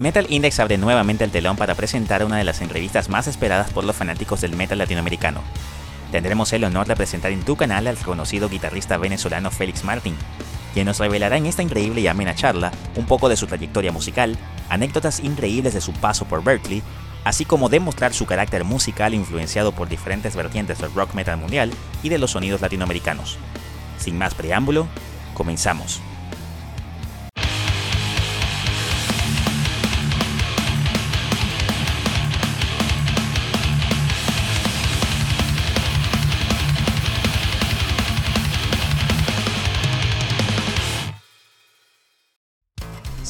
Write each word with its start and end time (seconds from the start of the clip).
Metal 0.00 0.24
Index 0.30 0.58
abre 0.60 0.78
nuevamente 0.78 1.24
el 1.24 1.30
telón 1.30 1.58
para 1.58 1.74
presentar 1.74 2.24
una 2.24 2.38
de 2.38 2.44
las 2.44 2.62
entrevistas 2.62 3.10
más 3.10 3.26
esperadas 3.26 3.70
por 3.70 3.84
los 3.84 3.94
fanáticos 3.94 4.40
del 4.40 4.56
metal 4.56 4.78
latinoamericano. 4.78 5.42
Tendremos 6.10 6.54
el 6.54 6.64
honor 6.64 6.86
de 6.86 6.96
presentar 6.96 7.32
en 7.32 7.42
tu 7.42 7.54
canal 7.54 7.86
al 7.86 7.98
reconocido 7.98 8.48
guitarrista 8.48 8.96
venezolano 8.96 9.50
Félix 9.50 9.84
Martín, 9.84 10.16
quien 10.72 10.86
nos 10.86 11.00
revelará 11.00 11.36
en 11.36 11.44
esta 11.44 11.62
increíble 11.62 12.00
y 12.00 12.06
amena 12.06 12.34
charla 12.34 12.72
un 12.96 13.04
poco 13.04 13.28
de 13.28 13.36
su 13.36 13.46
trayectoria 13.46 13.92
musical, 13.92 14.38
anécdotas 14.70 15.20
increíbles 15.20 15.74
de 15.74 15.82
su 15.82 15.92
paso 15.92 16.24
por 16.24 16.42
Berkeley, 16.42 16.82
así 17.24 17.44
como 17.44 17.68
demostrar 17.68 18.14
su 18.14 18.24
carácter 18.24 18.64
musical 18.64 19.12
influenciado 19.12 19.72
por 19.72 19.90
diferentes 19.90 20.34
vertientes 20.34 20.78
del 20.78 20.94
rock 20.94 21.12
metal 21.12 21.36
mundial 21.36 21.70
y 22.02 22.08
de 22.08 22.16
los 22.16 22.30
sonidos 22.30 22.62
latinoamericanos. 22.62 23.36
Sin 23.98 24.16
más 24.16 24.32
preámbulo, 24.32 24.88
comenzamos. 25.34 26.00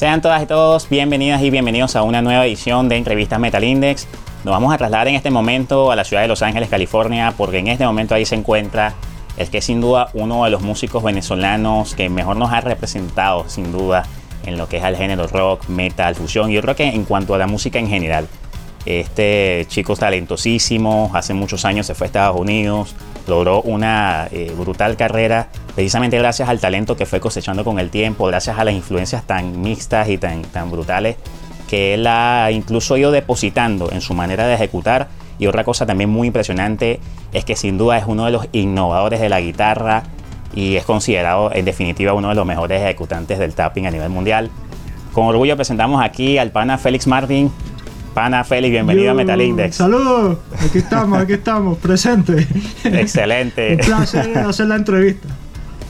Sean 0.01 0.19
todas 0.19 0.41
y 0.41 0.47
todos 0.47 0.89
bienvenidas 0.89 1.43
y 1.43 1.51
bienvenidos 1.51 1.95
a 1.95 2.01
una 2.01 2.23
nueva 2.23 2.47
edición 2.47 2.89
de 2.89 2.97
Entrevistas 2.97 3.39
Metal 3.39 3.63
Index. 3.63 4.07
Nos 4.43 4.51
vamos 4.51 4.73
a 4.73 4.77
trasladar 4.79 5.07
en 5.07 5.13
este 5.13 5.29
momento 5.29 5.91
a 5.91 5.95
la 5.95 6.03
ciudad 6.03 6.23
de 6.23 6.27
Los 6.27 6.41
Ángeles, 6.41 6.69
California, 6.69 7.35
porque 7.37 7.59
en 7.59 7.67
este 7.67 7.85
momento 7.85 8.15
ahí 8.15 8.25
se 8.25 8.33
encuentra 8.33 8.95
el 9.37 9.51
que 9.51 9.59
es 9.59 9.65
sin 9.65 9.79
duda 9.79 10.09
uno 10.15 10.43
de 10.43 10.49
los 10.49 10.63
músicos 10.63 11.03
venezolanos 11.03 11.93
que 11.93 12.09
mejor 12.09 12.35
nos 12.35 12.51
ha 12.51 12.61
representado, 12.61 13.47
sin 13.47 13.71
duda, 13.71 14.03
en 14.43 14.57
lo 14.57 14.67
que 14.67 14.77
es 14.77 14.83
el 14.83 14.95
género 14.95 15.27
rock, 15.27 15.67
metal, 15.67 16.15
fusión. 16.15 16.49
Yo 16.49 16.63
creo 16.63 16.75
que 16.75 16.85
en 16.87 17.05
cuanto 17.05 17.35
a 17.35 17.37
la 17.37 17.45
música 17.45 17.77
en 17.77 17.87
general, 17.87 18.27
este 18.85 19.65
chico 19.67 19.95
talentosísimo, 19.95 21.11
hace 21.13 21.33
muchos 21.33 21.65
años 21.65 21.85
se 21.85 21.95
fue 21.95 22.05
a 22.05 22.07
Estados 22.07 22.39
Unidos, 22.39 22.95
logró 23.27 23.61
una 23.61 24.27
eh, 24.31 24.51
brutal 24.57 24.97
carrera 24.97 25.49
precisamente 25.75 26.17
gracias 26.17 26.49
al 26.49 26.59
talento 26.59 26.97
que 26.97 27.05
fue 27.05 27.19
cosechando 27.19 27.63
con 27.63 27.79
el 27.79 27.89
tiempo, 27.89 28.25
gracias 28.25 28.57
a 28.57 28.63
las 28.63 28.73
influencias 28.73 29.23
tan 29.23 29.61
mixtas 29.61 30.09
y 30.09 30.17
tan, 30.17 30.41
tan 30.43 30.71
brutales 30.71 31.15
que 31.71 31.93
él 31.93 32.05
ha 32.05 32.49
incluso 32.51 32.97
ido 32.97 33.11
depositando 33.11 33.91
en 33.93 34.01
su 34.01 34.13
manera 34.13 34.45
de 34.45 34.55
ejecutar. 34.55 35.07
Y 35.39 35.47
otra 35.47 35.63
cosa 35.63 35.85
también 35.85 36.09
muy 36.09 36.27
impresionante 36.27 36.99
es 37.31 37.45
que 37.45 37.55
sin 37.55 37.77
duda 37.77 37.97
es 37.97 38.03
uno 38.05 38.25
de 38.25 38.31
los 38.31 38.45
innovadores 38.51 39.21
de 39.21 39.29
la 39.29 39.39
guitarra 39.39 40.03
y 40.53 40.75
es 40.75 40.83
considerado 40.83 41.49
en 41.53 41.63
definitiva 41.63 42.13
uno 42.13 42.27
de 42.27 42.35
los 42.35 42.45
mejores 42.45 42.81
ejecutantes 42.81 43.39
del 43.39 43.53
tapping 43.53 43.87
a 43.87 43.91
nivel 43.91 44.09
mundial. 44.09 44.51
Con 45.13 45.27
orgullo 45.27 45.55
presentamos 45.55 46.03
aquí 46.03 46.37
al 46.37 46.51
pana 46.51 46.77
Félix 46.77 47.07
Martin, 47.07 47.49
Pana 48.13 48.43
Félix, 48.43 48.71
bienvenido 48.71 49.11
a 49.11 49.13
Metal 49.13 49.41
Index. 49.41 49.77
Saludos, 49.77 50.37
aquí 50.59 50.79
estamos, 50.79 51.17
aquí 51.17 51.33
estamos, 51.33 51.77
presente. 51.77 52.45
Excelente. 52.83 53.73
Un 53.73 53.77
placer 53.77 54.37
hacer 54.37 54.67
la 54.67 54.75
entrevista. 54.75 55.29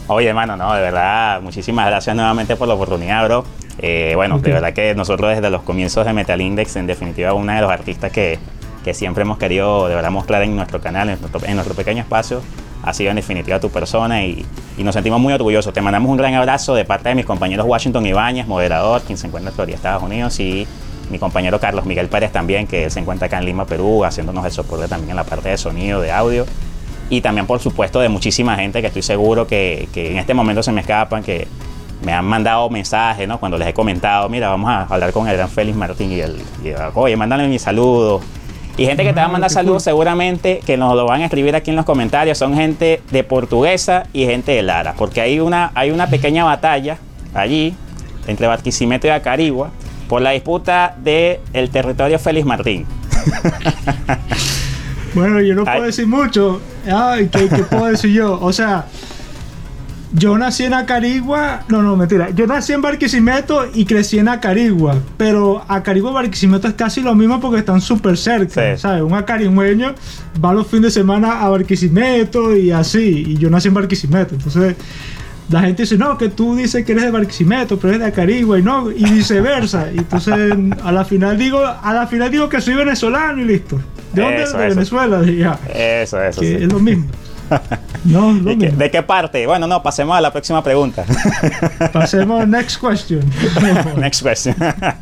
Oye, 0.05 0.27
hermano, 0.27 0.55
no, 0.55 0.71
de 0.73 0.81
verdad, 0.81 1.41
muchísimas 1.41 1.87
gracias 1.87 2.15
nuevamente 2.15 2.55
por 2.55 2.67
la 2.67 2.75
oportunidad, 2.75 3.25
bro. 3.25 3.43
Eh, 3.79 4.13
bueno, 4.15 4.37
de 4.37 4.51
verdad 4.51 4.71
que 4.73 4.93
nosotros 4.93 5.31
desde 5.31 5.49
los 5.49 5.63
comienzos 5.63 6.05
de 6.05 6.13
Metal 6.13 6.39
Index, 6.39 6.75
en 6.75 6.85
definitiva, 6.85 7.33
uno 7.33 7.53
de 7.53 7.61
los 7.61 7.71
artistas 7.71 8.11
que, 8.11 8.37
que 8.83 8.93
siempre 8.93 9.23
hemos 9.23 9.39
querido 9.39 9.87
de 9.87 9.95
verdad 9.95 10.11
mostrar 10.11 10.43
en 10.43 10.55
nuestro 10.55 10.79
canal, 10.79 11.09
en 11.09 11.19
nuestro, 11.19 11.41
en 11.43 11.55
nuestro 11.55 11.73
pequeño 11.73 12.01
espacio, 12.01 12.43
ha 12.83 12.93
sido 12.93 13.09
en 13.09 13.15
definitiva 13.15 13.59
tu 13.59 13.71
persona 13.71 14.23
y, 14.23 14.45
y, 14.77 14.83
nos 14.83 14.93
sentimos 14.93 15.19
muy 15.19 15.33
orgullosos. 15.33 15.73
Te 15.73 15.81
mandamos 15.81 16.11
un 16.11 16.17
gran 16.17 16.35
abrazo 16.35 16.75
de 16.75 16.85
parte 16.85 17.09
de 17.09 17.15
mis 17.15 17.25
compañeros 17.25 17.65
Washington 17.65 18.05
Ibáñez, 18.05 18.45
moderador, 18.45 19.01
quien 19.01 19.17
se 19.17 19.25
encuentra 19.25 19.49
en 19.49 19.55
Florida, 19.55 19.75
Estados 19.75 20.03
Unidos, 20.03 20.39
y 20.39 20.67
mi 21.11 21.19
compañero 21.19 21.59
Carlos 21.59 21.85
Miguel 21.85 22.07
Pérez 22.07 22.31
también, 22.31 22.67
que 22.67 22.89
se 22.89 22.99
encuentra 22.99 23.27
acá 23.27 23.37
en 23.37 23.45
Lima, 23.45 23.65
Perú, 23.65 24.05
haciéndonos 24.05 24.45
el 24.45 24.51
soporte 24.51 24.87
también 24.87 25.11
en 25.11 25.15
la 25.17 25.23
parte 25.23 25.49
de 25.49 25.57
sonido, 25.57 26.01
de 26.01 26.11
audio. 26.11 26.45
Y 27.09 27.21
también, 27.21 27.45
por 27.45 27.59
supuesto, 27.59 27.99
de 27.99 28.09
muchísima 28.09 28.55
gente 28.55 28.81
que 28.81 28.87
estoy 28.87 29.01
seguro 29.01 29.45
que, 29.45 29.89
que 29.93 30.11
en 30.11 30.17
este 30.17 30.33
momento 30.33 30.63
se 30.63 30.71
me 30.71 30.81
escapan, 30.81 31.21
que 31.21 31.47
me 32.03 32.13
han 32.13 32.25
mandado 32.25 32.69
mensajes, 32.69 33.27
¿no? 33.27 33.39
Cuando 33.39 33.57
les 33.57 33.67
he 33.67 33.73
comentado, 33.73 34.27
mira, 34.29 34.49
vamos 34.49 34.69
a 34.69 34.83
hablar 34.83 35.11
con 35.11 35.27
el 35.27 35.35
gran 35.35 35.49
Félix 35.49 35.77
Martín 35.77 36.11
y 36.11 36.19
el, 36.21 36.37
y, 36.63 36.73
oye, 36.95 37.15
mándale 37.15 37.47
mis 37.47 37.61
saludos. 37.61 38.23
Y 38.77 38.85
gente 38.85 39.03
que 39.03 39.13
te 39.13 39.19
va 39.19 39.25
a 39.25 39.29
mandar 39.29 39.51
saludos 39.51 39.83
seguramente 39.83 40.61
que 40.65 40.77
nos 40.77 40.95
lo 40.95 41.05
van 41.05 41.21
a 41.21 41.25
escribir 41.25 41.55
aquí 41.55 41.71
en 41.71 41.75
los 41.75 41.85
comentarios 41.85 42.37
son 42.37 42.55
gente 42.55 43.01
de 43.11 43.23
portuguesa 43.23 44.03
y 44.13 44.25
gente 44.25 44.53
de 44.53 44.63
Lara, 44.63 44.95
porque 44.97 45.21
hay 45.21 45.39
una, 45.39 45.71
hay 45.75 45.91
una 45.91 46.07
pequeña 46.07 46.45
batalla 46.45 46.97
allí 47.33 47.75
entre 48.27 48.47
Barquisimeto 48.47 49.07
y 49.07 49.09
Acarigua 49.09 49.71
por 50.11 50.21
la 50.21 50.31
disputa 50.31 50.93
del 51.01 51.39
el 51.53 51.69
territorio 51.69 52.19
Félix 52.19 52.45
Martín. 52.45 52.85
bueno, 55.15 55.39
yo 55.39 55.55
no 55.55 55.63
puedo 55.63 55.83
decir 55.83 56.05
mucho. 56.05 56.59
Ay, 56.85 57.29
¿qué, 57.31 57.47
¿qué, 57.47 57.63
puedo 57.63 57.85
decir 57.85 58.11
yo? 58.11 58.37
O 58.41 58.51
sea, 58.51 58.87
yo 60.11 60.37
nací 60.37 60.65
en 60.65 60.73
Acarigua. 60.73 61.61
No, 61.69 61.81
no, 61.81 61.95
mentira. 61.95 62.29
Yo 62.31 62.45
nací 62.45 62.73
en 62.73 62.81
Barquisimeto 62.81 63.69
y 63.73 63.85
crecí 63.85 64.19
en 64.19 64.27
Acarigua. 64.27 64.97
Pero 65.15 65.63
Acarigua 65.65 66.11
y 66.11 66.13
Barquisimeto 66.15 66.67
es 66.67 66.73
casi 66.73 66.99
lo 66.99 67.15
mismo 67.15 67.39
porque 67.39 67.59
están 67.59 67.79
súper 67.79 68.17
cerca. 68.17 68.75
Sí. 68.75 68.81
¿Sabes? 68.81 69.03
Un 69.03 69.13
acarigüeño 69.13 69.95
va 70.43 70.51
los 70.51 70.67
fines 70.67 70.93
de 70.93 70.99
semana 70.99 71.39
a 71.39 71.47
Barquisimeto 71.47 72.53
y 72.53 72.71
así. 72.71 73.23
Y 73.27 73.37
yo 73.37 73.49
nací 73.49 73.69
en 73.69 73.75
Barquisimeto. 73.75 74.35
Entonces 74.35 74.75
la 75.51 75.61
gente 75.61 75.83
dice, 75.83 75.97
no, 75.97 76.17
que 76.17 76.29
tú 76.29 76.55
dices 76.55 76.85
que 76.85 76.93
eres 76.93 77.05
de 77.05 77.11
Barquisimeto, 77.11 77.77
pero 77.77 77.89
eres 77.89 78.01
de 78.01 78.07
Acarigua 78.07 78.57
y 78.57 78.63
no, 78.63 78.89
y 78.89 79.03
viceversa. 79.03 79.91
Y 79.93 79.97
entonces 79.97 80.53
a 80.83 80.91
la 80.91 81.05
final 81.05 81.37
digo, 81.37 81.63
a 81.65 81.93
la 81.93 82.07
final 82.07 82.31
digo 82.31 82.47
que 82.47 82.61
soy 82.61 82.75
venezolano 82.75 83.41
y 83.41 83.45
listo. 83.45 83.79
¿De 84.13 84.21
dónde? 84.21 84.43
Eso, 84.43 84.57
de 84.57 84.67
eso. 84.67 84.75
Venezuela. 84.75 85.21
Ya. 85.23 85.59
Eso, 85.73 86.21
eso. 86.21 86.41
Que 86.41 86.57
sí. 86.57 86.63
es 86.63 86.71
lo 86.71 86.79
mismo. 86.79 87.05
No, 88.03 88.31
lo 88.31 88.43
¿De, 88.43 88.57
qué, 88.57 88.65
mismo. 88.65 88.79
¿De 88.79 88.91
qué 88.91 89.03
parte? 89.03 89.45
Bueno, 89.45 89.67
no, 89.67 89.83
pasemos 89.83 90.17
a 90.17 90.21
la 90.21 90.31
próxima 90.31 90.63
pregunta. 90.63 91.05
Pasemos 91.93 92.47
next 92.47 92.81
question. 92.81 93.21
Next 93.97 94.23
question. 94.23 94.55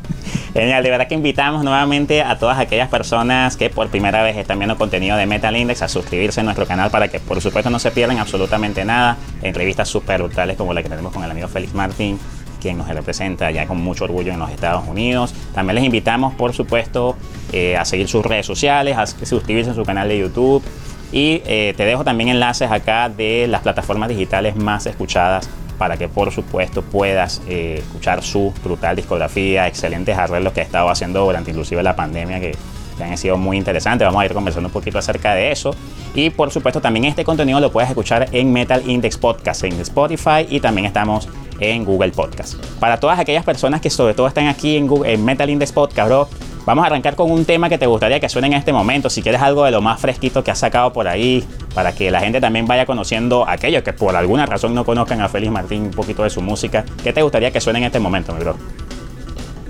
Genial, 0.53 0.83
de 0.83 0.89
verdad 0.89 1.07
que 1.07 1.15
invitamos 1.15 1.63
nuevamente 1.63 2.21
a 2.21 2.37
todas 2.37 2.59
aquellas 2.59 2.89
personas 2.89 3.55
que 3.55 3.69
por 3.69 3.87
primera 3.89 4.21
vez 4.23 4.35
están 4.35 4.59
viendo 4.59 4.77
contenido 4.77 5.15
de 5.15 5.25
Metal 5.25 5.55
Index 5.55 5.81
a 5.81 5.87
suscribirse 5.87 6.41
a 6.41 6.43
nuestro 6.43 6.65
canal 6.65 6.91
para 6.91 7.07
que 7.07 7.19
por 7.19 7.39
supuesto 7.39 7.69
no 7.69 7.79
se 7.79 7.91
pierdan 7.91 8.17
absolutamente 8.17 8.83
nada. 8.83 9.17
Entrevistas 9.41 9.87
súper 9.87 10.21
brutales 10.21 10.57
como 10.57 10.73
la 10.73 10.83
que 10.83 10.89
tenemos 10.89 11.13
con 11.13 11.23
el 11.23 11.31
amigo 11.31 11.47
Félix 11.47 11.73
Martín, 11.73 12.19
quien 12.59 12.77
nos 12.77 12.87
representa 12.89 13.49
ya 13.51 13.65
con 13.65 13.79
mucho 13.79 14.03
orgullo 14.03 14.33
en 14.33 14.39
los 14.39 14.49
Estados 14.51 14.87
Unidos. 14.87 15.33
También 15.53 15.75
les 15.75 15.85
invitamos, 15.85 16.33
por 16.33 16.53
supuesto, 16.53 17.15
eh, 17.51 17.77
a 17.77 17.85
seguir 17.85 18.07
sus 18.07 18.25
redes 18.25 18.45
sociales, 18.45 18.97
a 18.97 19.07
suscribirse 19.07 19.71
a 19.71 19.73
su 19.73 19.83
canal 19.83 20.07
de 20.09 20.19
YouTube. 20.19 20.63
Y 21.11 21.41
eh, 21.45 21.73
te 21.75 21.85
dejo 21.85 22.03
también 22.03 22.29
enlaces 22.29 22.69
acá 22.71 23.09
de 23.09 23.47
las 23.47 23.61
plataformas 23.61 24.09
digitales 24.09 24.55
más 24.55 24.85
escuchadas 24.85 25.49
para 25.79 25.97
que 25.97 26.07
por 26.07 26.31
supuesto 26.31 26.83
puedas 26.83 27.41
eh, 27.47 27.75
escuchar 27.79 28.21
su 28.21 28.53
brutal 28.63 28.95
discografía, 28.97 29.65
excelentes 29.65 30.15
arreglos 30.15 30.53
que 30.53 30.59
ha 30.59 30.63
estado 30.63 30.89
haciendo 30.89 31.23
durante 31.23 31.51
inclusive 31.51 31.81
la 31.81 31.95
pandemia 31.95 32.39
que, 32.39 32.55
han 32.99 33.17
sido 33.17 33.37
muy 33.37 33.55
interesantes. 33.55 34.05
Vamos 34.05 34.21
a 34.21 34.25
ir 34.25 34.33
conversando 34.33 34.67
un 34.67 34.73
poquito 34.73 34.99
acerca 34.99 35.33
de 35.33 35.53
eso. 35.53 35.73
Y 36.13 36.31
por 36.31 36.51
supuesto 36.51 36.81
también 36.81 37.05
este 37.05 37.23
contenido 37.23 37.61
lo 37.61 37.71
puedes 37.71 37.89
escuchar 37.89 38.27
en 38.33 38.51
Metal 38.51 38.83
Index 38.85 39.17
Podcast, 39.17 39.63
en 39.63 39.79
Spotify 39.79 40.45
y 40.49 40.59
también 40.59 40.85
estamos 40.85 41.29
en 41.61 41.85
Google 41.85 42.11
Podcast. 42.11 42.55
Para 42.77 42.99
todas 42.99 43.17
aquellas 43.17 43.45
personas 43.45 43.79
que 43.79 43.89
sobre 43.89 44.13
todo 44.15 44.27
están 44.27 44.47
aquí 44.47 44.75
en, 44.75 44.87
Google, 44.87 45.13
en 45.13 45.23
Metal 45.23 45.49
Index 45.49 45.71
Podcast, 45.71 46.09
bro, 46.09 46.29
Vamos 46.69 46.83
a 46.83 46.85
arrancar 46.85 47.15
con 47.15 47.31
un 47.31 47.45
tema 47.45 47.67
que 47.67 47.79
te 47.79 47.87
gustaría 47.87 48.19
que 48.19 48.29
suene 48.29 48.45
en 48.45 48.53
este 48.53 48.71
momento. 48.71 49.09
Si 49.09 49.23
quieres 49.23 49.41
algo 49.41 49.65
de 49.65 49.71
lo 49.71 49.81
más 49.81 49.99
fresquito 49.99 50.43
que 50.43 50.51
has 50.51 50.59
sacado 50.59 50.93
por 50.93 51.07
ahí, 51.07 51.43
para 51.73 51.93
que 51.93 52.11
la 52.11 52.19
gente 52.19 52.39
también 52.39 52.67
vaya 52.67 52.85
conociendo 52.85 53.43
a 53.47 53.53
aquellos 53.53 53.81
que 53.81 53.91
por 53.91 54.15
alguna 54.15 54.45
razón 54.45 54.75
no 54.75 54.85
conozcan 54.85 55.19
a 55.19 55.29
Félix 55.29 55.51
Martín 55.51 55.85
un 55.85 55.89
poquito 55.89 56.21
de 56.21 56.29
su 56.29 56.43
música. 56.43 56.85
¿Qué 57.03 57.11
te 57.11 57.23
gustaría 57.23 57.49
que 57.49 57.59
suene 57.59 57.79
en 57.79 57.85
este 57.85 57.97
momento, 57.97 58.33
mi 58.33 58.41
bro? 58.41 58.55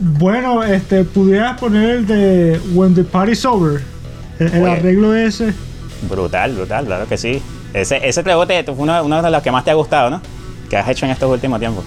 Bueno, 0.02 0.62
este, 0.62 1.06
pudieras 1.06 1.58
poner 1.58 1.90
el 1.90 2.06
de 2.06 2.60
When 2.74 2.94
the 2.94 3.06
Party's 3.06 3.46
Over. 3.46 3.81
El, 4.38 4.54
el 4.56 4.68
arreglo 4.68 5.16
ese. 5.16 5.54
Brutal, 6.10 6.54
brutal, 6.54 6.86
claro 6.86 7.07
que 7.07 7.18
sí. 7.18 7.42
Ese, 7.74 8.06
ese 8.06 8.22
rebote 8.24 8.62
fue 8.66 8.75
uno, 8.75 9.06
uno 9.06 9.22
de 9.22 9.31
los 9.31 9.42
que 9.42 9.51
más 9.54 9.63
te 9.63 9.72
ha 9.72 9.75
gustado, 9.75 10.10
¿no? 10.10 10.22
Que 10.69 10.75
has 10.75 10.90
hecho 10.90 11.06
en 11.06 11.13
estos 11.13 11.31
últimos 11.31 11.62
tiempos. 11.62 11.86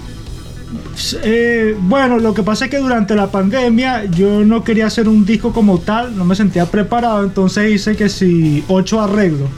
Eh, 1.23 1.77
bueno, 1.81 2.19
lo 2.19 2.35
que 2.35 2.43
pasa 2.43 2.67
es 2.67 2.71
que 2.71 2.79
durante 2.79 3.15
la 3.15 3.31
pandemia 3.31 4.05
yo 4.05 4.45
no 4.45 4.63
quería 4.65 4.87
hacer 4.87 5.09
un 5.09 5.25
disco 5.25 5.53
como 5.53 5.79
tal, 5.79 6.17
no 6.17 6.25
me 6.25 6.35
sentía 6.35 6.67
preparado, 6.67 7.25
entonces 7.25 7.73
hice 7.73 7.97
que 7.97 8.09
si 8.09 8.65
ocho 8.69 9.01
arreglos. 9.01 9.49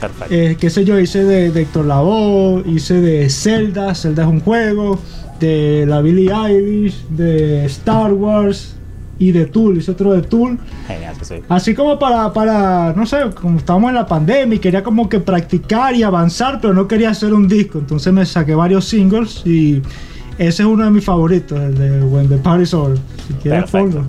Perfecto. 0.00 0.34
Eh, 0.34 0.56
qué 0.58 0.70
sé 0.70 0.84
yo, 0.84 0.98
hice 0.98 1.24
de, 1.24 1.50
de 1.50 1.62
Héctor 1.62 1.86
Lavoe, 1.86 2.62
hice 2.66 3.00
de 3.00 3.28
Zelda, 3.30 3.94
Zelda 3.94 4.22
es 4.22 4.28
un 4.28 4.40
juego, 4.40 4.98
de 5.38 5.84
la 5.86 6.00
Billie 6.02 6.30
Eilish, 6.32 7.06
de 7.08 7.64
Star 7.66 8.12
Wars 8.12 8.76
y 9.18 9.32
de 9.32 9.46
Tool, 9.46 9.78
hice 9.78 9.90
otro 9.90 10.12
de 10.12 10.22
Tool. 10.22 10.58
Genial, 10.86 11.14
que 11.18 11.24
sí. 11.24 11.34
Así 11.48 11.74
como 11.74 11.98
para, 11.98 12.32
para, 12.32 12.94
no 12.94 13.04
sé, 13.06 13.18
como 13.40 13.58
estábamos 13.58 13.90
en 13.90 13.96
la 13.96 14.06
pandemia 14.06 14.56
y 14.56 14.58
quería 14.58 14.82
como 14.82 15.08
que 15.08 15.20
practicar 15.20 15.94
y 15.94 16.02
avanzar, 16.02 16.60
pero 16.60 16.72
no 16.72 16.88
quería 16.88 17.10
hacer 17.10 17.34
un 17.34 17.46
disco, 17.46 17.78
entonces 17.78 18.12
me 18.12 18.24
saqué 18.24 18.54
varios 18.54 18.86
singles 18.86 19.42
y 19.44 19.82
ese 20.40 20.62
es 20.62 20.66
uno 20.66 20.84
de 20.84 20.90
mis 20.90 21.04
favoritos, 21.04 21.60
el 21.60 21.76
de 21.76 22.02
When 22.02 22.28
the 22.28 22.38
Party's 22.38 22.72
Over. 22.72 22.96
Si 23.28 23.34
quieres, 23.34 23.70
ponlo. 23.70 24.06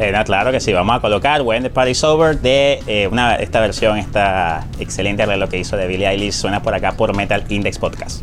Eh, 0.00 0.10
no, 0.10 0.24
claro 0.24 0.50
que 0.50 0.58
sí, 0.58 0.72
vamos 0.72 0.96
a 0.96 1.00
colocar 1.00 1.42
When 1.42 1.62
the 1.62 1.70
Party's 1.70 2.02
Over 2.02 2.40
de 2.40 2.80
eh, 2.88 3.06
una, 3.06 3.36
esta 3.36 3.60
versión, 3.60 3.96
esta 3.96 4.66
excelente 4.80 5.24
lo 5.36 5.48
que 5.48 5.58
hizo 5.58 5.76
de 5.76 5.86
Billie 5.86 6.08
Eilish, 6.08 6.32
suena 6.32 6.60
por 6.60 6.74
acá 6.74 6.92
por 6.92 7.14
Metal 7.14 7.44
Index 7.48 7.78
Podcast. 7.78 8.22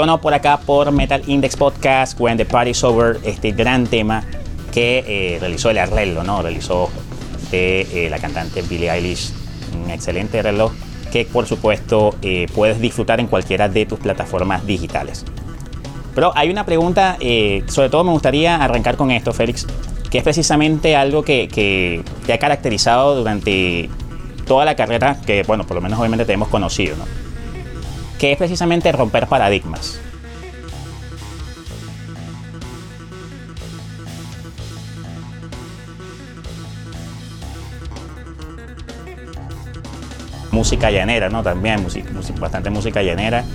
Sonó 0.00 0.18
por 0.18 0.32
acá 0.32 0.56
por 0.56 0.90
Metal 0.92 1.22
Index 1.26 1.56
Podcast, 1.56 2.18
When 2.18 2.38
the 2.38 2.46
Party's 2.46 2.82
Over, 2.82 3.20
este 3.22 3.50
gran 3.50 3.86
tema 3.86 4.24
que 4.72 5.04
eh, 5.06 5.36
realizó 5.38 5.68
el 5.68 5.76
arreglo, 5.76 6.24
¿no? 6.24 6.40
Realizó 6.40 6.88
de 7.50 7.82
eh, 7.82 8.08
la 8.08 8.18
cantante 8.18 8.62
Billie 8.62 8.90
Eilish. 8.90 9.30
Un 9.74 9.90
excelente 9.90 10.40
reloj 10.40 10.72
que 11.12 11.26
por 11.26 11.46
supuesto 11.46 12.14
eh, 12.22 12.46
puedes 12.54 12.80
disfrutar 12.80 13.20
en 13.20 13.26
cualquiera 13.26 13.68
de 13.68 13.84
tus 13.84 13.98
plataformas 13.98 14.64
digitales. 14.64 15.26
Pero 16.14 16.32
hay 16.34 16.48
una 16.48 16.64
pregunta, 16.64 17.18
eh, 17.20 17.62
sobre 17.66 17.90
todo 17.90 18.02
me 18.02 18.12
gustaría 18.12 18.56
arrancar 18.56 18.96
con 18.96 19.10
esto, 19.10 19.34
Félix, 19.34 19.66
que 20.10 20.16
es 20.16 20.24
precisamente 20.24 20.96
algo 20.96 21.22
que, 21.22 21.46
que 21.46 22.02
te 22.24 22.32
ha 22.32 22.38
caracterizado 22.38 23.16
durante 23.16 23.90
toda 24.46 24.64
la 24.64 24.76
carrera 24.76 25.20
que, 25.26 25.42
bueno, 25.42 25.66
por 25.66 25.74
lo 25.74 25.82
menos 25.82 25.98
obviamente 25.98 26.24
te 26.24 26.32
hemos 26.32 26.48
conocido, 26.48 26.96
¿no? 26.96 27.29
Que 28.20 28.32
es 28.32 28.38
precisamente 28.38 28.92
romper 28.92 29.26
paradigmas. 29.26 29.98
Música 40.50 40.90
llanera, 40.90 41.30
¿no? 41.30 41.42
También, 41.42 41.86
bastante 42.38 42.68
música 42.68 43.02
llanera. 43.02 43.46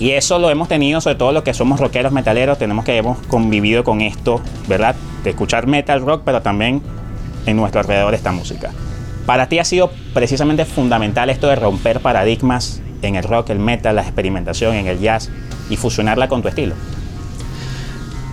Y 0.00 0.10
eso 0.10 0.40
lo 0.40 0.50
hemos 0.50 0.66
tenido, 0.66 1.00
sobre 1.00 1.14
todo 1.14 1.30
los 1.30 1.44
que 1.44 1.54
somos 1.54 1.78
rockeros 1.78 2.10
metaleros, 2.10 2.58
tenemos 2.58 2.84
que 2.84 2.96
hemos 2.96 3.18
convivido 3.28 3.84
con 3.84 4.00
esto, 4.00 4.40
¿verdad? 4.66 4.96
De 5.22 5.30
escuchar 5.30 5.68
metal 5.68 6.00
rock, 6.00 6.22
pero 6.24 6.42
también 6.42 6.82
en 7.46 7.56
nuestro 7.56 7.82
alrededor 7.82 8.14
esta 8.14 8.32
música. 8.32 8.72
Para 9.26 9.48
ti 9.48 9.60
ha 9.60 9.64
sido 9.64 9.92
precisamente 10.12 10.64
fundamental 10.64 11.30
esto 11.30 11.46
de 11.46 11.54
romper 11.54 12.00
paradigmas 12.00 12.82
en 13.02 13.16
el 13.16 13.24
rock, 13.24 13.50
el 13.50 13.58
metal, 13.58 13.96
la 13.96 14.02
experimentación, 14.02 14.74
en 14.74 14.86
el 14.86 14.98
jazz 14.98 15.30
y 15.70 15.76
fusionarla 15.76 16.28
con 16.28 16.42
tu 16.42 16.48
estilo. 16.48 16.74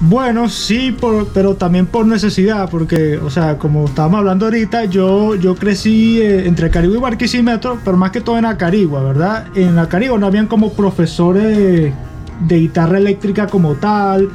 Bueno, 0.02 0.50
sí, 0.50 0.96
pero 1.34 1.56
también 1.56 1.86
por 1.86 2.06
necesidad, 2.06 2.70
porque, 2.70 3.18
o 3.18 3.30
sea, 3.30 3.58
como 3.58 3.86
estábamos 3.86 4.20
hablando 4.20 4.46
ahorita, 4.46 4.86
yo, 4.86 5.36
yo 5.36 5.56
crecí 5.56 6.20
eh, 6.22 6.48
entre 6.48 6.70
Carigua 6.70 6.98
y 6.98 7.02
Barquisimeto, 7.02 7.80
pero 7.84 7.96
más 7.96 8.12
que 8.12 8.20
todo 8.20 8.38
en 8.38 8.46
Acarigua, 8.46 9.02
¿verdad? 9.02 9.48
En 9.56 9.80
Acarigua 9.80 10.18
no 10.20 10.28
habían 10.28 10.48
como 10.48 10.74
profesores 10.74 11.94
de 12.42 12.60
guitarra 12.60 12.98
eléctrica 12.98 13.48
como 13.48 13.76
tal, 13.76 14.30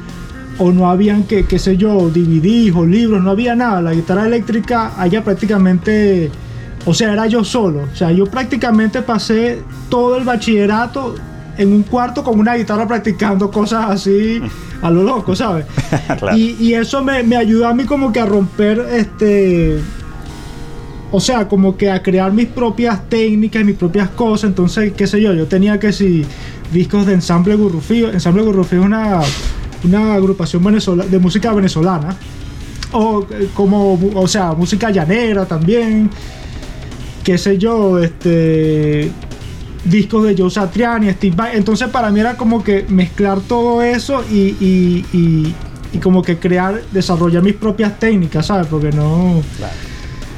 o 0.57 0.71
no 0.71 0.89
habían, 0.89 1.23
que, 1.23 1.45
qué 1.45 1.59
sé 1.59 1.77
yo, 1.77 2.09
DVDs 2.09 2.75
o 2.75 2.85
libros, 2.85 3.23
no 3.23 3.31
había 3.31 3.55
nada. 3.55 3.81
La 3.81 3.93
guitarra 3.93 4.25
eléctrica 4.25 4.93
allá 4.99 5.23
prácticamente, 5.23 6.31
o 6.85 6.93
sea, 6.93 7.13
era 7.13 7.27
yo 7.27 7.43
solo. 7.43 7.87
O 7.91 7.95
sea, 7.95 8.11
yo 8.11 8.25
prácticamente 8.25 9.01
pasé 9.01 9.61
todo 9.89 10.17
el 10.17 10.23
bachillerato 10.23 11.15
en 11.57 11.73
un 11.73 11.83
cuarto 11.83 12.23
con 12.23 12.39
una 12.39 12.55
guitarra 12.55 12.87
practicando 12.87 13.51
cosas 13.51 13.89
así 13.89 14.41
a 14.81 14.89
lo 14.89 15.03
loco, 15.03 15.35
¿sabes? 15.35 15.65
y, 16.35 16.73
eso 16.73 17.03
me, 17.03 17.23
me 17.23 17.35
ayudó 17.35 17.67
a 17.67 17.73
mí 17.73 17.85
como 17.85 18.11
que 18.11 18.19
a 18.19 18.25
romper 18.25 18.79
este... 18.91 19.79
O 21.13 21.19
sea, 21.19 21.49
como 21.49 21.75
que 21.75 21.91
a 21.91 22.01
crear 22.01 22.31
mis 22.31 22.47
propias 22.47 23.09
técnicas, 23.09 23.65
mis 23.65 23.75
propias 23.75 24.09
cosas. 24.09 24.49
Entonces, 24.49 24.93
qué 24.93 25.07
sé 25.07 25.21
yo, 25.21 25.33
yo 25.33 25.45
tenía 25.45 25.77
que 25.77 25.91
si 25.91 26.25
discos 26.71 27.05
de 27.05 27.13
ensamble 27.13 27.55
gurrufío. 27.55 28.09
Ensamble 28.09 28.43
gurrufío 28.43 28.79
es 28.79 28.85
una, 28.85 29.19
una 29.83 30.13
agrupación 30.13 30.63
de 30.63 31.19
música 31.19 31.53
venezolana. 31.53 32.15
O 32.93 33.25
eh, 33.29 33.49
como, 33.53 33.99
o 34.15 34.27
sea, 34.27 34.53
música 34.53 34.89
llanera 34.89 35.45
también. 35.45 36.09
Qué 37.23 37.37
sé 37.37 37.57
yo, 37.57 37.99
este 37.99 39.11
discos 39.83 40.23
de 40.23 40.35
Joe 40.37 40.49
Satriani, 40.49 41.09
Steve 41.11 41.35
Vai. 41.35 41.57
Entonces 41.57 41.89
para 41.89 42.11
mí 42.11 42.19
era 42.19 42.35
como 42.35 42.63
que 42.63 42.85
mezclar 42.89 43.39
todo 43.41 43.81
eso 43.81 44.23
y, 44.31 44.55
y, 45.11 45.55
como 46.01 46.21
que 46.21 46.37
crear, 46.37 46.81
desarrollar 46.91 47.43
mis 47.43 47.53
propias 47.53 47.99
técnicas, 47.99 48.47
¿sabes? 48.47 48.67
Porque 48.67 48.91
no, 48.91 49.41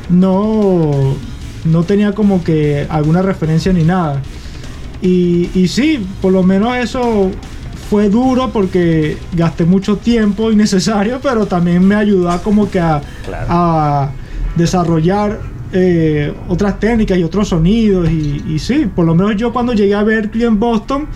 no, 0.10 1.16
no 1.66 1.84
tenía 1.84 2.14
como 2.14 2.44
que 2.44 2.88
alguna 2.90 3.22
referencia 3.22 3.72
ni 3.72 3.84
nada. 3.84 4.22
Y, 5.02 5.50
y 5.54 5.68
sí, 5.68 6.06
por 6.22 6.34
lo 6.34 6.44
menos 6.44 6.76
eso 6.76 7.30
fue 7.90 8.10
duro 8.10 8.50
porque 8.52 9.18
gasté 9.34 9.66
mucho 9.66 9.98
tiempo 9.98 10.52
innecesario, 10.52 11.20
pero 11.24 11.46
también 11.46 11.86
me 11.86 11.96
ayudó 11.96 12.36
como 12.42 12.70
que 12.70 12.80
a, 12.80 13.02
a 13.48 14.10
desarrollar 14.56 15.53
eh, 15.76 16.32
otras 16.48 16.80
técnicas 16.80 17.18
y 17.18 17.24
otros 17.24 17.50
sonidos. 17.50 18.10
Y, 18.10 18.60
sí, 18.60 18.86
por 18.96 19.06
lo 19.06 19.16
menos 19.16 19.36
yo 19.36 19.52
cuando 19.52 19.74
llegué 19.74 19.96
a 19.96 20.04
Berkeley 20.04 20.46
en 20.46 20.60
Boston, 20.60 21.08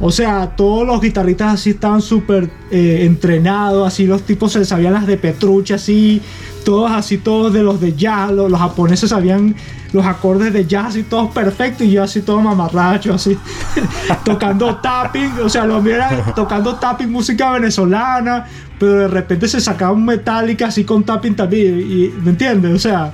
o 0.00 0.12
sea, 0.12 0.54
todos 0.54 0.86
los 0.86 1.00
guitarristas 1.00 1.54
así 1.54 1.70
estaban 1.70 2.00
súper 2.00 2.48
eh, 2.70 3.00
entrenados, 3.02 3.86
así 3.86 4.06
los 4.06 4.22
tipos 4.22 4.52
se 4.52 4.64
sabían 4.64 4.92
las 4.92 5.08
de 5.08 5.16
Petrucci, 5.16 5.72
así, 5.72 6.22
todos 6.64 6.92
así, 6.92 7.18
todos 7.18 7.52
de 7.52 7.64
los 7.64 7.80
de 7.80 7.94
jazz, 7.94 8.30
los, 8.30 8.52
japoneses 8.56 9.10
sabían 9.10 9.56
los 9.92 10.06
acordes 10.06 10.52
de 10.52 10.66
jazz 10.66 10.94
y 10.94 11.02
todos 11.02 11.32
perfectos, 11.32 11.84
y 11.84 11.90
yo 11.90 12.04
así 12.04 12.20
todo 12.20 12.40
mamarracho, 12.40 13.12
así, 13.12 13.36
tocando 14.24 14.76
tapping, 14.76 15.32
o 15.42 15.48
sea, 15.48 15.66
los 15.66 15.82
miran 15.82 16.32
tocando 16.32 16.76
tapping 16.76 17.10
música 17.10 17.50
venezolana, 17.50 18.46
pero 18.78 18.92
de 18.92 19.08
repente 19.08 19.48
se 19.48 19.60
sacaba 19.60 19.90
un 19.90 20.04
Metallica 20.04 20.68
así 20.68 20.84
con 20.84 21.02
tapping 21.02 21.34
también, 21.34 21.80
y, 21.80 22.12
¿me 22.22 22.30
entiendes? 22.30 22.72
O 22.72 22.78
sea, 22.78 23.12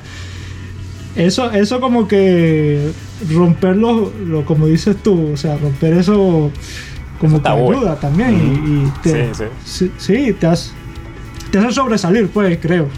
eso, 1.16 1.50
eso 1.52 1.80
como 1.80 2.08
que 2.08 2.90
romperlo, 3.30 4.12
lo, 4.24 4.44
como 4.44 4.66
dices 4.66 4.96
tú, 5.02 5.32
o 5.32 5.36
sea, 5.36 5.56
romper 5.56 5.94
eso 5.94 6.50
como 7.20 7.40
que 7.42 7.48
ayuda 7.48 7.96
también. 7.96 8.92
y, 8.96 9.00
te, 9.02 9.32
sí, 9.64 9.92
sí. 9.96 10.32
te, 10.32 10.46
hace, 10.46 10.72
te 11.50 11.58
hace 11.58 11.72
sobresalir, 11.72 12.28
pues, 12.28 12.58
creo. 12.60 12.88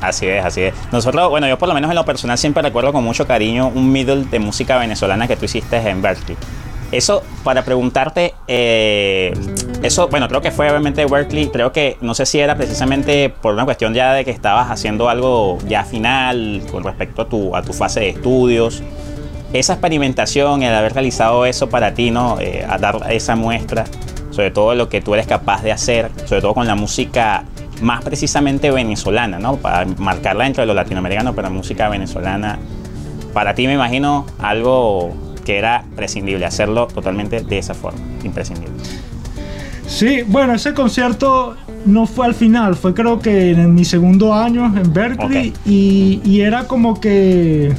Así 0.00 0.26
es, 0.26 0.44
así 0.44 0.62
es. 0.62 0.74
Nosotros, 0.92 1.28
bueno, 1.28 1.46
yo 1.46 1.58
por 1.58 1.68
lo 1.68 1.74
menos 1.74 1.90
en 1.90 1.96
lo 1.96 2.04
personal 2.04 2.38
siempre 2.38 2.62
recuerdo 2.62 2.92
con 2.92 3.04
mucho 3.04 3.26
cariño 3.26 3.68
un 3.68 3.92
middle 3.92 4.24
de 4.24 4.38
música 4.38 4.78
venezolana 4.78 5.28
que 5.28 5.36
tú 5.36 5.44
hiciste 5.44 5.76
en 5.76 6.00
Berkeley. 6.00 6.38
Eso, 6.90 7.22
para 7.44 7.64
preguntarte, 7.64 8.34
eh, 8.48 9.32
eso, 9.82 10.08
bueno, 10.08 10.28
creo 10.28 10.42
que 10.42 10.50
fue 10.50 10.68
obviamente 10.68 11.06
Berkeley, 11.06 11.48
creo 11.48 11.72
que 11.72 11.96
no 12.02 12.14
sé 12.14 12.26
si 12.26 12.38
era 12.38 12.54
precisamente 12.54 13.30
por 13.30 13.54
una 13.54 13.64
cuestión 13.64 13.94
ya 13.94 14.12
de 14.12 14.26
que 14.26 14.30
estabas 14.30 14.70
haciendo 14.70 15.08
algo 15.08 15.58
ya 15.66 15.84
final 15.84 16.62
con 16.70 16.84
respecto 16.84 17.22
a 17.22 17.28
tu, 17.28 17.56
a 17.56 17.62
tu 17.62 17.72
fase 17.72 18.00
de 18.00 18.08
estudios. 18.10 18.82
Esa 19.54 19.72
experimentación, 19.72 20.62
el 20.62 20.74
haber 20.74 20.92
realizado 20.92 21.46
eso 21.46 21.70
para 21.70 21.94
ti, 21.94 22.10
¿no? 22.10 22.38
Eh, 22.40 22.64
a 22.68 22.76
dar 22.76 23.10
esa 23.10 23.36
muestra, 23.36 23.84
sobre 24.30 24.50
todo 24.50 24.74
lo 24.74 24.88
que 24.90 25.00
tú 25.00 25.14
eres 25.14 25.26
capaz 25.26 25.62
de 25.62 25.72
hacer, 25.72 26.10
sobre 26.26 26.42
todo 26.42 26.54
con 26.54 26.66
la 26.66 26.74
música 26.74 27.44
más 27.80 28.04
precisamente 28.04 28.70
venezolana, 28.70 29.38
¿no? 29.38 29.56
Para 29.56 29.86
marcarla 29.86 30.44
dentro 30.44 30.60
de 30.62 30.66
lo 30.66 30.74
latinoamericano, 30.74 31.34
pero 31.34 31.50
música 31.50 31.88
venezolana. 31.88 32.58
Para 33.32 33.54
ti 33.54 33.66
me 33.66 33.74
imagino 33.74 34.26
algo 34.38 35.14
que 35.44 35.56
era 35.56 35.84
prescindible, 35.96 36.44
hacerlo 36.44 36.86
totalmente 36.86 37.40
de 37.40 37.58
esa 37.58 37.72
forma, 37.72 37.98
imprescindible. 38.22 38.74
Sí, 39.90 40.22
bueno, 40.26 40.54
ese 40.54 40.72
concierto 40.72 41.56
no 41.84 42.06
fue 42.06 42.24
al 42.24 42.34
final, 42.34 42.76
fue 42.76 42.94
creo 42.94 43.18
que 43.18 43.50
en 43.50 43.74
mi 43.74 43.84
segundo 43.84 44.32
año 44.32 44.64
en 44.66 44.92
Berkeley 44.92 45.52
y, 45.66 46.40
era 46.40 46.64
como 46.64 47.00
que... 47.00 47.74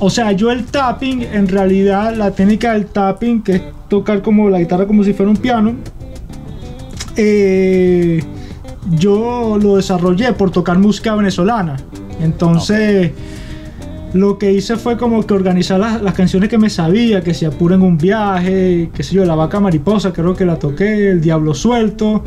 O 0.00 0.08
sea, 0.08 0.32
yo 0.32 0.50
el 0.50 0.64
tapping, 0.64 1.22
en 1.22 1.46
realidad 1.46 2.16
la 2.16 2.30
técnica 2.30 2.72
del 2.72 2.86
tapping, 2.86 3.42
que 3.42 3.56
es 3.56 3.62
tocar 3.88 4.22
como 4.22 4.48
la 4.48 4.60
guitarra 4.60 4.86
como 4.86 5.04
si 5.04 5.12
fuera 5.12 5.30
un 5.30 5.36
piano, 5.36 5.74
eh, 7.16 8.22
yo 8.92 9.58
lo 9.60 9.76
desarrollé 9.76 10.32
por 10.32 10.50
tocar 10.50 10.78
música 10.78 11.14
venezolana. 11.14 11.76
Entonces 12.20 13.12
lo 14.14 14.38
que 14.38 14.52
hice 14.52 14.76
fue 14.76 14.96
como 14.96 15.26
que 15.26 15.34
organizar 15.34 15.78
las, 15.78 16.14
canciones 16.14 16.48
que 16.48 16.58
me 16.58 16.70
sabía, 16.70 17.22
que 17.22 17.34
se 17.34 17.46
apuren 17.46 17.82
un 17.82 17.98
viaje, 17.98 18.90
qué 18.94 19.02
sé 19.02 19.14
yo, 19.14 19.24
La 19.24 19.34
Vaca 19.34 19.60
Mariposa, 19.60 20.12
creo 20.12 20.34
que 20.34 20.46
la 20.46 20.58
toqué, 20.58 21.10
El 21.10 21.20
Diablo 21.20 21.54
Suelto. 21.54 22.24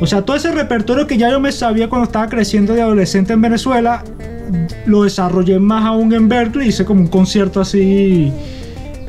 O 0.00 0.06
sea, 0.06 0.22
todo 0.22 0.36
ese 0.36 0.50
repertorio 0.52 1.06
que 1.06 1.16
ya 1.16 1.30
yo 1.30 1.38
me 1.38 1.52
sabía 1.52 1.88
cuando 1.88 2.06
estaba 2.06 2.28
creciendo 2.28 2.72
de 2.72 2.82
adolescente 2.82 3.34
en 3.34 3.42
Venezuela, 3.42 4.02
lo 4.86 5.04
desarrollé 5.04 5.58
más 5.58 5.84
aún 5.84 6.12
en 6.12 6.28
Berkeley, 6.28 6.68
hice 6.68 6.84
como 6.84 7.00
un 7.00 7.08
concierto 7.08 7.60
así, 7.60 8.32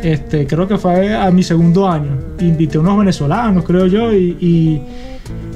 este, 0.01 0.45
creo 0.45 0.67
que 0.67 0.77
fue 0.77 1.15
a 1.15 1.31
mi 1.31 1.41
segundo 1.41 1.89
año. 1.89 2.17
Invité 2.39 2.77
a 2.77 2.81
unos 2.81 2.98
venezolanos, 2.98 3.63
creo 3.63 3.88
yo, 3.88 4.13
y, 4.13 4.38
y, 4.39 4.81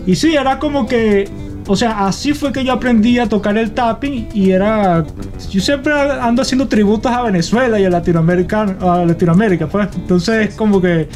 y 0.10 0.16
sí, 0.16 0.34
era 0.34 0.60
como 0.60 0.88
que 0.88 1.30
o 1.68 1.76
sea, 1.76 2.08
así 2.08 2.34
fue 2.34 2.54
que 2.54 2.64
yo 2.64 2.72
aprendí 2.72 3.20
a 3.20 3.28
tocar 3.28 3.58
el 3.58 3.72
tapping 3.72 4.30
y 4.34 4.52
era... 4.52 5.06
Yo 5.50 5.60
siempre 5.60 5.94
ando 5.94 6.42
haciendo 6.42 6.68
tributos 6.68 7.12
a 7.12 7.22
Venezuela 7.24 7.78
y 7.80 7.86
a 7.86 7.90
Latinoamérica, 7.90 8.78
a 8.80 9.06
Latinoamérica 9.06 9.68
pues. 9.68 9.90
Entonces 9.96 10.56
como 10.56 10.82
que 10.82 11.10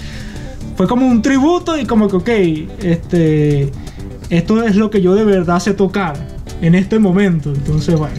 fue 0.76 0.88
como 0.88 1.08
un 1.08 1.22
tributo 1.22 1.78
y 1.78 1.86
como 1.86 2.10
que, 2.10 2.16
ok, 2.16 2.30
este, 2.84 3.72
esto 4.30 4.64
es 4.64 4.76
lo 4.76 4.90
que 4.90 5.02
yo 5.02 5.16
de 5.16 5.24
verdad 5.24 5.60
sé 5.60 5.74
tocar 5.74 6.16
en 6.62 6.76
este 6.76 7.00
momento. 7.00 7.54
Entonces, 7.54 7.98
bueno. 7.98 8.16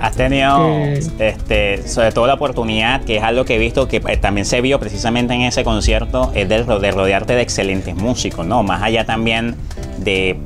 Has 0.00 0.14
tenido, 0.14 0.70
este, 1.18 1.86
sobre 1.86 2.12
todo 2.12 2.28
la 2.28 2.34
oportunidad, 2.34 3.02
que 3.02 3.16
es 3.16 3.22
algo 3.22 3.44
que 3.44 3.56
he 3.56 3.58
visto 3.58 3.88
que 3.88 3.96
eh, 3.96 4.16
también 4.16 4.44
se 4.44 4.60
vio 4.60 4.78
precisamente 4.78 5.34
en 5.34 5.42
ese 5.42 5.64
concierto, 5.64 6.30
es 6.34 6.48
de, 6.48 6.62
de 6.62 6.90
rodearte 6.92 7.34
de 7.34 7.42
excelentes 7.42 7.96
músicos, 7.96 8.46
¿no? 8.46 8.62
Más 8.62 8.80
allá 8.80 9.04
también 9.04 9.56
de, 9.98 10.38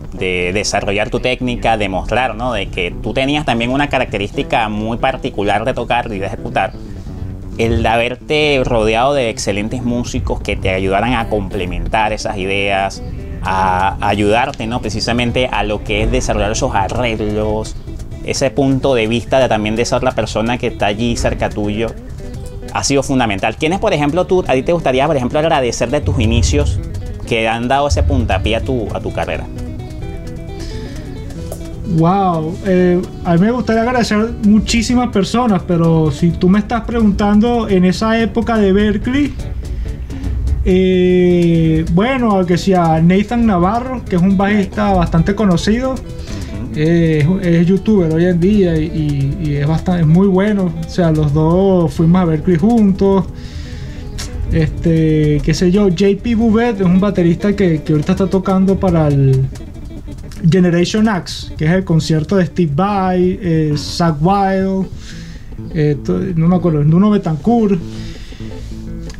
desarrollar 0.52 1.10
tu 1.10 1.20
técnica, 1.20 1.76
de 1.76 1.88
mostrar, 1.88 2.34
¿no? 2.34 2.52
De 2.52 2.68
que 2.68 2.94
tú 3.02 3.12
tenías 3.12 3.44
también 3.44 3.70
una 3.70 3.88
característica 3.88 4.68
muy 4.68 4.98
particular 4.98 5.64
de 5.64 5.74
tocar 5.74 6.12
y 6.12 6.18
de 6.18 6.26
ejecutar. 6.26 6.72
El 7.58 7.82
de 7.82 7.88
haberte 7.88 8.62
rodeado 8.64 9.14
de 9.14 9.28
excelentes 9.28 9.82
músicos 9.82 10.40
que 10.40 10.56
te 10.56 10.70
ayudaran 10.70 11.14
a 11.14 11.28
complementar 11.28 12.12
esas 12.12 12.38
ideas, 12.38 13.02
a 13.42 13.96
ayudarte, 14.00 14.66
¿no? 14.66 14.80
Precisamente 14.80 15.48
a 15.50 15.62
lo 15.64 15.84
que 15.84 16.02
es 16.02 16.10
desarrollar 16.10 16.52
esos 16.52 16.74
arreglos, 16.74 17.76
ese 18.24 18.50
punto 18.50 18.94
de 18.94 19.06
vista 19.06 19.38
de 19.38 19.48
también 19.48 19.76
de 19.76 19.82
esa 19.82 19.96
otra 19.96 20.12
persona 20.12 20.58
que 20.58 20.68
está 20.68 20.86
allí 20.86 21.16
cerca 21.16 21.50
tuyo, 21.50 21.88
ha 22.72 22.84
sido 22.84 23.02
fundamental. 23.02 23.56
¿Quiénes, 23.56 23.80
por 23.80 23.92
ejemplo, 23.92 24.26
tú, 24.26 24.44
a 24.46 24.54
ti 24.54 24.62
te 24.62 24.72
gustaría, 24.72 25.06
por 25.06 25.16
ejemplo, 25.16 25.38
agradecer 25.38 25.90
de 25.90 26.00
tus 26.00 26.18
inicios 26.20 26.80
que 27.26 27.48
han 27.48 27.68
dado 27.68 27.88
ese 27.88 28.02
puntapié 28.02 28.56
a 28.56 28.60
tu, 28.60 28.88
a 28.94 29.00
tu 29.00 29.12
carrera? 29.12 29.46
Wow, 31.96 32.56
eh, 32.64 33.02
a 33.24 33.34
mí 33.34 33.40
me 33.40 33.50
gustaría 33.50 33.82
agradecer 33.82 34.30
muchísimas 34.46 35.10
personas, 35.10 35.62
pero 35.66 36.10
si 36.10 36.30
tú 36.30 36.48
me 36.48 36.58
estás 36.58 36.82
preguntando 36.82 37.68
en 37.68 37.84
esa 37.84 38.18
época 38.18 38.56
de 38.56 38.72
Berkeley, 38.72 39.34
eh, 40.64 41.84
bueno, 41.92 42.46
que 42.46 42.56
sea 42.56 43.00
Nathan 43.02 43.46
Navarro, 43.46 44.02
que 44.04 44.16
es 44.16 44.22
un 44.22 44.38
bajista 44.38 44.92
bastante 44.94 45.34
conocido, 45.34 45.94
eh, 46.74 47.26
es, 47.42 47.66
youtuber 47.66 48.12
hoy 48.12 48.24
en 48.24 48.40
día 48.40 48.76
y, 48.78 49.56
es 49.60 49.66
bastante 49.66 50.04
muy 50.04 50.28
bueno. 50.28 50.72
O 50.86 50.88
sea, 50.88 51.10
los 51.10 51.32
dos 51.34 51.92
fuimos 51.92 52.22
a 52.22 52.24
Berkeley 52.24 52.56
juntos. 52.56 53.26
Este, 54.52 55.40
qué 55.42 55.54
sé 55.54 55.70
yo, 55.70 55.88
JP 55.88 56.36
Bouvet 56.36 56.80
es 56.80 56.86
un 56.86 57.00
baterista 57.00 57.56
que, 57.56 57.82
que 57.82 57.92
ahorita 57.92 58.12
está 58.12 58.26
tocando 58.26 58.78
para 58.78 59.08
el 59.08 59.46
Generation 60.48 61.08
X, 61.08 61.52
que 61.56 61.64
es 61.64 61.70
el 61.72 61.84
concierto 61.84 62.36
de 62.36 62.46
Steve 62.46 62.72
Vai, 62.74 63.38
eh, 63.40 63.74
Zach 63.76 64.16
Wild, 64.20 64.86
eh, 65.74 65.96
no 66.36 66.48
me 66.48 66.56
acuerdo, 66.56 66.84
Nuno 66.84 67.10
Betancourt. 67.10 67.80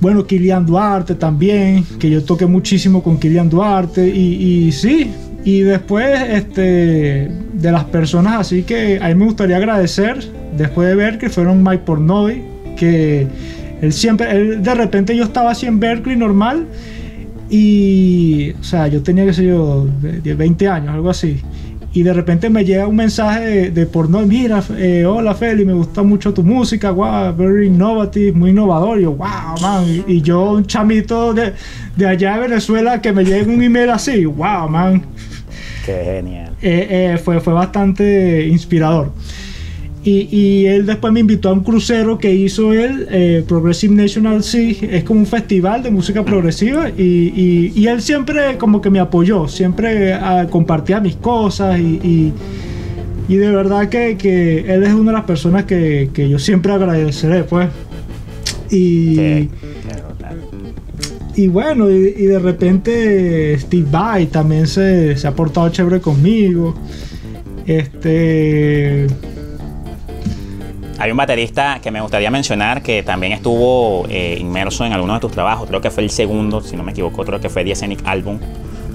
Bueno, 0.01 0.27
Kilian 0.27 0.67
Duarte 0.67 1.15
también, 1.15 1.85
que 1.99 2.11
yo 2.11 2.25
toqué 2.25 2.45
muchísimo 2.47 3.03
con 3.03 3.19
Kilian 3.19 3.49
Duarte. 3.49 4.09
Y, 4.09 4.67
y 4.67 4.73
sí, 4.73 5.13
y 5.45 5.61
después 5.61 6.21
este, 6.29 7.31
de 7.53 7.73
las 7.73 7.85
personas 7.85 8.41
así 8.41 8.65
que 8.65 8.99
a 9.01 9.09
mí 9.09 9.15
me 9.15 9.27
gustaría 9.27 9.57
agradecer, 9.57 10.19
después 10.57 10.89
de 10.89 10.95
ver 10.97 11.19
que 11.19 11.31
fueron 11.31 11.63
Mike 11.63 11.85
Pornoy, 11.85 12.43
que 12.77 13.29
él 13.83 13.93
siempre, 13.93 14.31
él, 14.31 14.63
de 14.63 14.75
repente 14.75 15.15
yo 15.15 15.25
estaba 15.25 15.51
así 15.51 15.67
en 15.67 15.81
Berkeley 15.81 16.17
normal 16.17 16.67
y, 17.51 18.53
o 18.53 18.65
sea, 18.65 18.87
yo 18.87 19.03
tenía, 19.03 19.27
que 19.27 19.35
ser 19.35 19.47
yo, 19.47 19.87
de 20.01 20.35
20 20.35 20.69
años, 20.69 20.95
algo 20.95 21.11
así. 21.11 21.43
Y 21.93 22.03
de 22.05 22.15
repente 22.15 22.49
me 22.49 22.65
llega 22.65 22.87
un 22.87 22.97
mensaje 22.97 23.41
de, 23.41 23.71
de 23.71 23.87
porno, 23.87 24.25
mira, 24.25 24.63
eh, 24.79 25.05
hola 25.05 25.35
Feli, 25.35 25.67
me 25.67 25.75
gusta 25.75 26.03
mucho 26.03 26.33
tu 26.33 26.43
música, 26.43 26.91
wow, 26.93 27.35
very 27.37 27.67
innovative, 27.67 28.33
muy 28.33 28.51
innovador. 28.51 28.99
Y 28.99 29.03
yo, 29.03 29.13
wow, 29.13 29.61
man. 29.61 30.05
Y, 30.07 30.23
yo, 30.23 30.53
un 30.53 30.65
chamito 30.65 31.35
de, 31.35 31.53
de, 31.97 32.07
allá 32.07 32.37
de 32.37 32.49
Venezuela, 32.49 33.03
que 33.03 33.13
me 33.13 33.25
llega 33.25 33.53
un 33.53 33.63
email 33.63 33.91
así, 33.91 34.25
wow, 34.25 34.69
man. 34.69 35.03
Qué 35.85 36.03
genial. 36.05 36.53
Eh, 36.63 36.87
eh, 37.15 37.19
fue, 37.19 37.41
fue 37.41 37.53
bastante 37.53 38.47
inspirador. 38.47 39.13
Y, 40.05 40.67
él 40.67 40.85
después 40.85 41.13
me 41.13 41.21
invitó 41.21 41.49
a 41.49 41.53
un 41.53 41.63
crucero 41.63 42.19
que 42.19 42.35
hizo 42.35 42.73
él, 42.73 43.07
eh, 43.11 43.45
Progressive 43.47 43.95
National 43.95 44.43
Sea, 44.43 44.75
es 44.83 45.05
como 45.05 45.21
un 45.21 45.27
festival 45.27 45.85
de 45.85 45.93
música 45.93 46.25
progresiva 46.25 46.91
y, 46.91 47.87
él 47.87 48.03
siempre 48.03 48.59
como 48.59 48.81
que 48.81 48.91
me 48.91 48.99
apoyó, 48.99 49.47
siempre 49.47 50.13
ah, 50.15 50.47
compartía 50.51 51.01
mis 51.01 51.15
cosas 51.17 51.79
y, 51.79 52.33
de 53.29 53.51
verdad 53.51 53.89
que, 53.89 54.65
él 54.67 54.83
es 54.83 54.93
una 54.93 55.13
de 55.13 55.19
las 55.19 55.25
personas 55.25 55.65
que, 55.65 56.11
yo 56.29 56.39
siempre 56.39 56.73
agradeceré 56.73 57.45
pues. 57.45 57.69
Y, 58.73 59.49
y 61.37 61.47
bueno, 61.47 61.89
y, 61.89 62.25
de 62.25 62.39
repente 62.41 63.57
Steve 63.57 63.87
Vai 63.89 64.27
también 64.27 64.67
se, 64.67 65.17
se 65.17 65.29
ha 65.29 65.35
portado 65.35 65.69
chévere 65.69 66.01
conmigo. 66.01 66.75
Este 67.65 69.07
hay 71.03 71.11
un 71.11 71.17
baterista 71.17 71.81
que 71.83 71.91
me 71.91 72.01
gustaría 72.01 72.31
mencionar 72.31 72.81
que 72.81 73.03
también 73.03 73.33
estuvo 73.33 74.07
eh, 74.09 74.37
inmerso 74.39 74.85
en 74.87 74.93
algunos 74.93 75.17
de 75.17 75.21
tus 75.21 75.33
trabajos. 75.33 75.67
Creo 75.69 75.81
que 75.81 75.91
fue 75.91 76.05
el 76.05 76.11
segundo, 76.11 76.61
si 76.61 76.77
no 76.77 76.85
me 76.85 76.93
equivoco, 76.93 77.25
creo 77.25 77.41
que 77.41 77.49
fue 77.49 77.65
The 77.65 77.75
Scenic 77.75 78.07
Album. 78.07 78.39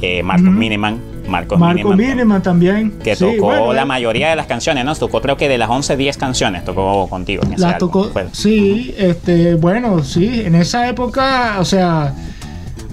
Eh, 0.02 0.24
Marcos 0.24 0.50
Miniman. 0.50 1.02
Marcos 1.28 1.60
Marco 1.60 1.94
Miniman, 1.94 2.42
también. 2.42 2.92
Que 3.04 3.18
tocó 3.18 3.74
la 3.74 3.84
mayoría 3.84 4.30
de 4.30 4.38
las 4.38 4.46
canciones, 4.46 4.86
¿no? 4.86 4.96
Tocó 4.96 5.22
creo 5.22 5.36
que 5.36 5.50
de 5.50 5.58
las 5.58 5.70
11, 5.70 5.98
10 5.98 6.16
canciones 6.16 6.64
tocó 6.64 7.10
contigo. 7.10 7.44
En 7.44 7.60
las 7.60 7.78
tocó, 7.78 8.10
sí, 8.32 8.96
este, 8.98 9.56
bueno, 9.56 10.02
sí, 10.02 10.44
en 10.46 10.56
esa 10.56 10.88
época, 10.88 11.58
o 11.60 11.66
sea, 11.66 12.16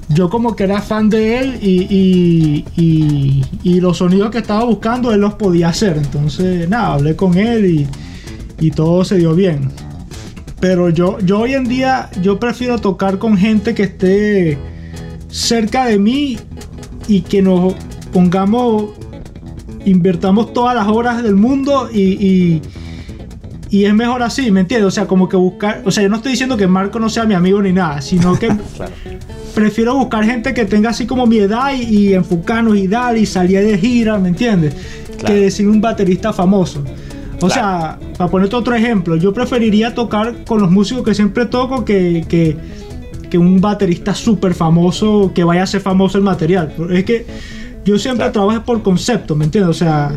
yo 0.09 0.29
como 0.29 0.57
que 0.57 0.65
era 0.65 0.83
fan 0.83 1.09
de 1.09 1.39
él 1.39 1.59
y, 1.63 2.65
y, 2.77 3.45
y, 3.63 3.81
los 3.81 3.99
sonidos 3.99 4.33
que 4.33 4.39
estaba 4.39 4.65
buscando 4.65 5.13
él 5.13 5.21
los 5.21 5.35
podía 5.35 5.69
hacer. 5.69 5.99
Entonces, 5.99 6.69
nada, 6.69 6.95
hablé 6.95 7.15
con 7.15 7.39
él 7.39 7.65
y 7.67 7.87
y 8.61 8.71
todo 8.71 9.05
se 9.05 9.17
dio 9.19 9.35
bien. 9.35 9.71
Pero 10.61 10.89
yo, 10.89 11.19
yo 11.21 11.41
hoy 11.41 11.55
en 11.55 11.65
día, 11.65 12.09
yo 12.23 12.39
prefiero 12.39 12.79
tocar 12.79 13.19
con 13.19 13.37
gente 13.37 13.75
que 13.75 13.83
esté 13.83 14.59
cerca 15.29 15.85
de 15.87 15.99
mí 15.99 16.39
y 17.09 17.21
que 17.23 17.43
nos 17.43 17.75
pongamos, 18.13 18.91
invertamos 19.85 20.53
todas 20.53 20.75
las 20.75 20.87
horas 20.87 21.23
del 21.23 21.35
mundo 21.35 21.91
y, 21.93 22.63
y, 23.71 23.85
es 23.85 23.93
mejor 23.93 24.23
así, 24.23 24.53
¿me 24.53 24.61
entiendes? 24.61 24.87
O 24.87 24.91
sea, 24.93 25.07
como 25.07 25.29
que 25.29 25.37
buscar, 25.37 25.83
o 25.85 25.91
sea, 25.91 26.05
yo 26.05 26.09
no 26.09 26.17
estoy 26.17 26.31
diciendo 26.31 26.57
que 26.57 26.69
Marco 26.69 27.01
no 27.01 27.11
sea 27.11 27.25
mi 27.25 27.35
amigo 27.35 27.61
ni 27.61 27.73
nada, 27.73 28.01
sino 28.01 28.39
que 28.39 28.49
prefiero 29.55 29.97
buscar 29.97 30.25
gente 30.25 30.55
que 30.55 30.65
tenga 30.65 30.91
así 30.91 31.07
como 31.07 31.27
mi 31.27 31.39
edad 31.39 31.73
y, 31.75 32.15
enfocarnos 32.15 32.77
y 32.77 32.87
dar 32.87 33.19
y 33.19 33.27
salir 33.27 33.61
de 33.61 33.77
gira, 33.77 34.19
¿me 34.19 34.29
entiendes? 34.29 34.75
Que 35.27 35.35
decir 35.35 35.69
un 35.69 35.81
baterista 35.81 36.33
famoso. 36.33 36.85
O 37.41 37.51
sea, 37.51 37.99
para 38.17 38.31
ponerte 38.31 38.57
otro 38.57 38.75
ejemplo, 38.75 39.17
yo 39.17 39.33
preferiría 39.33 39.95
tocar 39.95 40.45
con 40.45 40.61
los 40.61 40.71
músicos 40.71 41.05
que 41.05 41.15
siempre 41.15 41.47
toco 41.47 41.85
que, 41.85 42.25
que, 42.29 42.57
un 43.37 43.61
baterista 43.61 44.15
súper 44.15 44.55
famoso 44.55 45.33
que 45.35 45.43
vaya 45.43 45.65
a 45.65 45.67
ser 45.67 45.81
famoso 45.81 46.19
el 46.19 46.23
material. 46.23 46.73
Es 46.91 47.05
que 47.05 47.27
yo 47.85 47.99
siempre 47.99 48.31
trabajo 48.31 48.63
por 48.63 48.81
concepto, 48.83 49.35
¿me 49.35 49.45
entiendes? 49.45 49.71
O 49.71 49.75
sea, 49.75 50.13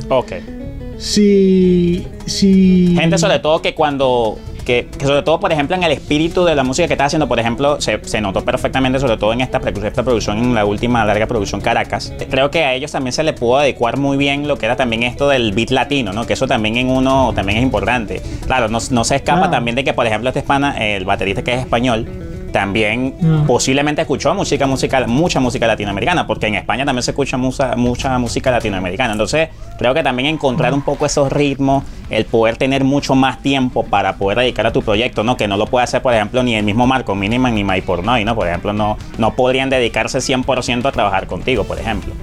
si, 1.00 2.06
si... 2.28 2.96
Gente 2.96 3.18
sobre 3.18 3.40
todo 3.40 3.60
que 3.60 3.74
cuando 3.74 4.38
que, 4.68 4.86
sobre 5.02 5.22
todo, 5.22 5.40
por 5.40 5.54
ejemplo, 5.54 5.78
en 5.78 5.84
el 5.84 5.94
espíritu 5.94 6.44
de 6.44 6.54
la 6.54 6.62
música 6.62 6.90
que 6.90 6.96
está 6.96 7.06
haciendo, 7.06 7.26
por 7.26 7.40
ejemplo, 7.40 7.80
se, 7.80 8.02
se 8.04 8.20
notó 8.20 8.44
perfectamente, 8.44 9.00
sobre 9.00 9.16
todo 9.16 9.32
en 9.32 9.40
esta, 9.40 9.60
esta 9.60 10.04
producción, 10.04 10.40
en 10.40 10.54
la 10.54 10.66
última 10.66 11.06
larga 11.06 11.26
producción 11.26 11.62
Caracas. 11.62 12.14
Creo 12.30 12.52
que 12.52 12.66
a 12.66 12.74
ellos 12.74 12.92
también 12.92 13.14
se 13.14 13.24
le 13.24 13.32
pudo 13.32 13.60
adecuar 13.60 13.96
muy 13.96 14.18
bien 14.18 14.46
lo 14.46 14.58
que 14.58 14.66
era 14.66 14.76
también 14.76 15.04
esto 15.04 15.30
del 15.30 15.54
beat 15.54 15.70
latino, 15.70 16.12
¿no? 16.12 16.28
Que 16.28 16.34
eso 16.34 16.48
también 16.48 16.76
en 16.76 16.90
uno 16.90 17.32
también 17.34 17.60
es 17.60 17.64
importante. 17.64 18.22
Claro, 18.46 18.68
no, 18.68 18.80
no 18.92 19.04
se 19.06 19.16
escapa 19.16 19.50
también 19.50 19.76
de 19.76 19.86
que, 19.86 19.94
por 19.94 20.06
ejemplo, 20.06 20.30
este 20.30 20.42
hispana, 20.42 20.76
el 20.86 21.06
baterista 21.06 21.46
que 21.46 21.54
es 21.54 21.60
español, 21.62 22.27
también 22.52 23.16
posiblemente 23.46 24.02
escuchó 24.02 24.34
música, 24.34 24.68
música, 24.68 25.06
mucha 25.08 25.40
música 25.40 25.68
latinoamericana, 25.68 26.28
porque 26.28 26.48
en 26.48 26.56
España 26.56 26.86
también 26.86 27.04
se 27.04 27.12
escucha 27.12 27.38
mucha, 27.38 27.76
mucha 27.76 28.18
música 28.18 28.52
latinoamericana. 28.52 29.14
Entonces, 29.14 29.50
creo 29.78 29.94
que 29.94 30.04
también 30.04 30.30
encontrar 30.30 30.74
un 30.74 30.82
poco 30.82 31.06
esos 31.06 31.32
ritmos, 31.32 31.84
el 32.10 32.26
poder 32.26 32.58
tener 32.58 32.84
mucho 32.84 33.16
más 33.16 33.42
tiempo 33.42 33.84
para 33.84 34.16
poder 34.18 34.40
dedicar 34.40 34.68
a 34.68 34.74
tu 34.74 34.82
proyecto, 34.82 35.24
¿no? 35.24 35.38
Que 35.38 35.48
no 35.48 35.58
lo 35.58 35.68
puede 35.68 35.84
hacer, 35.84 36.02
por 36.02 36.14
ejemplo, 36.14 36.44
ni 36.44 36.56
el 36.56 36.64
mismo 36.64 36.88
Marco 36.88 37.16
Miniman 37.16 37.54
ni 37.54 37.64
My 37.64 37.82
Pornoy, 37.82 38.24
¿no? 38.26 38.36
Por 38.36 38.48
ejemplo, 38.48 38.74
no, 38.74 38.98
no 39.18 39.36
podrían 39.36 39.70
dedicarse 39.70 40.20
100% 40.20 40.86
a 40.86 40.92
trabajar 40.92 41.28
contigo, 41.28 41.64
por 41.64 41.80
ejemplo. 41.80 42.14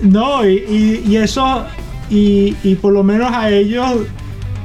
No, 0.00 0.46
y, 0.46 1.16
eso, 1.16 1.64
y, 2.10 2.56
y 2.62 2.74
por 2.76 2.92
lo 2.92 3.02
menos 3.02 3.32
a 3.32 3.50
ellos 3.50 3.96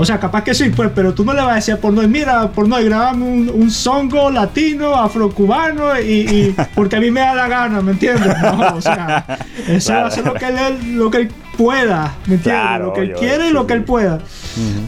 o 0.01 0.05
sea, 0.05 0.17
capaz 0.17 0.45
que 0.45 0.53
sí, 0.53 0.69
pues, 0.69 0.91
pero 0.95 1.13
tú 1.13 1.25
no 1.25 1.33
le 1.33 1.41
vas 1.41 1.51
a 1.51 1.55
decir 1.55 1.75
por 1.75 1.91
no, 1.91 2.01
mira, 2.07 2.49
por 2.53 2.69
no, 2.69 2.81
grabamos 2.81 3.27
un, 3.27 3.51
un 3.53 3.69
songo 3.69 4.31
latino, 4.31 4.95
afrocubano, 4.95 5.99
y, 5.99 6.21
y, 6.21 6.55
porque 6.73 6.95
a 6.95 7.01
mí 7.01 7.11
me 7.11 7.19
da 7.19 7.35
la 7.35 7.49
gana, 7.49 7.81
¿me 7.81 7.91
entiendes? 7.91 8.33
No, 8.41 8.75
o 8.75 8.81
sea, 8.81 9.25
eso 9.67 9.91
va 9.91 10.05
a 10.05 10.11
ser 10.11 10.25
lo 10.25 10.35
que 10.35 10.45
él, 10.47 10.95
lo 10.95 11.11
que 11.11 11.17
él 11.17 11.31
pueda, 11.57 12.15
¿me 12.27 12.35
entiendes? 12.35 12.79
lo 12.79 12.93
que 12.93 13.01
él 13.01 13.13
quiere 13.19 13.49
y 13.49 13.51
lo 13.51 13.67
que 13.67 13.73
él 13.73 13.83
pueda. 13.83 14.19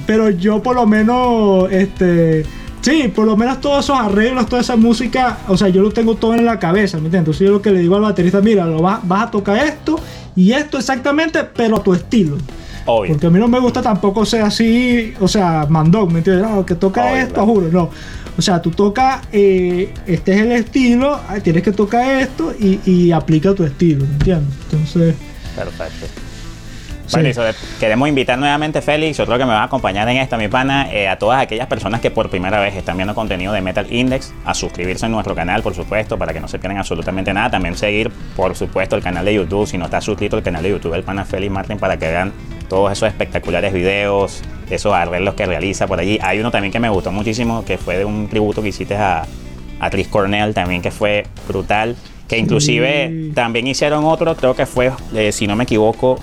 Pero 0.08 0.30
yo 0.30 0.64
por 0.64 0.76
lo 0.76 0.88
menos, 0.88 1.70
este... 1.72 2.46
Sí, 2.80 3.12
por 3.14 3.28
lo 3.28 3.38
menos 3.38 3.62
todos 3.62 3.84
esos 3.84 4.00
arreglos, 4.00 4.48
toda 4.48 4.62
esa 4.62 4.76
música, 4.76 5.40
o 5.48 5.56
sea, 5.56 5.68
yo 5.68 5.84
lo 5.84 5.92
tengo 5.92 6.16
todo 6.16 6.34
en 6.34 6.46
la 6.46 6.58
cabeza, 6.58 6.98
¿me 6.98 7.06
entiendes? 7.06 7.20
Entonces 7.20 7.48
yo 7.48 7.52
lo 7.52 7.62
que 7.62 7.70
le 7.70 7.82
digo 7.82 7.96
al 7.96 8.02
baterista, 8.02 8.42
mira, 8.42 8.66
lo 8.66 8.82
vas, 8.82 9.08
vas 9.08 9.28
a 9.28 9.30
tocar 9.30 9.58
esto 9.58 10.00
y 10.36 10.54
esto 10.54 10.80
exactamente, 10.80 11.44
pero 11.44 11.78
a 11.78 11.84
tu 11.84 11.94
estilo. 11.94 12.38
Porque 12.86 13.28
a 13.28 13.30
mí 13.30 13.40
no 13.40 13.48
me 13.48 13.60
gusta 13.60 13.82
tampoco 13.82 14.26
ser 14.26 14.42
así, 14.42 15.14
o 15.20 15.28
sea, 15.28 15.66
mandón, 15.70 16.12
¿me 16.12 16.20
entiendes? 16.20 16.48
No, 16.48 16.66
que 16.66 16.76
toca 16.76 17.20
esto, 17.22 17.46
juro, 17.46 17.70
no. 17.72 17.90
O 18.38 18.42
sea, 18.42 18.62
tú 18.62 18.72
tocas, 18.72 19.22
eh, 19.32 19.94
este 20.08 20.34
es 20.34 20.42
el 20.42 20.52
estilo, 20.54 21.20
tienes 21.44 21.64
que 21.64 21.72
tocar 21.72 22.22
esto 22.22 22.54
y, 22.58 22.80
y 22.86 23.12
aplica 23.12 23.54
tu 23.54 23.64
estilo, 23.64 24.06
¿me 24.06 24.14
entiendes? 24.14 24.56
Entonces. 24.72 25.16
Perfecto. 25.56 26.31
Bueno, 27.12 27.30
queremos 27.80 28.08
invitar 28.08 28.38
nuevamente, 28.38 28.82
Félix, 28.82 29.20
otro 29.20 29.38
que 29.38 29.46
me 29.46 29.52
va 29.52 29.62
a 29.62 29.66
acompañar 29.66 30.08
en 30.10 30.18
esta, 30.18 30.38
mi 30.38 30.48
pana, 30.48 30.92
eh, 30.92 31.08
a 31.08 31.18
todas 31.18 31.42
aquellas 31.42 31.68
personas 31.68 32.02
que 32.02 32.12
por 32.12 32.30
primera 32.30 32.60
vez 32.60 32.76
están 32.76 32.98
viendo 32.98 33.14
contenido 33.14 33.54
de 33.54 33.62
Metal 33.62 33.86
Index, 33.92 34.34
a 34.46 34.54
suscribirse 34.54 35.06
a 35.06 35.10
nuestro 35.10 35.36
canal, 35.36 35.62
por 35.62 35.76
supuesto, 35.76 36.18
para 36.18 36.34
que 36.34 36.40
no 36.40 36.48
se 36.48 36.60
pierdan 36.60 36.78
absolutamente 36.78 37.34
nada. 37.34 37.52
También 37.52 37.76
seguir, 37.76 38.12
por 38.36 38.56
supuesto, 38.56 38.96
el 38.96 39.04
canal 39.04 39.26
de 39.26 39.34
YouTube, 39.34 39.68
si 39.68 39.78
no 39.78 39.86
está 39.86 40.02
suscrito 40.02 40.38
al 40.38 40.44
canal 40.44 40.64
de 40.64 40.70
YouTube 40.70 40.94
del 40.94 41.04
pana 41.04 41.26
Félix 41.26 41.52
Martin, 41.52 41.78
para 41.78 41.98
que 41.98 42.08
vean 42.08 42.34
todos 42.70 42.92
esos 42.92 43.10
espectaculares 43.10 43.74
videos, 43.74 44.42
esos 44.70 44.94
arreglos 44.94 45.36
que 45.36 45.46
realiza 45.46 45.88
por 45.88 46.00
allí. 46.00 46.18
Hay 46.22 46.40
uno 46.40 46.52
también 46.52 46.72
que 46.72 46.80
me 46.80 46.90
gustó 46.90 47.12
muchísimo, 47.12 47.66
que 47.66 47.78
fue 47.78 47.98
de 47.98 48.06
un 48.06 48.30
tributo 48.30 48.62
que 48.62 48.70
hiciste 48.70 48.96
a, 48.96 49.26
a 49.80 49.90
Chris 49.90 50.08
Cornell, 50.08 50.54
también 50.54 50.82
que 50.82 50.92
fue 50.92 51.26
brutal. 51.48 51.96
Que 52.28 52.38
inclusive 52.38 53.32
también 53.34 53.68
hicieron 53.68 54.06
otro, 54.06 54.38
creo 54.38 54.56
que 54.56 54.66
fue, 54.66 54.90
eh, 55.14 55.34
si 55.34 55.48
no 55.48 55.58
me 55.58 55.66
equivoco, 55.66 56.18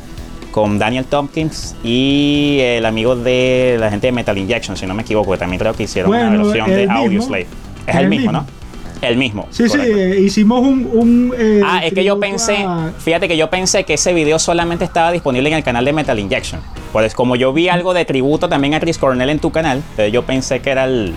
con 0.61 0.79
Daniel 0.79 1.05
Tompkins 1.05 1.77
y 1.85 2.59
el 2.61 2.85
amigo 2.87 3.15
de 3.17 3.77
la 3.79 3.91
gente 3.91 4.09
de 4.09 4.13
Metal 4.13 4.37
Injection, 4.37 4.77
si 4.77 4.87
no 4.87 4.95
me 4.95 5.03
equivoco, 5.03 5.33
que 5.33 5.39
también 5.39 5.59
creo 5.61 5.73
que 5.75 5.85
hicieron 5.85 6.11
una 6.13 6.31
versión 6.31 6.69
de 6.69 6.83
el 6.83 6.89
mismo. 6.89 6.99
Audioslave. 7.05 7.47
Es 7.87 7.95
El 7.95 8.03
el 8.05 8.09
mismo, 8.09 8.33
mismo. 8.33 8.33
¿no? 8.33 8.59
El 9.01 9.17
mismo. 9.17 9.47
Sí, 9.51 9.69
sí, 9.69 9.79
eh, 9.81 10.19
hicimos 10.21 10.61
un... 10.61 10.89
un, 10.93 11.33
eh, 11.39 11.61
Ah, 11.65 11.83
es 11.85 11.93
que 11.95 12.03
yo 12.03 12.19
pensé, 12.19 12.57
a- 12.67 12.91
fíjate 12.99 13.29
que 13.29 13.37
yo 13.37 13.49
pensé 13.49 13.85
que 13.85 13.95
ese 13.95 14.13
video 14.13 14.41
solamente 14.41 14.85
estaba 14.85 15.13
disponible 15.13 15.49
en 15.49 15.55
el 15.57 15.63
canal 15.63 15.85
de 15.85 15.93
Metal 15.93 16.19
Injection. 16.19 16.61
Pues 16.93 17.15
como 17.15 17.37
yo 17.37 17.53
vi 17.53 17.69
algo 17.69 17.95
de 17.95 18.05
tributo 18.05 18.49
también 18.49 18.75
a 18.75 18.81
Chris 18.81 18.99
Cornell 18.99 19.31
en 19.31 19.39
tu 19.39 19.53
canal, 19.53 19.79
entonces 19.91 20.13
yo 20.13 20.25
pensé 20.25 20.61
que 20.61 20.71
era 20.71 20.85
el, 20.87 21.15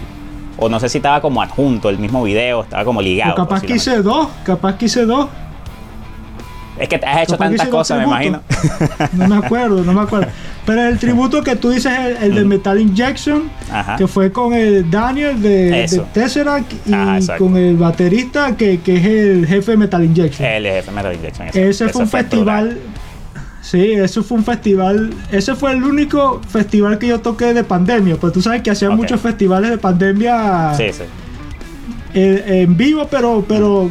o 0.58 0.69
no 0.69 0.80
sé 0.80 0.89
si 0.89 0.99
estaba 0.99 1.21
como 1.21 1.41
adjunto 1.41 1.89
el 1.89 1.97
mismo 1.97 2.21
video, 2.23 2.62
estaba 2.62 2.86
como 2.86 3.01
ligado. 3.01 3.34
o 3.34 3.36
capaz 3.36 3.62
que 3.63 3.73
hice 3.75 4.01
dos, 4.04 4.27
capaz 4.43 4.77
que 4.77 4.86
hice 4.86 5.06
dos. 5.06 5.27
Es 6.82 6.89
que 6.89 6.96
has 6.98 7.24
hecho 7.24 7.38
tantas 7.38 7.67
cosas, 7.67 8.00
me 8.00 8.04
imagino. 8.06 8.41
No 9.13 9.28
me 9.28 9.38
acuerdo, 9.38 9.84
no 9.84 9.94
me 9.94 10.02
acuerdo. 10.02 10.28
Pero 10.65 10.84
el 10.88 10.98
tributo 11.00 11.44
que 11.44 11.56
tú 11.56 11.70
dices, 11.70 11.91
el, 11.98 12.17
el 12.24 12.36
de 12.36 12.46
Metal 12.46 12.80
Injection, 12.80 13.50
Ajá. 13.72 13.96
que 13.98 14.08
fue 14.08 14.32
con 14.32 14.54
el 14.54 14.89
Daniel 14.91 15.41
de, 15.41 15.72
de. 15.88 16.02
Tesseract 16.13 16.72
y 16.88 16.94
Ajá, 16.94 17.38
con 17.38 17.56
el 17.58 17.78
baterista 17.78 18.56
que, 18.58 18.80
que 18.80 18.98
es 18.98 19.06
el 19.06 19.48
jefe 19.48 19.72
de 19.72 19.78
Metal 19.78 20.04
Injection. 20.04 20.48
El 20.48 20.63
jefe 20.65 20.89
de 20.91 20.96
Metal 20.96 21.13
Injection. 21.13 21.48
ese 21.54 21.89
fue 21.89 22.02
un 22.04 22.08
festival. 22.10 22.78
Sí, 23.62 23.91
eso 23.91 24.24
fue 24.24 24.38
un 24.39 24.44
festival. 24.44 25.13
Ese 25.32 25.56
fue 25.56 25.72
el 25.74 25.84
único 25.84 26.41
festival 26.50 26.98
que 26.98 27.08
yo 27.08 27.20
toqué 27.22 27.54
de 27.54 27.63
pandemia. 27.63 28.15
Pues 28.17 28.34
tú 28.34 28.41
sabes 28.41 28.62
que 28.63 28.72
hacía 28.72 28.89
Ok. 28.89 28.96
muchos 28.96 29.22
festivales 29.22 29.70
de 29.70 29.78
pandemia 29.78 30.74
Sí, 30.76 30.86
sí. 30.91 31.04
eh, 32.13 32.63
en 32.65 32.76
vivo, 32.76 33.08
pero, 33.10 33.46
pero 33.48 33.89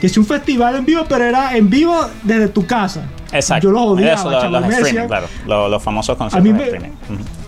que 0.00 0.06
es 0.06 0.16
un 0.18 0.24
festival 0.24 0.76
en 0.76 0.84
vivo, 0.84 1.04
pero 1.08 1.24
era 1.24 1.56
en 1.56 1.68
vivo 1.68 1.94
desde 2.22 2.48
tu 2.48 2.64
casa. 2.66 3.04
Exacto. 3.32 3.66
Yo 3.68 3.72
los 3.72 3.82
odiaba, 3.82 4.14
Eso, 4.14 4.30
lo- 4.30 4.60
los 4.60 4.70
streaming, 4.72 5.06
claro. 5.08 5.26
Los, 5.46 5.70
los 5.70 5.82
famosos 5.82 6.16
conciertos 6.16 6.52
de 6.56 6.64
streaming. 6.64 6.90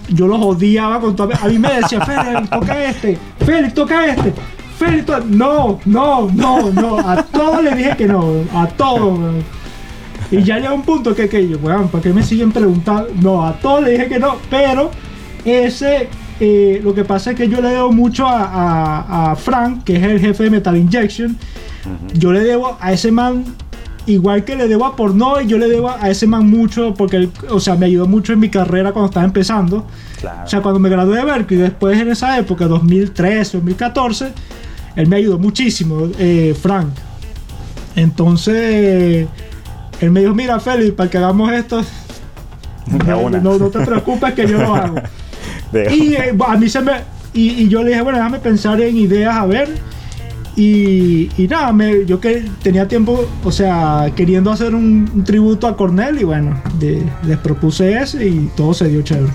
Yo 0.09 0.27
los 0.27 0.41
odiaba 0.43 1.01
con 1.01 1.15
todo. 1.17 1.31
A 1.41 1.47
mí 1.49 1.59
me 1.59 1.73
decía, 1.75 2.01
Félix, 2.05 2.51
toca 2.51 2.85
este. 2.85 3.19
Félix, 3.45 3.75
toca 3.75 4.07
este. 4.07 4.35
Félix, 4.79 5.07
to- 5.07 5.21
no, 5.27 5.79
no, 5.85 6.29
no, 6.35 6.71
no. 6.73 6.99
A 6.99 7.23
todos 7.23 7.63
les 7.63 7.77
dije 7.77 7.97
que 7.97 8.07
no. 8.07 8.25
A 8.55 8.67
todos. 8.67 9.19
Y 10.33 10.43
ya 10.43 10.57
llega 10.59 10.73
un 10.73 10.83
punto 10.83 11.15
que, 11.15 11.29
que 11.29 11.49
yo, 11.49 11.59
weón, 11.59 11.89
¿para 11.89 12.03
qué 12.03 12.13
me 12.13 12.23
siguen 12.23 12.53
preguntando? 12.53 13.09
No, 13.21 13.47
a 13.47 13.53
todos 13.55 13.83
les 13.85 13.93
dije 13.99 14.09
que 14.09 14.19
no. 14.19 14.37
Pero 14.51 14.91
ese, 15.45 16.09
eh, 16.41 16.81
lo 16.85 16.95
que 16.95 17.05
pasa 17.05 17.31
es 17.31 17.37
que 17.37 17.49
yo 17.49 17.61
le 17.61 17.69
debo 17.71 17.91
mucho 17.93 18.27
a, 18.27 18.45
a- 18.45 19.31
a 19.33 19.37
Frank, 19.37 19.85
que 19.85 19.97
es 19.97 20.03
el 20.03 20.21
jefe 20.21 20.45
de 20.45 20.51
Metal 20.51 20.77
Injection. 20.77 21.37
Yo 22.15 22.33
le 22.33 22.41
debo 22.41 22.77
a 22.81 22.93
ese 22.93 23.11
man, 23.11 23.45
igual 24.07 24.45
que 24.45 24.57
le 24.57 24.69
debo 24.69 24.85
a 24.85 24.97
Porno, 24.97 25.41
yo 25.41 25.59
le 25.59 25.69
debo 25.69 25.91
a 25.91 26.11
ese 26.11 26.27
man 26.27 26.49
mucho, 26.49 26.95
porque, 26.95 27.17
él, 27.17 27.31
o 27.49 27.61
sea, 27.61 27.77
me 27.77 27.87
ayudó 27.87 28.07
mucho 28.07 28.33
en 28.33 28.41
mi 28.41 28.49
carrera 28.49 28.93
cuando 28.93 29.09
estaba 29.09 29.25
empezando. 29.25 29.87
Claro. 30.21 30.45
O 30.45 30.49
sea, 30.49 30.61
cuando 30.61 30.81
me 30.81 30.89
gradué 30.89 31.19
de 31.19 31.25
Berkeley, 31.25 31.61
después 31.61 31.99
en 31.99 32.11
esa 32.11 32.39
época, 32.39 32.67
2013, 32.67 33.59
2014, 33.59 34.33
él 34.97 35.07
me 35.07 35.17
ayudó 35.17 35.39
muchísimo, 35.39 36.09
eh, 36.19 36.55
Frank. 36.61 36.89
Entonces, 37.97 39.27
él 40.01 40.11
me 40.11 40.21
dijo, 40.21 40.35
mira, 40.35 40.61
Félix, 40.61 40.93
para 40.93 41.11
que 41.11 41.19
hagamos 41.19 41.53
esto, 41.53 41.83
no, 43.07 43.31
no 43.31 43.71
te 43.71 43.81
preocupes 43.81 44.35
que 44.35 44.47
yo 44.47 44.59
lo 44.59 44.75
hago. 44.75 44.97
Y 45.73 46.15
eh, 46.15 46.37
a 46.49 46.57
mí 46.57 46.69
se 46.69 46.81
me... 46.81 46.93
Y, 47.33 47.63
y 47.63 47.69
yo 47.69 47.83
le 47.85 47.91
dije, 47.91 48.03
bueno, 48.03 48.19
déjame 48.19 48.41
pensar 48.41 48.81
en 48.81 48.97
ideas 48.97 49.37
a 49.37 49.47
ver. 49.47 49.69
Y, 50.63 51.47
nada, 51.49 51.75
yo 52.07 52.21
que 52.21 52.45
tenía 52.63 52.87
tiempo, 52.87 53.27
o 53.43 53.51
sea, 53.51 54.13
queriendo 54.15 54.51
hacer 54.51 54.75
un, 54.75 55.25
tributo 55.25 55.67
a 55.67 55.75
Cornell 55.75 56.21
y 56.21 56.25
bueno, 56.25 56.63
les 56.79 57.39
propuse 57.39 57.95
ese 57.95 58.29
y 58.29 58.51
todo 58.55 58.75
se 58.75 58.89
dio 58.89 59.01
chévere. 59.01 59.33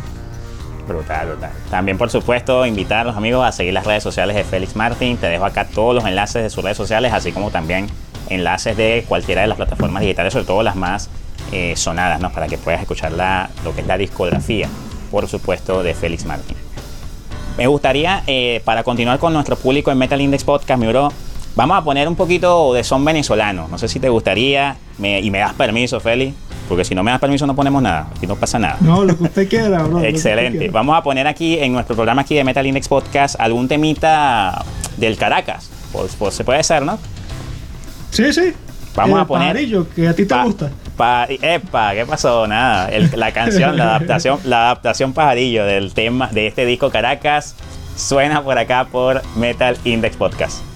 Brutal, 0.87 1.29
brutal. 1.29 1.49
También, 1.71 1.97
por 1.97 2.11
supuesto, 2.11 2.63
invitar 2.67 2.99
a 2.99 3.03
los 3.05 3.17
amigos 3.17 3.43
a 3.43 3.51
seguir 3.51 3.73
las 3.73 3.87
redes 3.87 4.03
sociales 4.03 4.35
de 4.35 4.43
Félix 4.43 4.75
Martín. 4.75 5.17
Te 5.17 5.25
dejo 5.25 5.45
acá 5.45 5.65
todos 5.65 5.95
los 5.95 6.05
enlaces 6.05 6.43
de 6.43 6.51
sus 6.51 6.63
redes 6.63 6.77
sociales, 6.77 7.11
así 7.11 7.31
como 7.31 7.49
también 7.49 7.87
enlaces 8.29 8.77
de 8.77 9.03
cualquiera 9.07 9.41
de 9.41 9.47
las 9.47 9.57
plataformas 9.57 10.03
digitales, 10.03 10.31
sobre 10.31 10.45
todo 10.45 10.61
las 10.61 10.75
más 10.75 11.09
eh, 11.51 11.73
sonadas, 11.75 12.21
¿no? 12.21 12.31
Para 12.31 12.47
que 12.47 12.59
puedas 12.59 12.81
escuchar 12.81 13.13
la, 13.13 13.49
lo 13.63 13.73
que 13.73 13.81
es 13.81 13.87
la 13.87 13.97
discografía, 13.97 14.69
por 15.09 15.27
supuesto, 15.27 15.81
de 15.81 15.95
Félix 15.95 16.23
Martín. 16.25 16.64
Me 17.57 17.67
gustaría, 17.67 18.23
eh, 18.27 18.61
para 18.65 18.83
continuar 18.83 19.17
con 19.19 19.31
nuestro 19.33 19.55
público 19.55 19.91
en 19.91 19.97
Metal 19.97 20.19
Index 20.19 20.43
Podcast, 20.43 20.79
mi 20.79 20.87
bro, 20.87 21.09
vamos 21.55 21.77
a 21.77 21.83
poner 21.83 22.07
un 22.07 22.15
poquito 22.15 22.73
de 22.73 22.83
son 22.83 23.05
venezolano. 23.05 23.67
No 23.69 23.77
sé 23.77 23.87
si 23.87 23.99
te 23.99 24.09
gustaría, 24.09 24.75
me- 24.97 25.21
y 25.21 25.31
me 25.31 25.39
das 25.39 25.53
permiso, 25.53 26.01
Félix, 26.01 26.35
porque 26.67 26.83
si 26.83 26.93
no 26.95 27.01
me 27.03 27.11
das 27.11 27.19
permiso 27.21 27.47
no 27.47 27.55
ponemos 27.55 27.81
nada, 27.81 28.07
aquí 28.15 28.27
no 28.27 28.35
pasa 28.35 28.59
nada. 28.59 28.77
No, 28.81 29.05
lo 29.05 29.17
que 29.17 29.23
usted 29.23 29.47
quiera, 29.47 29.83
bro. 29.83 30.03
Excelente. 30.03 30.57
quiera. 30.57 30.73
Vamos 30.73 30.97
a 30.97 31.03
poner 31.03 31.27
aquí 31.27 31.57
en 31.57 31.71
nuestro 31.71 31.95
programa 31.95 32.23
aquí 32.23 32.35
de 32.35 32.43
Metal 32.43 32.65
Index 32.65 32.89
Podcast 32.89 33.39
algún 33.39 33.69
temita 33.69 34.65
del 34.97 35.15
Caracas. 35.15 35.69
Pues, 35.93 36.13
pues 36.19 36.33
se 36.33 36.43
puede 36.43 36.61
ser, 36.61 36.83
¿no? 36.83 36.99
Sí, 38.11 38.33
sí. 38.33 38.51
Vamos 38.95 39.15
El 39.15 39.21
a 39.23 39.27
poner- 39.27 39.47
pajarillo, 39.53 39.87
que 39.95 40.07
a 40.09 40.13
ti 40.13 40.25
te 40.25 40.41
gusta. 40.43 40.71
¿Qué 40.97 42.05
pasó? 42.07 42.47
Nada. 42.47 42.89
La 43.15 43.31
canción, 43.31 43.77
la 43.77 43.95
adaptación, 43.95 44.39
la 44.43 44.65
adaptación 44.65 45.13
pajarillo 45.13 45.65
del 45.65 45.93
tema 45.93 46.27
de 46.27 46.47
este 46.47 46.65
disco 46.65 46.89
Caracas 46.89 47.55
suena 47.95 48.43
por 48.43 48.57
acá 48.57 48.85
por 48.85 49.21
Metal 49.35 49.77
Index 49.83 50.17
Podcast. 50.17 50.74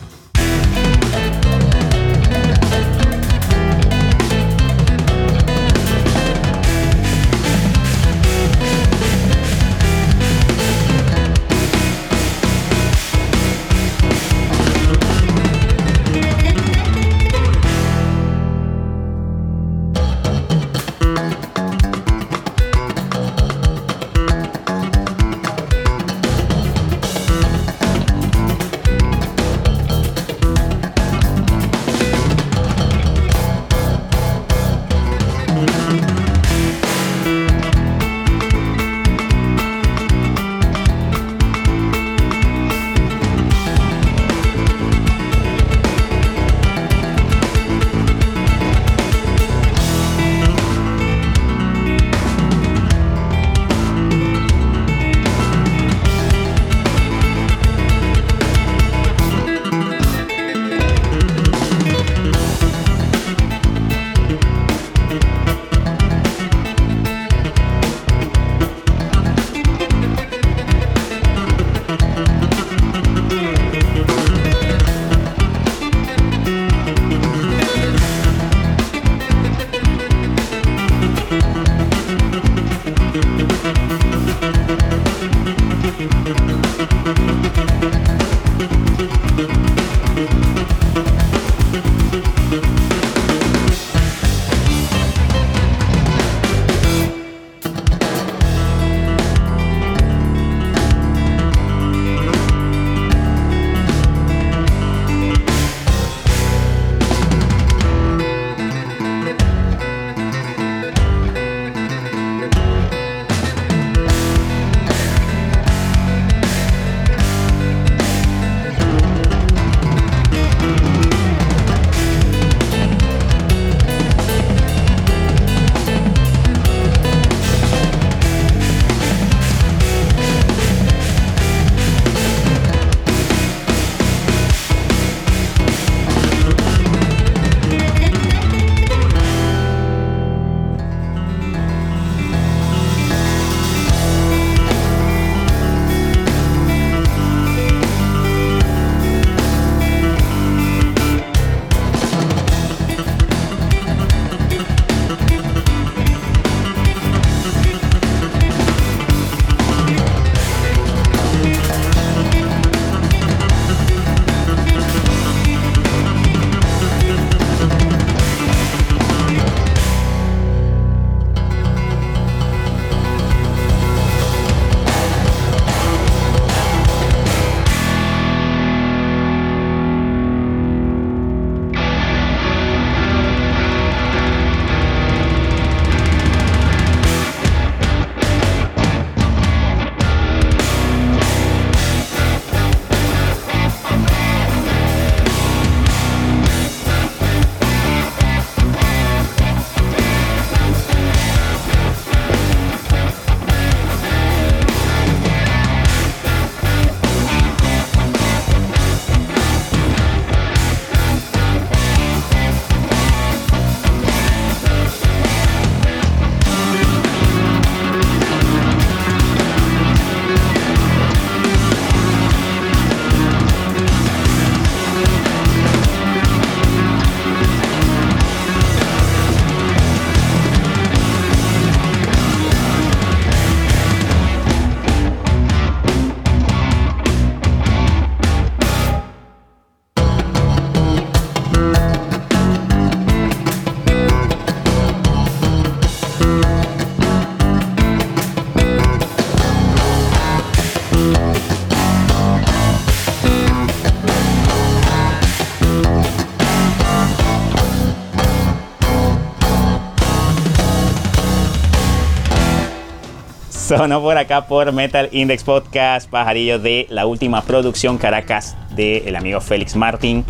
Sonó 263.79 264.01
por 264.01 264.17
acá 264.17 264.45
por 264.45 264.73
Metal 264.73 265.07
Index 265.13 265.45
Podcast, 265.45 266.09
pajarillo 266.09 266.59
de 266.59 266.85
la 266.89 267.05
última 267.05 267.41
producción 267.43 267.97
Caracas 267.97 268.57
del 268.75 269.15
amigo 269.15 269.39
Félix 269.39 269.77
Martín. 269.77 270.25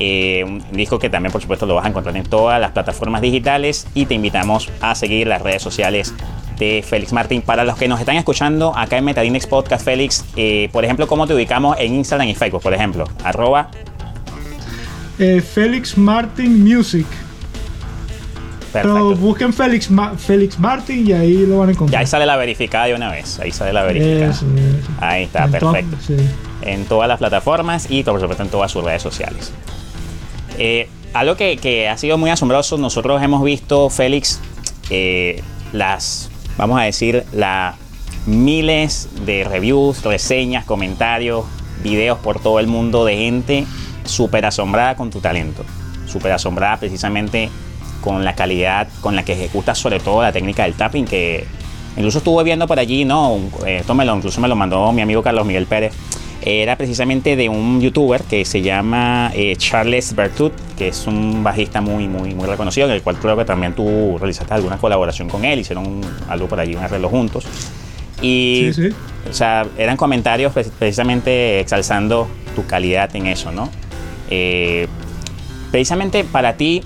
Eh, 0.00 0.42
un 0.44 0.60
disco 0.72 0.98
que 0.98 1.08
también 1.08 1.30
por 1.30 1.40
supuesto 1.40 1.66
lo 1.66 1.76
vas 1.76 1.84
a 1.84 1.88
encontrar 1.90 2.16
en 2.16 2.24
todas 2.24 2.60
las 2.60 2.72
plataformas 2.72 3.22
digitales 3.22 3.86
y 3.94 4.06
te 4.06 4.14
invitamos 4.14 4.68
a 4.80 4.96
seguir 4.96 5.28
las 5.28 5.40
redes 5.40 5.62
sociales 5.62 6.12
de 6.58 6.84
Félix 6.84 7.12
Martín. 7.12 7.42
Para 7.42 7.62
los 7.62 7.78
que 7.78 7.86
nos 7.86 8.00
están 8.00 8.16
escuchando 8.16 8.76
acá 8.76 8.98
en 8.98 9.04
Metal 9.04 9.24
Index 9.24 9.46
Podcast, 9.46 9.84
Félix, 9.84 10.24
eh, 10.34 10.68
por 10.72 10.84
ejemplo, 10.84 11.06
¿cómo 11.06 11.28
te 11.28 11.34
ubicamos 11.34 11.76
en 11.78 11.94
Instagram 11.94 12.26
y 12.26 12.34
Facebook? 12.34 12.62
Por 12.62 12.74
ejemplo, 12.74 13.04
arroba 13.22 13.70
eh, 15.20 15.40
Félix 15.40 15.96
Martin 15.96 16.64
Music. 16.64 17.06
Pero 18.72 19.16
busquen 19.16 19.52
Félix, 19.52 19.88
Félix 20.18 20.58
Martin 20.58 21.06
y 21.06 21.12
ahí 21.12 21.46
lo 21.46 21.58
van 21.58 21.70
a 21.70 21.72
encontrar. 21.72 21.92
Ya 21.92 21.98
ahí 22.00 22.06
sale 22.06 22.26
la 22.26 22.36
verificada 22.36 22.86
de 22.86 22.94
una 22.94 23.10
vez. 23.10 23.38
Ahí 23.40 23.50
sale 23.50 23.72
la 23.72 23.82
verificada. 23.82 24.34
Ahí 25.00 25.24
está, 25.24 25.48
perfecto. 25.48 25.96
En 26.62 26.84
todas 26.84 27.08
las 27.08 27.18
plataformas 27.18 27.90
y 27.90 28.02
por 28.02 28.20
supuesto 28.20 28.42
en 28.42 28.50
todas 28.50 28.70
sus 28.70 28.84
redes 28.84 29.02
sociales. 29.02 29.52
Eh, 30.58 30.88
algo 31.14 31.36
que, 31.36 31.88
ha 31.88 31.96
sido 31.96 32.18
muy 32.18 32.30
asombroso, 32.30 32.78
nosotros 32.78 33.22
hemos 33.22 33.42
visto, 33.42 33.90
Félix, 33.90 34.40
eh, 34.90 35.42
las, 35.72 36.30
vamos 36.56 36.78
a 36.78 36.84
decir, 36.84 37.24
las 37.32 37.74
miles 38.26 39.08
de 39.26 39.44
reviews, 39.44 40.02
reseñas, 40.02 40.64
comentarios, 40.64 41.44
videos 41.82 42.18
por 42.18 42.40
todo 42.40 42.60
el 42.60 42.66
mundo 42.66 43.04
de 43.04 43.16
gente 43.16 43.66
súper 44.04 44.44
asombrada 44.46 44.96
con 44.96 45.10
tu 45.10 45.20
talento, 45.20 45.64
súper 46.06 46.32
asombrada 46.32 46.76
precisamente 46.76 47.50
con 48.00 48.24
la 48.24 48.34
calidad 48.34 48.88
con 49.00 49.16
la 49.16 49.24
que 49.24 49.32
ejecutas 49.32 49.78
sobre 49.78 50.00
todo 50.00 50.22
la 50.22 50.32
técnica 50.32 50.64
del 50.64 50.74
tapping 50.74 51.04
que 51.04 51.46
incluso 51.96 52.18
estuve 52.18 52.44
viendo 52.44 52.66
por 52.66 52.78
allí, 52.78 53.04
no, 53.04 53.38
esto 53.66 53.94
me 53.94 54.04
lo, 54.04 54.16
incluso 54.16 54.40
me 54.40 54.48
lo 54.48 54.56
mandó 54.56 54.92
mi 54.92 55.02
amigo 55.02 55.22
Carlos 55.22 55.44
Miguel 55.44 55.66
Pérez, 55.66 55.92
era 56.42 56.76
precisamente 56.76 57.36
de 57.36 57.48
un 57.48 57.80
youtuber 57.80 58.22
que 58.22 58.44
se 58.44 58.62
llama 58.62 59.30
eh, 59.34 59.56
Charles 59.56 60.14
Bertut, 60.14 60.52
que 60.78 60.88
es 60.88 61.06
un 61.06 61.44
bajista 61.44 61.80
muy, 61.80 62.08
muy, 62.08 62.34
muy 62.34 62.46
reconocido, 62.46 62.86
en 62.86 62.94
el 62.94 63.02
cual 63.02 63.16
creo 63.18 63.36
que 63.36 63.44
también 63.44 63.74
tú 63.74 64.16
realizaste 64.18 64.54
alguna 64.54 64.78
colaboración 64.78 65.28
con 65.28 65.44
él, 65.44 65.58
hicieron 65.58 66.00
algo 66.28 66.46
por 66.46 66.58
allí, 66.58 66.74
un 66.74 66.82
arreglo 66.82 67.10
juntos. 67.10 67.44
Y, 68.22 68.70
o 69.28 69.32
sea, 69.32 69.66
eran 69.76 69.96
comentarios 69.96 70.52
precisamente 70.78 71.60
exalzando 71.60 72.28
tu 72.54 72.66
calidad 72.66 73.14
en 73.16 73.26
eso, 73.26 73.52
¿no? 73.52 73.70
Eh, 74.30 74.88
precisamente 75.70 76.24
para 76.24 76.54
ti, 76.54 76.82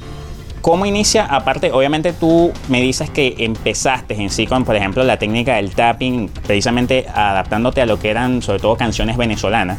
¿cómo 0.65 0.87
inicia? 0.87 1.27
Aparte, 1.27 1.73
obviamente 1.73 2.15
tú 2.15 2.51
me 2.71 2.81
dices 2.81 3.11
que 3.11 3.35
empezaste 3.41 4.15
en 4.15 4.31
sí 4.31 4.47
con, 4.47 4.65
por 4.65 4.75
ejemplo, 4.75 5.05
la 5.05 5.19
técnica 5.19 5.57
del 5.57 5.75
tapping, 5.75 6.31
precisamente 6.47 7.07
adaptándote 7.07 7.83
a 7.83 7.87
lo 7.87 7.99
que 7.99 8.09
eran 8.09 8.41
sobre 8.41 8.61
todo 8.61 8.75
canciones 8.75 9.19
venezolanas. 9.19 9.79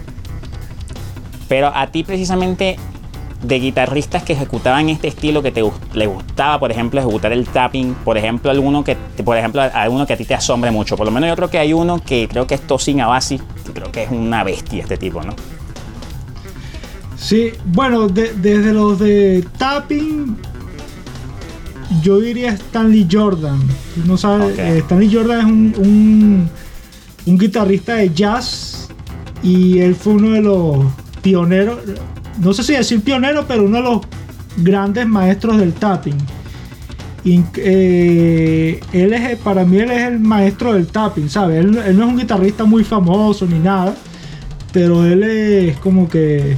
Pero 1.48 1.72
a 1.74 1.88
ti 1.88 2.04
precisamente 2.04 2.76
de 3.42 3.60
guitarristas 3.60 4.22
que 4.22 4.34
ejecutaban 4.34 4.90
este 4.90 5.08
estilo 5.08 5.42
que 5.42 5.52
te 5.52 5.64
le 5.94 6.06
gustaba, 6.06 6.60
por 6.60 6.72
ejemplo, 6.72 7.00
ejecutar 7.00 7.34
el 7.34 7.48
tapping, 7.48 7.96
por 8.06 8.20
ejemplo, 8.20 8.52
alguno 8.52 8.84
que 8.84 8.96
por 9.24 9.38
ejemplo, 9.38 9.64
alguno 9.64 10.06
que 10.06 10.14
a 10.14 10.18
ti 10.18 10.26
te 10.26 10.36
asombre 10.36 10.70
mucho. 10.70 10.96
Por 10.96 11.08
lo 11.08 11.12
menos 11.12 11.30
yo 11.30 11.36
creo 11.36 11.50
que 11.50 11.58
hay 11.58 11.74
uno 11.74 12.00
que 12.00 12.28
creo 12.28 12.46
que 12.46 12.54
es 12.54 12.62
Tosin 12.62 13.02
Abasi, 13.02 13.42
que 13.66 13.74
creo 13.74 13.92
que 13.92 14.04
es 14.04 14.12
una 14.12 14.44
bestia 14.44 14.84
este 14.84 14.98
tipo, 14.98 15.24
¿no? 15.24 15.34
Sí, 17.18 17.54
bueno, 17.66 18.08
desde 18.08 18.72
los 18.72 19.00
de 19.00 19.44
tapping, 19.58 20.38
yo 22.02 22.20
diría 22.20 22.52
Stanley 22.52 23.08
Jordan. 23.10 23.60
No 24.06 24.18
sabes, 24.18 24.58
eh, 24.58 24.80
Stanley 24.80 25.14
Jordan 25.14 25.40
es 25.40 25.78
un, 25.78 26.50
un, 27.26 27.38
guitarrista 27.38 27.96
de 27.96 28.14
jazz 28.14 28.90
y 29.44 29.80
él 29.80 29.96
fue 29.96 30.14
uno 30.14 30.32
de 30.32 30.42
los 30.42 30.86
pioneros, 31.22 31.80
no 32.40 32.54
sé 32.54 32.64
si 32.64 32.74
decir 32.74 33.02
pionero, 33.02 33.46
pero 33.48 33.66
uno 33.66 33.78
de 33.78 33.84
los 33.84 34.02
grandes 34.58 35.08
maestros 35.08 35.58
del 35.58 35.74
tapping. 35.74 36.18
Y, 37.24 37.42
eh, 37.58 38.80
él 38.94 39.14
es, 39.14 39.38
para 39.40 39.66
mí 39.66 39.78
él 39.78 39.90
es 39.90 40.04
el 40.04 40.20
maestro 40.20 40.74
del 40.74 40.88
tapping, 40.88 41.30
¿sabes? 41.30 41.66
Él, 41.66 41.78
él 41.86 41.98
no 41.98 42.06
es 42.06 42.10
un 42.10 42.18
guitarrista 42.18 42.66
muy 42.66 42.84
famoso 42.84 43.48
ni 43.48 43.58
nada, 43.58 43.96
pero 44.72 45.06
él 45.06 45.24
es 45.24 45.78
como 45.78 46.08
que 46.08 46.58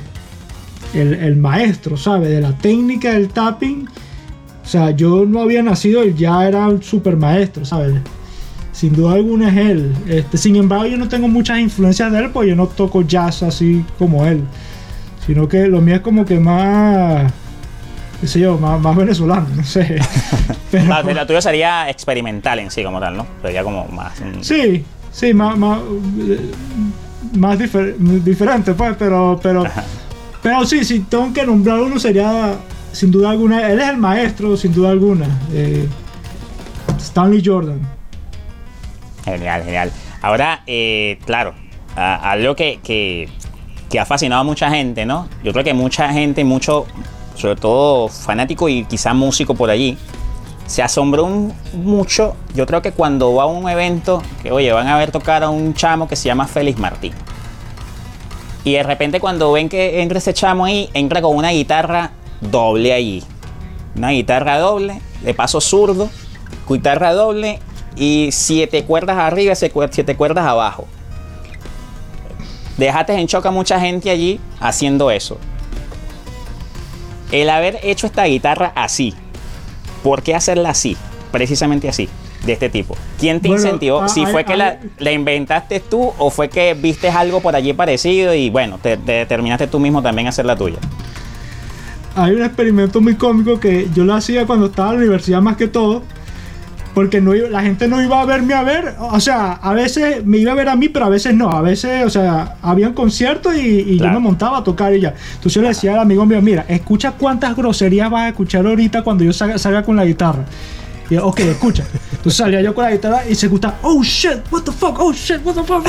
el, 0.94 1.36
maestro, 1.36 1.98
¿sabe? 1.98 2.30
De 2.30 2.42
la 2.42 2.58
técnica 2.58 3.14
del 3.14 3.30
tapping. 3.30 3.88
O 4.68 4.70
sea, 4.70 4.92
yo 4.92 5.26
no 5.26 5.44
había 5.44 5.64
nacido, 5.64 6.02
él 6.04 6.14
ya 6.14 6.46
era 6.46 6.68
un 6.68 6.84
super 6.84 7.16
maestro, 7.16 7.64
¿sabes? 7.64 7.96
Sin 8.74 8.94
duda 8.94 9.14
alguna 9.14 9.48
es 9.48 9.56
él. 9.56 9.96
Este, 10.10 10.38
sin 10.38 10.58
embargo, 10.58 10.88
yo 10.88 10.98
no 10.98 11.08
tengo 11.08 11.30
muchas 11.30 11.60
influencias 11.60 12.12
de 12.12 12.20
él, 12.20 12.32
porque 12.34 12.50
yo 12.50 12.56
no 12.58 12.68
toco 12.68 13.02
jazz 13.02 13.44
así 13.44 13.86
como 13.98 14.26
él. 14.26 14.44
Sino 15.26 15.48
que 15.48 15.68
lo 15.68 15.80
mío 15.80 15.96
es 15.96 16.02
como 16.02 16.26
que 16.26 16.38
más 16.38 17.32
qué 18.20 18.28
sé 18.28 18.42
yo, 18.42 18.58
más, 18.58 18.94
venezolano, 18.94 19.48
no 19.56 19.64
sé. 19.64 20.02
Pero, 20.72 21.14
la 21.14 21.26
tuya 21.26 21.42
sería 21.42 21.90
experimental 21.90 22.60
en 22.60 22.70
sí 22.70 22.84
como 22.84 23.00
tal, 23.00 23.16
¿no? 23.16 23.26
Sería 23.42 23.64
como 23.64 23.88
más... 23.88 24.22
Sí, 24.42 24.84
sí, 25.14 25.34
más, 25.34 25.58
más, 25.58 25.80
más 27.38 27.58
diferente, 27.58 28.74
pues, 28.74 28.98
pero, 29.00 29.40
pero, 29.42 29.64
pero 30.44 30.66
sí, 30.66 30.84
si 30.84 31.00
tengo 31.02 31.32
que 31.32 31.46
nombrar 31.46 31.80
uno 31.80 31.98
sería, 32.00 32.56
sin 32.92 33.12
duda 33.12 33.32
alguna, 33.32 33.70
él 33.70 33.80
es 33.80 33.90
el 33.90 33.98
maestro, 33.98 34.58
sin 34.58 34.74
duda 34.74 34.92
alguna. 34.92 35.28
Eh, 35.52 35.88
Stanley 36.98 37.42
Jordan. 37.44 37.80
Genial, 39.24 39.64
genial. 39.64 39.92
Ahora, 40.22 40.64
eh, 40.66 41.20
claro, 41.26 41.54
algo 41.96 42.56
que, 42.56 42.80
que, 42.84 43.30
ha 44.00 44.06
fascinado 44.06 44.42
a 44.42 44.44
mucha 44.44 44.70
gente, 44.70 45.06
¿no? 45.06 45.28
Yo 45.44 45.52
creo 45.52 45.64
que 45.64 45.74
mucha 45.74 46.12
gente, 46.12 46.44
mucho, 46.44 46.86
sobre 47.36 47.56
todo 47.56 48.08
fanático 48.08 48.70
y 48.70 48.86
quizá 48.86 49.14
músico 49.14 49.56
por 49.56 49.70
allí, 49.70 49.98
se 50.66 50.84
asombró 50.84 51.28
mucho. 51.74 52.36
Yo 52.54 52.66
creo 52.66 52.82
que 52.82 52.92
cuando 52.92 53.34
va 53.34 53.44
a 53.44 53.46
un 53.48 53.70
evento, 53.70 54.22
que 54.44 54.52
oye, 54.52 54.72
van 54.72 54.88
a 54.88 54.98
ver 54.98 55.12
tocar 55.12 55.44
a 55.44 55.50
un 55.50 55.74
chamo 55.74 56.08
que 56.08 56.16
se 56.16 56.26
llama 56.26 56.48
Félix 56.48 56.80
Martín. 56.80 57.14
Y 58.64 58.74
de 58.74 58.84
repente 58.84 59.20
cuando 59.20 59.52
ven 59.54 59.70
que 59.70 60.02
entra 60.02 60.18
ese 60.18 60.34
chamo 60.34 60.66
ahí, 60.66 60.90
entra 60.94 61.22
con 61.22 61.36
una 61.36 61.52
guitarra 61.52 62.12
doble 62.42 62.94
allí. 62.94 63.24
Una 63.96 64.10
guitarra 64.12 64.60
doble, 64.60 65.02
de 65.24 65.34
paso 65.34 65.62
zurdo, 65.62 66.10
guitarra 66.70 67.14
doble 67.14 67.60
y 67.96 68.30
siete 68.32 68.84
cuerdas 68.84 69.18
arriba 69.18 69.54
y 69.54 69.56
siete 69.56 70.16
cuerdas 70.16 70.46
abajo. 70.46 70.88
Dejaste 72.78 73.14
en 73.14 73.28
choque 73.28 73.48
a 73.48 73.52
mucha 73.52 73.80
gente 73.80 74.12
allí 74.12 74.40
haciendo 74.60 75.10
eso. 75.10 75.38
El 77.32 77.50
haber 77.50 77.80
hecho 77.84 78.08
esta 78.08 78.26
guitarra 78.26 78.72
así, 78.76 79.14
¿por 80.04 80.22
qué 80.22 80.36
hacerla 80.36 80.70
así? 80.70 80.96
Precisamente 81.32 81.90
así 81.90 82.08
de 82.46 82.54
este 82.54 82.70
tipo? 82.70 82.96
¿Quién 83.20 83.42
te 83.42 83.50
incentivó? 83.50 84.02
Ah, 84.02 84.10
si 84.10 84.26
fue 84.26 84.46
que 84.46 84.56
la, 84.56 85.12
inventaste 85.12 85.80
tú 85.80 86.14
o 86.18 86.30
fue 86.30 86.50
que 86.50 86.74
viste 86.74 87.10
algo 87.10 87.42
por 87.42 87.56
allí 87.56 87.74
parecido 87.74 88.34
y 88.34 88.50
bueno, 88.50 88.80
te, 88.82 88.98
determinaste 88.98 89.68
tú 89.68 89.80
mismo 89.80 90.02
también 90.02 90.28
a 90.28 90.30
hacer 90.30 90.46
la 90.46 90.56
tuya. 90.56 90.78
Hay 92.18 92.34
un 92.34 92.42
experimento 92.42 93.00
muy 93.00 93.14
cómico 93.14 93.60
que 93.60 93.88
yo 93.94 94.04
lo 94.04 94.16
hacía 94.16 94.48
cuando 94.48 94.66
estaba 94.66 94.90
en 94.90 94.96
la 94.96 95.02
universidad 95.02 95.40
más 95.40 95.56
que 95.56 95.68
todo, 95.68 96.02
porque 96.96 97.22
no 97.22 97.36
la 97.36 97.62
gente 97.62 97.88
no 97.88 98.02
iba 98.02 98.20
a 98.20 98.26
verme 98.26 98.56
a 98.56 98.64
ver, 98.64 98.96
o 99.00 99.20
sea, 99.20 99.52
a 99.52 99.74
veces 99.74 100.26
me 100.26 100.40
iba 100.40 100.52
a 100.52 100.56
ver 100.56 100.68
a 100.68 100.76
mí, 100.76 100.90
pero 100.90 101.06
a 101.06 101.10
veces 101.10 101.36
no, 101.36 101.52
a 101.52 101.62
veces, 101.62 102.04
o 102.04 102.10
sea, 102.10 102.56
había 102.64 102.88
un 102.88 102.96
concierto 102.96 103.54
y, 103.54 104.00
yo 104.00 104.10
me 104.10 104.18
montaba 104.18 104.58
a 104.58 104.64
tocar 104.64 104.96
y 104.96 105.02
ya. 105.02 105.14
Entonces 105.36 105.54
yo 105.54 105.62
le 105.62 105.68
decía 105.68 105.94
al 105.94 106.00
amigo 106.00 106.26
mío, 106.26 106.42
mira, 106.42 106.66
escucha 106.68 107.12
cuántas 107.12 107.56
groserías 107.56 108.10
vas 108.10 108.24
a 108.24 108.28
escuchar 108.30 108.66
ahorita 108.66 109.04
cuando 109.04 109.24
yo 109.24 109.32
salga 109.32 109.84
con 109.84 109.96
la 109.96 110.06
guitarra. 110.06 110.44
Y 111.10 111.16
yo, 111.16 111.26
ok, 111.28 111.40
escucha. 111.42 111.86
Entonces 112.12 112.36
salía 112.36 112.62
yo 112.62 112.74
con 112.74 112.84
la 112.84 112.92
guitarra 112.92 113.28
y 113.28 113.36
se 113.36 113.46
escucha, 113.46 113.76
oh 113.82 114.04
shit, 114.04 114.40
what 114.52 114.64
the 114.64 114.72
fuck, 114.72 115.00
oh 115.00 115.14
shit, 115.14 115.40
what 115.46 115.54
the 115.56 115.64
fuck, 115.64 115.86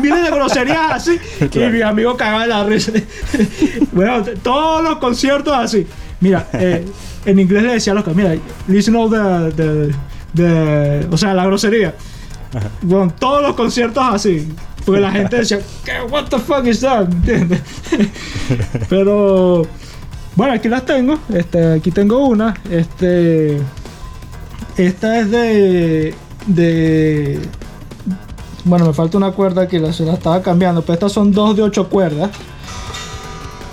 miles 0.00 0.24
de 0.24 0.30
groserías 0.30 0.92
así. 0.92 1.18
Y 1.54 1.58
mi 1.58 1.82
amigo 1.82 2.16
cagaba 2.16 2.42
de 2.42 2.48
la 2.48 2.64
risa. 2.64 2.92
bueno, 3.92 4.22
todos 4.42 4.82
los 4.82 4.98
conciertos 4.98 5.54
así. 5.54 5.86
Mira, 6.20 6.46
eh, 6.52 6.84
en 7.24 7.38
inglés 7.38 7.62
le 7.62 7.72
decía 7.74 7.92
a 7.92 7.96
los 7.96 8.04
que, 8.04 8.10
mira, 8.12 8.36
listen 8.68 8.94
all 8.96 9.10
the, 9.10 9.94
the, 10.34 11.06
o 11.10 11.16
sea, 11.16 11.34
la 11.34 11.46
grosería. 11.46 11.94
Bueno, 12.82 13.12
todos 13.18 13.42
los 13.42 13.54
conciertos 13.54 14.02
así. 14.06 14.48
Porque 14.84 15.00
la 15.00 15.10
gente 15.10 15.36
decía, 15.36 15.60
¿qué? 15.84 15.92
What 16.10 16.26
the 16.28 16.38
fuck 16.38 16.66
is 16.66 16.80
that? 16.80 17.10
¿Entiendes? 17.10 17.60
Pero, 18.88 19.66
bueno, 20.36 20.54
aquí 20.54 20.68
las 20.68 20.84
tengo. 20.84 21.18
Este, 21.32 21.74
aquí 21.74 21.90
tengo 21.90 22.26
una. 22.26 22.54
Este. 22.70 23.60
Esta 24.80 25.20
es 25.20 25.30
de. 25.30 26.14
de. 26.46 27.38
Bueno, 28.64 28.86
me 28.86 28.94
falta 28.94 29.18
una 29.18 29.32
cuerda 29.32 29.68
que 29.68 29.78
la, 29.78 29.92
se 29.92 30.04
la 30.06 30.14
estaba 30.14 30.40
cambiando, 30.40 30.80
pero 30.80 30.94
estas 30.94 31.12
son 31.12 31.32
dos 31.32 31.54
de 31.54 31.62
ocho 31.62 31.90
cuerdas. 31.90 32.30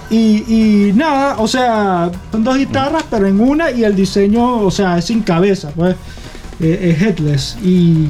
Y, 0.10 0.92
nada, 0.96 1.36
o 1.38 1.48
sea, 1.48 2.12
son 2.32 2.44
dos 2.44 2.58
guitarras, 2.58 3.04
pero 3.10 3.28
en 3.28 3.40
una 3.40 3.72
y 3.72 3.84
el 3.84 3.96
diseño, 3.96 4.60
o 4.60 4.72
sea, 4.72 4.98
es 4.98 5.06
sin 5.06 5.22
cabeza, 5.22 5.72
pues, 5.76 5.96
es 6.60 7.02
headless. 7.02 7.58
Y, 7.62 8.10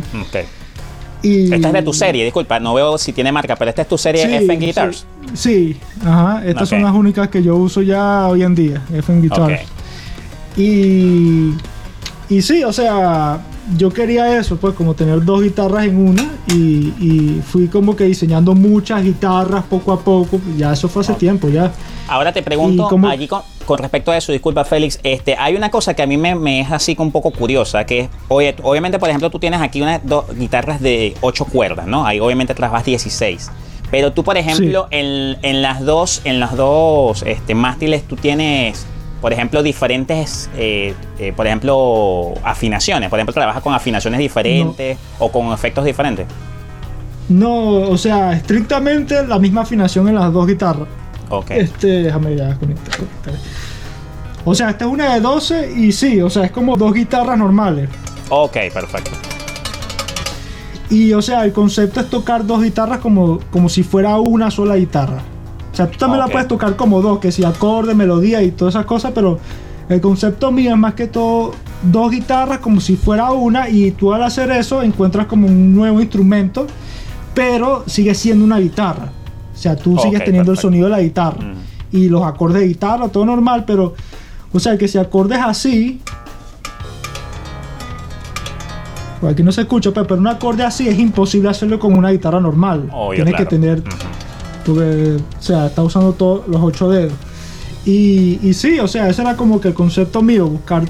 Y, 1.24 1.54
Esta 1.54 1.68
es 1.68 1.74
de 1.74 1.82
tu 1.82 1.94
serie, 1.94 2.24
disculpa, 2.24 2.60
no 2.60 2.76
veo 2.76 2.98
si 3.00 3.14
tiene 3.14 3.32
marca, 3.32 3.56
pero 3.56 3.70
esta 3.70 3.82
es 3.82 3.88
tu 3.88 3.98
serie 3.98 4.28
Sí, 4.28 4.34
FN 4.46 4.60
Guitars. 4.60 5.06
Sí, 5.34 5.74
sí, 5.74 5.80
ajá. 6.06 6.44
Estas 6.46 6.70
son 6.70 6.84
las 6.84 6.94
únicas 6.94 7.30
que 7.30 7.42
yo 7.42 7.56
uso 7.56 7.82
ya 7.82 8.28
hoy 8.28 8.44
en 8.44 8.54
día, 8.54 8.82
FN 8.94 9.22
Guitars. 9.22 9.62
Ok. 9.62 9.68
Y, 10.58 11.54
y 12.30 12.42
sí, 12.42 12.64
o 12.64 12.74
sea, 12.74 13.40
yo 13.78 13.90
quería 13.90 14.38
eso, 14.38 14.58
pues 14.58 14.74
como 14.76 14.94
tener 14.94 15.24
dos 15.24 15.42
guitarras 15.42 15.86
en 15.86 15.98
una 16.10 16.24
y, 16.48 16.94
y 17.00 17.42
fui 17.46 17.68
como 17.68 17.96
que 17.96 18.04
diseñando 18.06 18.54
muchas 18.56 19.04
guitarras 19.04 19.64
poco 19.66 19.92
a 19.94 20.00
poco. 20.00 20.40
Ya 20.58 20.74
eso 20.74 20.88
fue 20.90 21.02
hace 21.04 21.14
tiempo, 21.14 21.50
ya. 21.50 21.72
Ahora 22.08 22.32
te 22.34 22.42
pregunto, 22.44 22.86
¿Y 22.86 22.90
cómo- 22.90 23.08
allí 23.10 23.28
con, 23.28 23.42
con 23.66 23.78
respecto 23.80 24.12
a 24.12 24.18
eso, 24.18 24.32
disculpa 24.32 24.64
Félix, 24.64 25.00
este, 25.04 25.36
hay 25.38 25.56
una 25.56 25.70
cosa 25.70 25.94
que 25.94 26.02
a 26.02 26.08
mí 26.08 26.16
me, 26.18 26.36
me 26.36 26.62
es 26.62 26.72
así 26.72 26.96
un 27.00 27.12
poco 27.12 27.32
curiosa, 27.32 27.86
que 27.86 28.00
es, 28.02 28.10
oye, 28.30 28.56
obviamente, 28.64 28.98
por 29.00 29.10
ejemplo, 29.10 29.30
tú 29.30 29.40
tienes 29.40 29.60
aquí 29.62 29.82
unas 29.82 30.00
dos 30.06 30.26
guitarras 30.38 30.82
de 30.82 31.16
8 31.22 31.46
cuerdas, 31.46 31.86
¿no? 31.88 32.06
Ahí 32.06 32.20
obviamente 32.22 32.54
trabas 32.56 32.86
16. 32.86 33.52
Pero 33.92 34.12
tú, 34.12 34.24
por 34.24 34.38
ejemplo, 34.38 34.88
en, 34.92 35.38
en 35.44 35.62
las 35.62 35.80
dos, 35.86 36.22
en 36.26 36.40
las 36.42 36.56
dos 36.58 37.24
este, 37.26 37.56
mástiles, 37.56 38.04
tú 38.04 38.16
tienes, 38.18 38.86
por 39.22 39.34
ejemplo, 39.34 39.64
diferentes, 39.64 40.50
eh, 40.56 40.94
eh, 41.20 41.34
por 41.36 41.48
ejemplo, 41.48 42.34
afinaciones. 42.44 43.10
Por 43.10 43.20
ejemplo, 43.20 43.34
trabajas 43.34 43.64
con 43.64 43.74
afinaciones 43.74 44.20
diferentes 44.20 44.98
o 45.20 45.32
con 45.32 45.52
efectos 45.52 45.86
diferentes. 45.86 46.28
No, 47.30 47.72
o 47.90 47.98
sea, 47.98 48.34
estrictamente 48.34 49.26
la 49.26 49.40
misma 49.40 49.62
afinación 49.62 50.08
en 50.08 50.16
las 50.16 50.32
dos 50.32 50.48
guitarras. 50.48 50.88
Ok. 51.30 51.52
Este, 51.52 52.04
déjame 52.04 52.36
ya 52.36 52.56
conectar, 52.56 52.96
conectar. 52.96 53.34
O 54.46 54.56
sea, 54.56 54.70
esta 54.70 54.86
es 54.86 54.92
una 54.92 55.14
de 55.14 55.20
12 55.20 55.74
y 55.76 55.92
sí, 55.92 56.22
o 56.22 56.30
sea, 56.30 56.46
es 56.46 56.52
como 56.52 56.78
dos 56.78 56.94
guitarras 56.94 57.38
normales. 57.38 57.90
Ok, 58.30 58.58
perfecto. 58.74 59.12
Y 60.90 61.12
o 61.12 61.22
sea, 61.22 61.44
el 61.44 61.52
concepto 61.52 62.00
es 62.00 62.10
tocar 62.10 62.46
dos 62.46 62.64
guitarras 62.64 63.00
como, 63.00 63.40
como 63.52 63.68
si 63.68 63.84
fuera 63.84 64.18
una 64.20 64.50
sola 64.50 64.78
guitarra. 64.78 65.22
O 65.78 65.80
sea, 65.86 65.92
tú 65.92 66.00
también 66.00 66.20
la 66.22 66.28
puedes 66.28 66.48
tocar 66.48 66.76
como 66.76 67.04
dos, 67.04 67.20
que 67.20 67.32
si 67.32 67.44
acorde, 67.46 67.94
melodía 67.94 68.42
y 68.42 68.50
todas 68.50 68.74
esas 68.74 68.86
cosas, 68.88 69.12
pero 69.14 69.38
el 69.90 70.02
concepto 70.02 70.52
mío 70.52 70.72
es 70.72 70.78
más 70.78 70.96
que 70.96 71.06
todo 71.06 71.52
dos 71.84 72.10
guitarras 72.10 72.58
como 72.60 72.82
si 72.82 72.96
fuera 72.96 73.32
una 73.32 73.70
y 73.70 73.92
tú 73.92 74.12
al 74.12 74.24
hacer 74.24 74.50
eso 74.50 74.82
encuentras 74.82 75.28
como 75.28 75.46
un 75.46 75.76
nuevo 75.76 76.02
instrumento, 76.02 76.66
pero 77.36 77.84
sigue 77.86 78.16
siendo 78.16 78.44
una 78.44 78.58
guitarra. 78.58 79.12
O 79.54 79.58
sea, 79.60 79.76
tú 79.76 80.00
sigues 80.00 80.24
teniendo 80.26 80.52
el 80.52 80.58
sonido 80.58 80.86
de 80.86 80.92
la 80.92 81.02
guitarra 81.02 81.38
Mm. 81.44 81.96
y 81.96 82.10
los 82.10 82.24
acordes 82.24 82.62
de 82.62 82.68
guitarra, 82.70 83.08
todo 83.10 83.24
normal, 83.26 83.64
pero 83.68 83.94
o 84.52 84.60
sea, 84.60 84.80
que 84.80 84.88
si 84.88 84.98
acordes 84.98 85.38
así, 85.40 86.02
pues 89.22 89.34
aquí 89.34 89.44
no 89.44 89.52
se 89.52 89.62
escucha, 89.62 89.92
pe- 89.92 90.04
pero 90.06 90.20
un 90.20 90.28
acorde 90.28 90.64
así 90.64 90.88
es 90.88 90.98
imposible 91.00 91.50
hacerlo 91.50 91.80
con 91.80 91.96
una 91.96 92.10
guitarra 92.12 92.40
normal. 92.40 92.90
Obvio, 92.92 93.16
Tienes 93.24 93.34
claro. 93.36 93.50
que 93.50 93.56
tener. 93.56 93.84
Porque, 94.74 95.18
o 95.40 95.42
sea, 95.42 95.68
está 95.68 95.82
usando 95.84 96.14
todos 96.14 96.48
los 96.48 96.62
ocho 96.62 96.90
dedos. 96.90 97.14
Y, 97.86 98.40
y 98.44 98.54
sí, 98.54 98.80
o 98.80 98.88
sea, 98.88 99.10
ese 99.10 99.22
era 99.22 99.36
como 99.36 99.60
que 99.62 99.70
el 99.70 99.74
concepto 99.74 100.22
mío, 100.22 100.48
buscar 100.48 100.84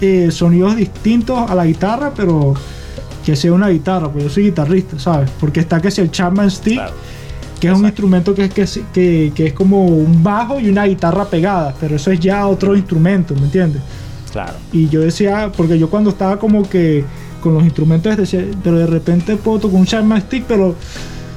eh, 0.00 0.30
sonidos 0.30 0.76
distintos 0.76 1.38
a 1.50 1.54
la 1.54 1.64
guitarra, 1.66 2.12
pero 2.16 2.54
que 3.24 3.36
sea 3.36 3.52
una 3.52 3.68
guitarra, 3.68 4.10
pues 4.10 4.24
yo 4.24 4.30
soy 4.30 4.44
guitarrista, 4.44 4.98
¿sabes? 4.98 5.30
Porque 5.38 5.60
está 5.60 5.80
que 5.80 5.90
si 5.90 6.00
el 6.00 6.10
Chapman 6.10 6.50
Stick, 6.50 6.74
Claro. 6.74 6.94
que 7.60 7.68
es 7.68 7.78
un 7.78 7.84
instrumento 7.84 8.34
que 8.34 8.46
es, 8.46 8.52
que, 8.54 8.62
es- 8.62 8.80
que, 8.92 9.32
que 9.34 9.46
es 9.48 9.52
como 9.52 9.84
un 9.86 10.22
bajo 10.22 10.58
y 10.58 10.68
una 10.68 10.84
guitarra 10.86 11.26
pegada, 11.26 11.74
pero 11.78 11.94
eso 11.96 12.10
es 12.10 12.18
ya 12.18 12.46
otro 12.48 12.74
instrumento, 12.74 13.34
¿me 13.34 13.42
entiendes? 13.42 13.82
Claro. 14.32 14.54
Y 14.72 14.88
yo 14.88 15.02
decía, 15.02 15.52
porque 15.56 15.78
yo 15.78 15.88
cuando 15.90 16.10
estaba 16.10 16.38
como 16.38 16.68
que 16.68 17.04
con 17.42 17.54
los 17.54 17.62
instrumentos 17.64 18.16
decía, 18.16 18.44
pero 18.64 18.78
de 18.78 18.86
repente 18.86 19.36
puedo 19.36 19.58
tocar 19.60 19.78
un 19.78 19.86
Chapman 19.86 20.20
Stick, 20.22 20.44
pero 20.48 20.74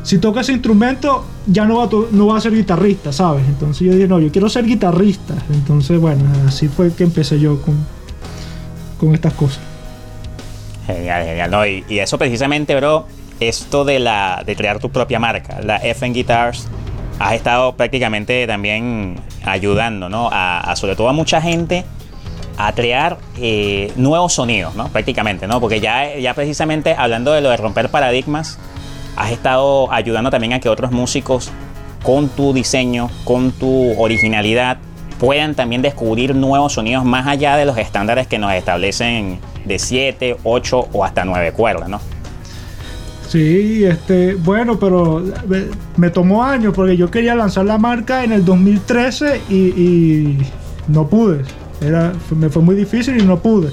si 0.05 0.19
toca 0.19 0.41
ese 0.41 0.53
instrumento 0.53 1.25
ya 1.47 1.65
no 1.65 1.77
va, 1.77 1.85
a 1.85 1.89
no 2.11 2.27
va 2.27 2.37
a 2.37 2.41
ser 2.41 2.53
guitarrista, 2.53 3.11
¿sabes? 3.11 3.43
Entonces 3.47 3.87
yo 3.87 3.93
dije, 3.93 4.07
no, 4.07 4.19
yo 4.19 4.31
quiero 4.31 4.47
ser 4.49 4.65
guitarrista. 4.65 5.33
Entonces, 5.51 5.99
bueno, 5.99 6.23
así 6.47 6.67
fue 6.67 6.93
que 6.93 7.03
empecé 7.03 7.39
yo 7.39 7.59
con, 7.59 7.75
con 8.99 9.15
estas 9.15 9.33
cosas. 9.33 9.59
Genial, 10.85 11.25
genial. 11.25 11.49
No, 11.49 11.65
y, 11.65 11.83
eso 11.89 12.19
precisamente, 12.19 12.75
bro, 12.75 13.07
esto 13.39 13.83
de 13.83 13.97
la 13.97 14.43
de 14.45 14.55
crear 14.55 14.79
tu 14.79 14.91
propia 14.91 15.19
marca, 15.19 15.59
la 15.61 15.77
FN 15.77 16.13
Guitars, 16.13 16.67
has 17.17 17.33
estado 17.33 17.75
prácticamente 17.75 18.45
también 18.45 19.15
ayudando, 19.43 20.07
¿no? 20.07 20.29
A, 20.31 20.59
a 20.59 20.75
sobre 20.75 20.95
todo 20.95 21.09
a 21.09 21.13
mucha 21.13 21.41
gente 21.41 21.83
a 22.57 22.73
crear 22.73 23.17
eh, 23.37 23.91
nuevos 23.95 24.33
sonidos, 24.33 24.75
¿no? 24.75 24.87
Prácticamente, 24.89 25.47
¿no? 25.47 25.59
Porque 25.59 25.79
ya, 25.79 26.15
ya 26.15 26.35
precisamente 26.35 26.95
hablando 26.97 27.33
de 27.33 27.41
lo 27.41 27.49
de 27.49 27.57
romper 27.57 27.89
paradigmas, 27.89 28.59
has 29.15 29.31
estado 29.31 29.91
ayudando 29.91 30.29
también 30.29 30.53
a 30.53 30.59
que 30.59 30.69
otros 30.69 30.91
músicos 30.91 31.51
con 32.03 32.29
tu 32.29 32.53
diseño, 32.53 33.09
con 33.23 33.51
tu 33.51 33.99
originalidad, 33.99 34.77
puedan 35.19 35.55
también 35.55 35.81
descubrir 35.81 36.35
nuevos 36.35 36.73
sonidos 36.73 37.05
más 37.05 37.25
allá 37.27 37.55
de 37.57 37.65
los 37.65 37.77
estándares 37.77 38.27
que 38.27 38.37
nos 38.37 38.53
establecen 38.53 39.39
de 39.65 39.79
7, 39.79 40.37
8 40.43 40.89
o 40.91 41.03
hasta 41.03 41.25
9 41.25 41.51
cuerdas, 41.53 41.89
¿no? 41.89 41.99
Sí, 43.27 43.83
este, 43.83 44.35
bueno, 44.35 44.79
pero 44.79 45.23
me, 45.97 46.09
tomó 46.09 46.43
años 46.43 46.73
porque 46.75 46.95
yo 46.95 47.09
quería 47.09 47.33
lanzar 47.35 47.65
la 47.65 47.77
marca 47.77 48.23
en 48.23 48.31
el 48.31 48.45
2013 48.45 49.41
y, 49.49 49.55
y 49.55 50.37
no 50.87 51.07
pude. 51.07 51.43
Era, 51.81 52.13
me 52.35 52.49
fue 52.49 52.61
muy 52.61 52.75
difícil 52.75 53.19
y 53.19 53.25
no 53.25 53.39
pude. 53.39 53.71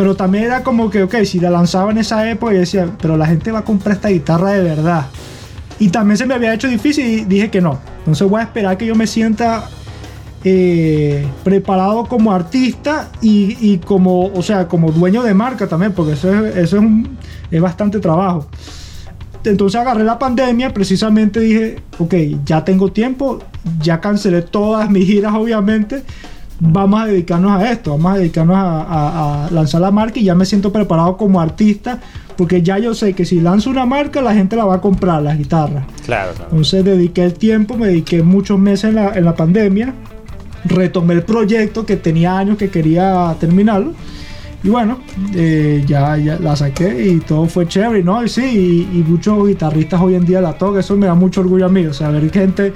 Pero 0.00 0.16
también 0.16 0.44
era 0.44 0.62
como 0.62 0.88
que, 0.88 1.02
ok, 1.02 1.14
si 1.24 1.40
la 1.40 1.50
lanzaba 1.50 1.90
en 1.90 1.98
esa 1.98 2.26
época, 2.30 2.54
yo 2.54 2.60
decía, 2.60 2.88
pero 3.02 3.18
la 3.18 3.26
gente 3.26 3.52
va 3.52 3.58
a 3.58 3.64
comprar 3.66 3.96
esta 3.96 4.08
guitarra 4.08 4.52
de 4.52 4.62
verdad. 4.62 5.04
Y 5.78 5.90
también 5.90 6.16
se 6.16 6.24
me 6.24 6.32
había 6.32 6.54
hecho 6.54 6.68
difícil 6.68 7.04
y 7.06 7.24
dije 7.26 7.50
que 7.50 7.60
no. 7.60 7.78
Entonces 7.98 8.26
voy 8.26 8.40
a 8.40 8.44
esperar 8.44 8.78
que 8.78 8.86
yo 8.86 8.94
me 8.94 9.06
sienta 9.06 9.68
eh, 10.42 11.26
preparado 11.44 12.06
como 12.06 12.32
artista 12.32 13.10
y, 13.20 13.58
y 13.60 13.76
como, 13.76 14.28
o 14.32 14.42
sea, 14.42 14.68
como 14.68 14.90
dueño 14.90 15.22
de 15.22 15.34
marca 15.34 15.66
también, 15.68 15.92
porque 15.92 16.12
eso 16.14 16.32
es, 16.46 16.56
eso 16.56 16.76
es, 16.78 16.82
un- 16.82 17.18
es 17.50 17.60
bastante 17.60 17.98
trabajo. 17.98 18.46
Entonces 19.44 19.78
agarré 19.78 20.04
la 20.04 20.18
pandemia, 20.18 20.72
precisamente 20.72 21.40
dije, 21.40 21.76
ok, 21.98 22.14
ya 22.46 22.64
tengo 22.64 22.90
tiempo, 22.90 23.40
ya 23.82 24.00
cancelé 24.00 24.40
todas 24.40 24.88
mis 24.88 25.04
giras 25.06 25.34
obviamente, 25.34 26.04
vamos 26.60 27.00
a 27.02 27.06
dedicarnos 27.06 27.50
a 27.52 27.72
esto, 27.72 27.92
vamos 27.92 28.12
a 28.12 28.18
dedicarnos 28.18 28.56
a, 28.56 28.82
a- 28.82 29.46
a 29.46 29.50
lanzar 29.50 29.80
la 29.80 29.90
marca 29.90 30.20
y 30.20 30.24
ya 30.24 30.34
me 30.34 30.44
siento 30.44 30.70
preparado 30.72 31.16
como 31.16 31.40
artista, 31.40 31.98
porque 32.36 32.62
ya 32.62 32.78
yo 32.78 32.94
sé 32.94 33.14
que 33.14 33.24
si 33.24 33.40
lanzo 33.40 33.70
una 33.70 33.86
marca 33.86 34.20
la 34.22 34.34
gente 34.34 34.56
la 34.56 34.64
va 34.64 34.76
a 34.76 34.80
comprar, 34.80 35.22
las 35.22 35.36
guitarras. 35.38 35.84
Claro, 36.04 36.32
claro. 36.34 36.50
Entonces 36.50 36.84
dediqué 36.84 37.24
el 37.24 37.34
tiempo, 37.34 37.76
me 37.76 37.86
dediqué 37.88 38.22
muchos 38.22 38.58
meses 38.58 38.90
en 38.90 38.96
la, 38.96 39.12
en 39.14 39.24
la 39.24 39.34
pandemia, 39.34 39.94
retomé 40.66 41.14
el 41.14 41.22
proyecto 41.22 41.86
que 41.86 41.96
tenía 41.96 42.36
años 42.38 42.56
que 42.58 42.68
quería 42.70 43.34
terminarlo. 43.40 43.92
Y 44.62 44.68
bueno, 44.68 44.98
eh, 45.34 45.82
ya, 45.86 46.18
ya 46.18 46.38
la 46.38 46.54
saqué 46.54 47.06
y 47.06 47.20
todo 47.20 47.46
fue 47.46 47.66
chévere, 47.66 48.02
¿no? 48.02 48.22
Y 48.22 48.28
sí, 48.28 48.42
y, 48.92 48.98
y 48.98 49.02
muchos 49.08 49.48
guitarristas 49.48 49.98
hoy 50.02 50.16
en 50.16 50.26
día 50.26 50.42
la 50.42 50.52
tocan, 50.52 50.80
eso 50.80 50.94
me 50.98 51.06
da 51.06 51.14
mucho 51.14 51.40
orgullo 51.40 51.64
a 51.64 51.70
mí. 51.70 51.86
O 51.86 51.94
sea, 51.94 52.10
ver 52.10 52.30
gente, 52.30 52.74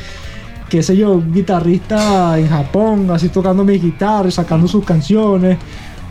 qué 0.68 0.82
sé 0.82 0.96
yo, 0.96 1.12
un 1.12 1.32
guitarrista 1.32 2.38
en 2.38 2.48
Japón, 2.48 3.08
así 3.12 3.28
tocando 3.28 3.64
mis 3.64 3.80
guitarras, 3.82 4.34
sacando 4.34 4.66
sus 4.68 4.84
canciones, 4.84 5.58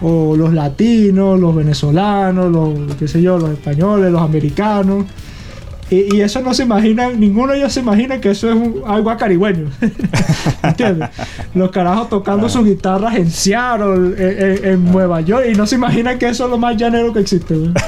o 0.01 0.36
los 0.36 0.54
latinos, 0.54 1.39
los 1.39 1.56
venezolanos, 1.56 2.51
los, 2.51 2.95
qué 2.97 3.08
sé 3.08 3.22
yo, 3.22 3.38
los 3.38 3.49
españoles, 3.51 4.12
los 4.12 4.22
americanos. 4.22 5.06
Y, 5.89 6.16
y 6.16 6.22
eso 6.22 6.41
no 6.41 6.54
se 6.54 6.64
imagina, 6.64 7.10
ninguno 7.10 7.51
de 7.51 7.60
ellos 7.60 7.74
se 7.74 7.82
imagina 7.82 8.20
que 8.20 8.32
eso 8.32 8.49
es 8.49 8.56
un- 8.56 8.82
algo 8.88 9.10
acarigüeño. 9.12 9.68
¿Entiendes? 10.64 11.10
Los 11.54 11.70
carajos 11.72 12.10
tocando 12.10 12.47
sus 12.49 12.66
guitarras 12.66 13.16
en 13.16 13.30
Seattle, 13.30 14.14
en, 14.18 14.41
en- 14.58 14.66
en 14.66 14.91
Nueva 14.91 15.22
York, 15.22 15.45
y 15.51 15.56
no 15.56 15.68
se 15.68 15.76
imaginan 15.76 16.18
que 16.18 16.30
eso 16.30 16.45
es 16.45 16.49
lo 16.49 16.58
más 16.58 16.78
llanero 16.78 17.14
que 17.14 17.20
existe. 17.20 17.56
güey. 17.56 17.72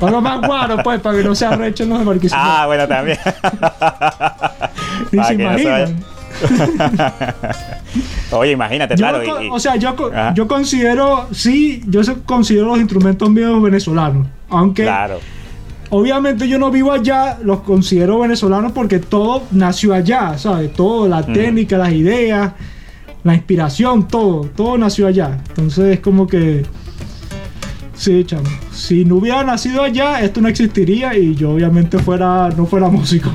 O 0.00 0.08
lo 0.10 0.20
más 0.20 0.46
guaro, 0.46 0.76
pues, 0.84 1.00
para 1.00 1.16
que 1.16 1.24
no 1.24 1.34
se 1.34 1.46
arrechen 1.46 1.88
los 1.88 2.04
de. 2.04 2.28
Ah, 2.32 2.64
bueno, 2.66 2.86
también. 2.86 3.16
Ni 5.12 5.24
se 5.24 5.34
no 5.36 5.42
imaginan. 5.44 5.96
Oye, 8.32 8.52
imagínate, 8.52 8.94
Yo 8.94 8.98
claro. 8.98 9.18
co- 9.24 9.42
y- 9.42 9.46
y- 9.46 9.50
o 9.50 9.58
sea, 9.58 9.76
yo, 9.76 9.94
Ajá. 10.12 10.34
yo 10.34 10.46
considero, 10.46 11.26
sí, 11.32 11.82
yo 11.86 12.02
considero 12.24 12.66
los 12.66 12.78
instrumentos 12.78 13.30
míos 13.30 13.60
venezolanos. 13.62 14.26
Aunque 14.50 14.82
claro. 14.84 15.18
Obviamente 15.90 16.46
yo 16.46 16.58
no 16.58 16.70
vivo 16.70 16.92
allá, 16.92 17.38
los 17.42 17.60
considero 17.60 18.18
venezolanos 18.18 18.72
porque 18.72 18.98
todo 18.98 19.44
nació 19.52 19.94
allá, 19.94 20.36
¿sabes? 20.36 20.70
Todo, 20.74 21.08
la 21.08 21.20
Mm. 21.22 21.32
técnica, 21.32 21.78
las 21.78 21.92
ideas, 21.92 22.52
la 23.24 23.34
inspiración, 23.34 24.06
todo, 24.06 24.42
todo 24.54 24.76
nació 24.76 25.06
allá. 25.06 25.38
Entonces 25.48 25.94
es 25.94 26.00
como 26.00 26.26
que... 26.26 26.64
Sí, 27.98 28.24
chamo. 28.24 28.48
Si 28.72 29.04
no 29.04 29.16
hubiera 29.16 29.42
nacido 29.42 29.82
allá, 29.82 30.20
esto 30.22 30.40
no 30.40 30.48
existiría 30.48 31.16
y 31.16 31.34
yo 31.34 31.50
obviamente 31.50 31.98
fuera, 31.98 32.48
no 32.56 32.64
fuera 32.64 32.88
músico. 32.90 33.30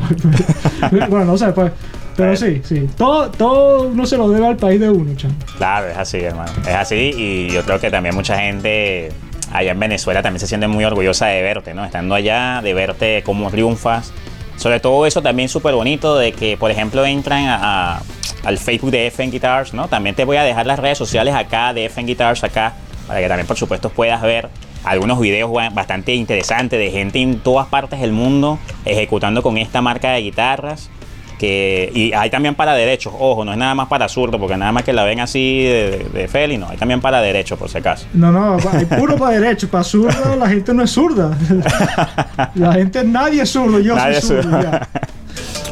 bueno, 0.89 1.25
no 1.25 1.37
sé, 1.37 1.51
pues... 1.51 1.71
Pero 2.15 2.35
sí, 2.37 2.61
sí. 2.63 2.87
Todo, 2.95 3.29
todo 3.31 3.87
uno 3.87 4.05
se 4.05 4.17
lo 4.17 4.29
debe 4.29 4.45
al 4.45 4.55
país 4.55 4.79
de 4.79 4.89
uno, 4.89 5.15
chamo. 5.15 5.33
Claro, 5.57 5.89
es 5.89 5.97
así, 5.97 6.19
hermano. 6.19 6.51
Es 6.61 6.75
así 6.75 7.11
y 7.17 7.49
yo 7.49 7.63
creo 7.63 7.79
que 7.79 7.89
también 7.89 8.13
mucha 8.13 8.37
gente 8.37 9.11
allá 9.51 9.71
en 9.71 9.79
Venezuela 9.79 10.21
también 10.21 10.39
se 10.39 10.47
siente 10.47 10.67
muy 10.67 10.85
orgullosa 10.85 11.27
de 11.27 11.41
verte, 11.41 11.73
¿no? 11.73 11.83
Estando 11.83 12.15
allá, 12.15 12.61
de 12.61 12.73
verte 12.73 13.23
cómo 13.25 13.49
triunfas. 13.49 14.13
Sobre 14.57 14.79
todo 14.79 15.05
eso 15.05 15.21
también 15.21 15.49
súper 15.49 15.73
bonito 15.73 16.15
de 16.17 16.31
que, 16.31 16.55
por 16.55 16.71
ejemplo, 16.71 17.03
entran 17.05 17.45
a, 17.47 18.01
al 18.43 18.57
Facebook 18.57 18.91
de 18.91 19.07
FN 19.07 19.31
Guitars, 19.31 19.73
¿no? 19.73 19.87
También 19.87 20.15
te 20.15 20.25
voy 20.25 20.37
a 20.37 20.43
dejar 20.43 20.67
las 20.67 20.79
redes 20.79 20.97
sociales 20.97 21.33
acá 21.33 21.73
de 21.73 21.85
FN 21.85 22.07
Guitars 22.07 22.43
acá, 22.43 22.73
para 23.07 23.19
que 23.19 23.27
también, 23.27 23.47
por 23.47 23.57
supuesto, 23.57 23.89
puedas 23.89 24.21
ver 24.21 24.49
algunos 24.83 25.19
videos 25.19 25.51
bastante 25.73 26.13
interesantes 26.13 26.77
de 26.77 26.91
gente 26.91 27.19
en 27.19 27.39
todas 27.39 27.67
partes 27.67 28.01
del 28.01 28.11
mundo 28.11 28.59
ejecutando 28.85 29.41
con 29.41 29.57
esta 29.57 29.81
marca 29.81 30.11
de 30.11 30.21
guitarras 30.21 30.89
y 31.45 32.13
hay 32.13 32.29
también 32.29 32.55
para 32.55 32.73
derechos, 32.73 33.13
ojo, 33.17 33.43
no 33.43 33.51
es 33.51 33.57
nada 33.57 33.75
más 33.75 33.87
para 33.87 34.07
zurdo, 34.07 34.39
porque 34.39 34.55
nada 34.55 34.71
más 34.71 34.83
que 34.83 34.93
la 34.93 35.03
ven 35.03 35.19
así 35.19 35.63
de, 35.63 36.07
de 36.13 36.27
Feli, 36.27 36.57
no, 36.57 36.69
hay 36.69 36.77
también 36.77 37.01
para 37.01 37.21
derechos, 37.21 37.59
por 37.59 37.69
si 37.69 37.77
acaso. 37.77 38.05
No, 38.13 38.31
no, 38.31 38.57
hay 38.71 38.85
puro 38.85 39.17
para 39.17 39.39
derechos, 39.39 39.69
para 39.69 39.83
zurdo 39.83 40.35
la 40.37 40.47
gente 40.47 40.73
no 40.73 40.83
es 40.83 40.91
zurda. 40.91 41.37
La 42.55 42.73
gente, 42.73 43.03
nadie 43.03 43.41
es 43.41 43.49
zurdo, 43.49 43.79
yo 43.79 43.97
soy 43.97 44.15
zurdo. 44.15 44.61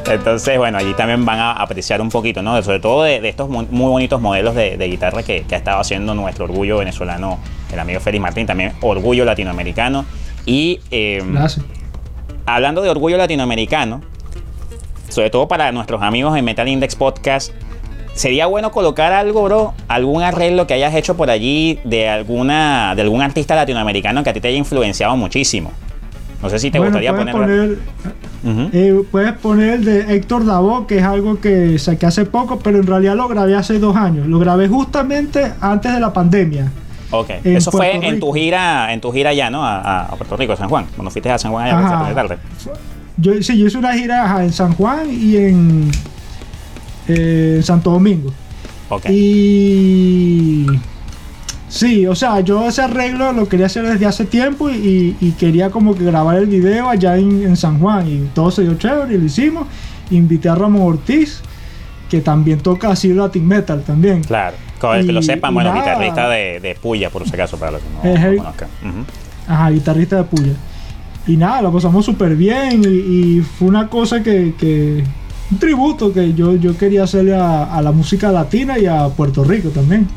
Entonces, 0.10 0.58
bueno, 0.58 0.78
allí 0.78 0.94
también 0.94 1.26
van 1.26 1.40
a 1.40 1.52
apreciar 1.54 2.02
un 2.02 2.10
poquito, 2.10 2.42
¿no? 2.42 2.62
Sobre 2.64 2.80
todo 2.80 3.04
de, 3.04 3.28
estos 3.28 3.50
muy 3.50 3.66
bonitos 3.70 4.20
modelos 4.20 4.56
de, 4.56 4.78
guitarra 4.88 5.24
que, 5.24 5.46
ha 5.50 5.56
estado 5.56 5.80
haciendo 5.80 6.14
nuestro 6.14 6.46
orgullo 6.46 6.78
venezolano, 6.78 7.40
el 7.72 7.80
amigo 7.80 8.00
Félix 8.00 8.22
Martín, 8.22 8.46
también 8.46 8.74
orgullo 8.82 9.26
latinoamericano. 9.26 10.06
Y 10.46 10.80
eh, 10.90 11.24
hablando 12.46 12.82
de 12.82 12.90
orgullo 12.90 13.18
latinoamericano, 13.18 14.02
sobre 15.10 15.30
todo 15.30 15.48
para 15.48 15.72
nuestros 15.72 16.02
amigos 16.02 16.38
en 16.38 16.46
Metal 16.46 16.68
Index 16.68 16.96
Podcast, 16.96 17.54
sería 18.14 18.48
bueno 18.48 18.72
colocar 18.72 19.14
algo, 19.14 19.44
bro, 19.44 19.74
algún 19.88 20.24
arreglo 20.24 20.68
que 20.68 20.74
hayas 20.74 20.96
hecho 20.96 21.16
por 21.16 21.30
allí 21.30 21.80
de 21.84 22.10
alguna 22.10 22.94
de 22.96 23.04
algún 23.04 23.22
artista 23.22 23.56
latinoamericano 23.56 24.24
que 24.24 24.30
a 24.32 24.34
ti 24.34 24.42
te 24.42 24.48
haya 24.50 24.58
influenciado 24.58 25.16
muchísimo. 25.16 25.72
No 26.42 26.50
sé 26.50 26.60
si 26.60 26.72
te 26.72 26.80
gustaría 26.80 27.16
poner. 27.16 27.34
Poner, 27.34 27.78
eh, 28.74 29.04
puedes 29.12 29.34
poner 29.34 29.74
el 29.74 29.86
de 29.86 30.16
Héctor 30.16 30.46
Davo, 30.46 30.88
que 30.88 30.98
es 30.98 31.04
algo 31.04 31.40
que 31.40 31.78
saqué 31.78 32.08
hace 32.08 32.26
poco, 32.26 32.60
pero 32.60 32.80
en 32.80 32.88
realidad 32.88 33.16
lo 33.16 33.28
grabé 33.28 33.56
hace 33.56 33.78
dos 33.80 33.96
años. 33.96 34.28
Lo 34.28 34.40
grabé 34.40 34.68
justamente 34.68 35.54
antes 35.62 35.94
de 35.94 36.00
la 36.00 36.12
pandemia. 36.12 36.72
Ok. 37.12 37.30
Eso 37.44 37.72
fue 37.72 37.96
en 37.96 38.20
tu 38.20 38.32
gira, 38.32 38.92
en 38.94 39.02
tu 39.02 39.12
gira 39.12 39.32
allá, 39.32 39.50
¿no? 39.50 39.64
A, 39.64 40.08
Puerto 40.18 40.38
Rico, 40.38 40.56
San 40.56 40.70
Juan. 40.70 40.88
Cuando 40.96 41.12
fuiste 41.12 41.30
a 41.30 41.38
San 41.38 41.52
Juan 41.52 41.68
allá 41.68 42.10
a 42.10 42.14
tarde. 42.16 42.38
Yo, 43.18 43.34
sí, 43.44 43.58
yo 43.58 43.68
hice 43.68 43.78
una 43.78 43.94
gira 43.94 44.44
en 44.44 44.52
San 44.52 44.74
Juan 44.74 45.08
y 45.12 45.36
en, 45.36 45.92
eh, 47.08 47.62
Santo 47.64 47.92
Domingo. 47.92 48.34
Y 49.08 50.66
sí, 51.72 52.06
o 52.06 52.16
sea, 52.16 52.42
yo 52.42 52.68
ese 52.68 52.82
arreglo 52.82 53.32
lo 53.34 53.48
quería 53.48 53.66
hacer 53.66 53.88
desde 53.88 54.06
hace 54.06 54.26
tiempo 54.26 54.70
y, 54.70 55.36
quería 55.40 55.70
como 55.70 55.96
que 55.96 56.04
grabar 56.04 56.38
el 56.38 56.46
video 56.46 56.90
allá 56.90 57.18
en, 57.18 57.56
San 57.58 57.80
Juan 57.80 58.08
y 58.08 58.30
todo 58.34 58.52
se 58.52 58.62
dio 58.64 58.76
chévere 58.76 59.16
y 59.16 59.18
lo 59.18 59.26
hicimos. 59.26 59.68
Invité 60.12 60.50
a 60.50 60.56
Ramón 60.56 60.82
Ortiz, 60.82 61.42
que 62.10 62.22
también 62.22 62.60
toca 62.60 62.90
así 62.90 63.14
Latin 63.14 63.48
Metal 63.48 63.82
también. 63.82 64.24
Claro, 64.24 64.58
como 64.80 64.94
el 64.94 65.06
que 65.06 65.14
lo 65.14 65.22
sepan, 65.22 65.54
bueno, 65.54 65.74
guitarrista 65.74 66.30
de, 66.30 66.60
de, 66.60 66.76
Puya, 66.76 67.10
por 67.10 67.26
si 67.26 67.34
acaso, 67.34 67.58
para 67.58 67.72
los 67.72 67.82
que 67.82 67.88
no, 67.90 68.38
conozcan. 68.38 68.70
Ajá, 69.48 69.70
guitarrista 69.70 70.18
de 70.18 70.24
Puya 70.26 70.54
y 71.28 71.38
nada, 71.38 71.62
lo 71.62 71.72
pasamos 71.72 72.06
súper 72.06 72.36
bien 72.36 72.82
y, 72.84 73.42
fue 73.42 73.68
una 73.68 73.88
cosa 73.88 74.24
que, 74.24 75.04
un 75.52 75.60
tributo 75.60 76.12
que 76.14 76.34
yo, 76.34 76.56
yo 76.56 76.78
quería 76.78 77.04
hacerle 77.04 77.36
a, 77.36 77.80
la 77.82 77.92
música 77.92 78.32
latina 78.32 78.80
y 78.80 78.86
a 78.86 79.08
Puerto 79.08 79.44
Rico 79.44 79.70
también. 79.70 80.08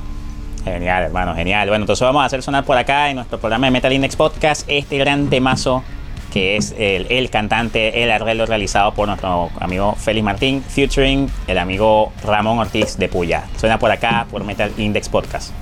Genial, 0.64 1.04
hermano, 1.04 1.34
genial. 1.34 1.68
Bueno, 1.68 1.84
entonces 1.84 2.04
vamos 2.04 2.22
a 2.22 2.26
hacer 2.26 2.42
sonar 2.42 2.64
por 2.64 2.76
acá 2.76 3.10
en 3.10 3.16
nuestro 3.16 3.38
programa 3.38 3.66
de 3.66 3.70
Metal 3.70 3.92
Index 3.92 4.16
Podcast 4.16 4.64
este 4.68 4.96
gran 4.98 5.28
temazo 5.28 5.84
que 6.32 6.56
es 6.56 6.74
el, 6.76 7.30
cantante, 7.30 8.02
el 8.02 8.10
arreglo 8.10 8.44
realizado 8.44 8.92
por 8.92 9.06
nuestro 9.06 9.50
amigo 9.60 9.94
Félix 9.94 10.24
Martín, 10.24 10.62
featuring 10.62 11.30
el 11.46 11.58
amigo 11.58 12.12
Ramón 12.24 12.58
Ortiz 12.58 12.96
de 12.96 13.08
Puya. 13.08 13.44
Suena 13.56 13.78
por 13.78 13.92
acá 13.92 14.26
por 14.28 14.42
Metal 14.42 14.72
Index 14.76 15.08
Podcast. 15.08 15.52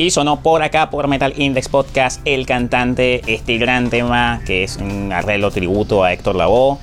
Y 0.00 0.10
sonó 0.10 0.40
por 0.40 0.62
acá, 0.62 0.88
por 0.88 1.08
Metal 1.08 1.34
Index 1.36 1.68
Podcast, 1.68 2.22
el 2.24 2.46
cantante, 2.46 3.20
este 3.26 3.58
gran 3.58 3.90
tema 3.90 4.40
que 4.46 4.64
es 4.64 4.78
un 4.78 5.12
arreglo 5.12 5.50
tributo 5.50 6.02
a 6.02 6.14
Héctor 6.14 6.36
Lavoe. 6.36 6.78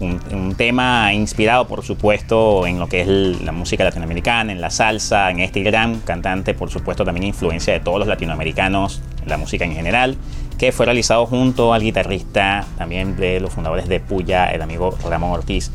Un, 0.00 0.54
tema 0.56 1.12
inspirado, 1.12 1.68
por 1.68 1.84
supuesto, 1.84 2.66
en 2.66 2.78
lo 2.78 2.86
que 2.86 3.02
es 3.02 3.42
la 3.42 3.52
música 3.52 3.84
latinoamericana, 3.84 4.52
en 4.52 4.62
la 4.62 4.70
salsa, 4.70 5.30
en 5.30 5.40
este 5.40 5.62
gran 5.62 6.00
cantante, 6.00 6.54
por 6.54 6.70
supuesto, 6.70 7.04
también 7.04 7.26
influencia 7.26 7.74
de 7.74 7.80
todos 7.80 7.98
los 7.98 8.08
latinoamericanos, 8.08 9.02
la 9.26 9.36
música 9.36 9.66
en 9.66 9.74
general, 9.74 10.16
que 10.56 10.72
fue 10.72 10.86
realizado 10.86 11.26
junto 11.26 11.74
al 11.74 11.82
guitarrista, 11.82 12.64
también 12.78 13.16
de 13.16 13.38
los 13.38 13.52
fundadores 13.52 13.86
de 13.86 14.00
Puya, 14.00 14.46
el 14.46 14.62
amigo 14.62 14.96
Ramón 15.10 15.32
Ortiz. 15.32 15.70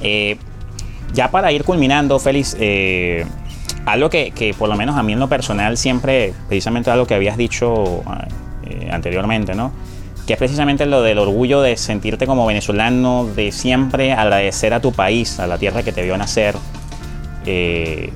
Eh, 0.00 0.38
ya 1.12 1.30
para 1.30 1.52
ir 1.52 1.62
culminando, 1.62 2.18
Félix, 2.18 2.56
eh, 2.58 3.26
algo 3.86 4.10
que, 4.10 4.54
por 4.58 4.68
lo 4.68 4.76
menos 4.76 4.96
a 4.96 5.02
mí 5.02 5.12
en 5.12 5.18
lo 5.18 5.28
personal 5.28 5.76
siempre, 5.76 6.34
precisamente 6.48 6.90
algo 6.90 7.06
que 7.06 7.14
habías 7.14 7.36
dicho 7.36 8.02
eh, 8.64 8.88
anteriormente, 8.90 9.54
¿no? 9.54 9.72
Que 10.26 10.34
es 10.34 10.38
precisamente 10.38 10.86
lo 10.86 11.02
del 11.02 11.18
orgullo 11.18 11.60
de 11.62 11.76
sentirte 11.76 12.26
como 12.26 12.46
venezolano, 12.46 13.26
de 13.34 13.50
siempre 13.50 14.12
agradecer 14.12 14.72
a 14.72 14.80
tu 14.80 14.92
país, 14.92 15.40
a 15.40 15.46
la 15.46 15.58
tierra 15.58 15.82
que 15.82 15.92
te 15.92 16.02
vio 16.02 16.16
nacer. 16.16 16.54
Eh, 17.44 18.12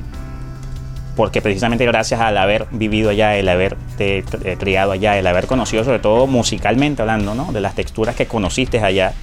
porque 1.16 1.40
precisamente 1.40 1.86
gracias 1.86 2.20
al 2.20 2.36
haber 2.36 2.66
vivido 2.70 3.10
allá, 3.10 3.36
el 3.36 3.48
haberte 3.48 4.22
eh, 4.44 4.56
criado 4.58 4.92
allá, 4.92 5.18
el 5.18 5.26
haber 5.26 5.46
conocido 5.46 5.82
sobre 5.82 5.98
todo 5.98 6.26
musicalmente 6.26 7.02
hablando, 7.02 7.34
¿no? 7.34 7.52
De 7.52 7.60
las 7.60 7.74
texturas 7.74 8.14
que 8.14 8.26
conociste 8.26 8.78
allá, 8.80 9.14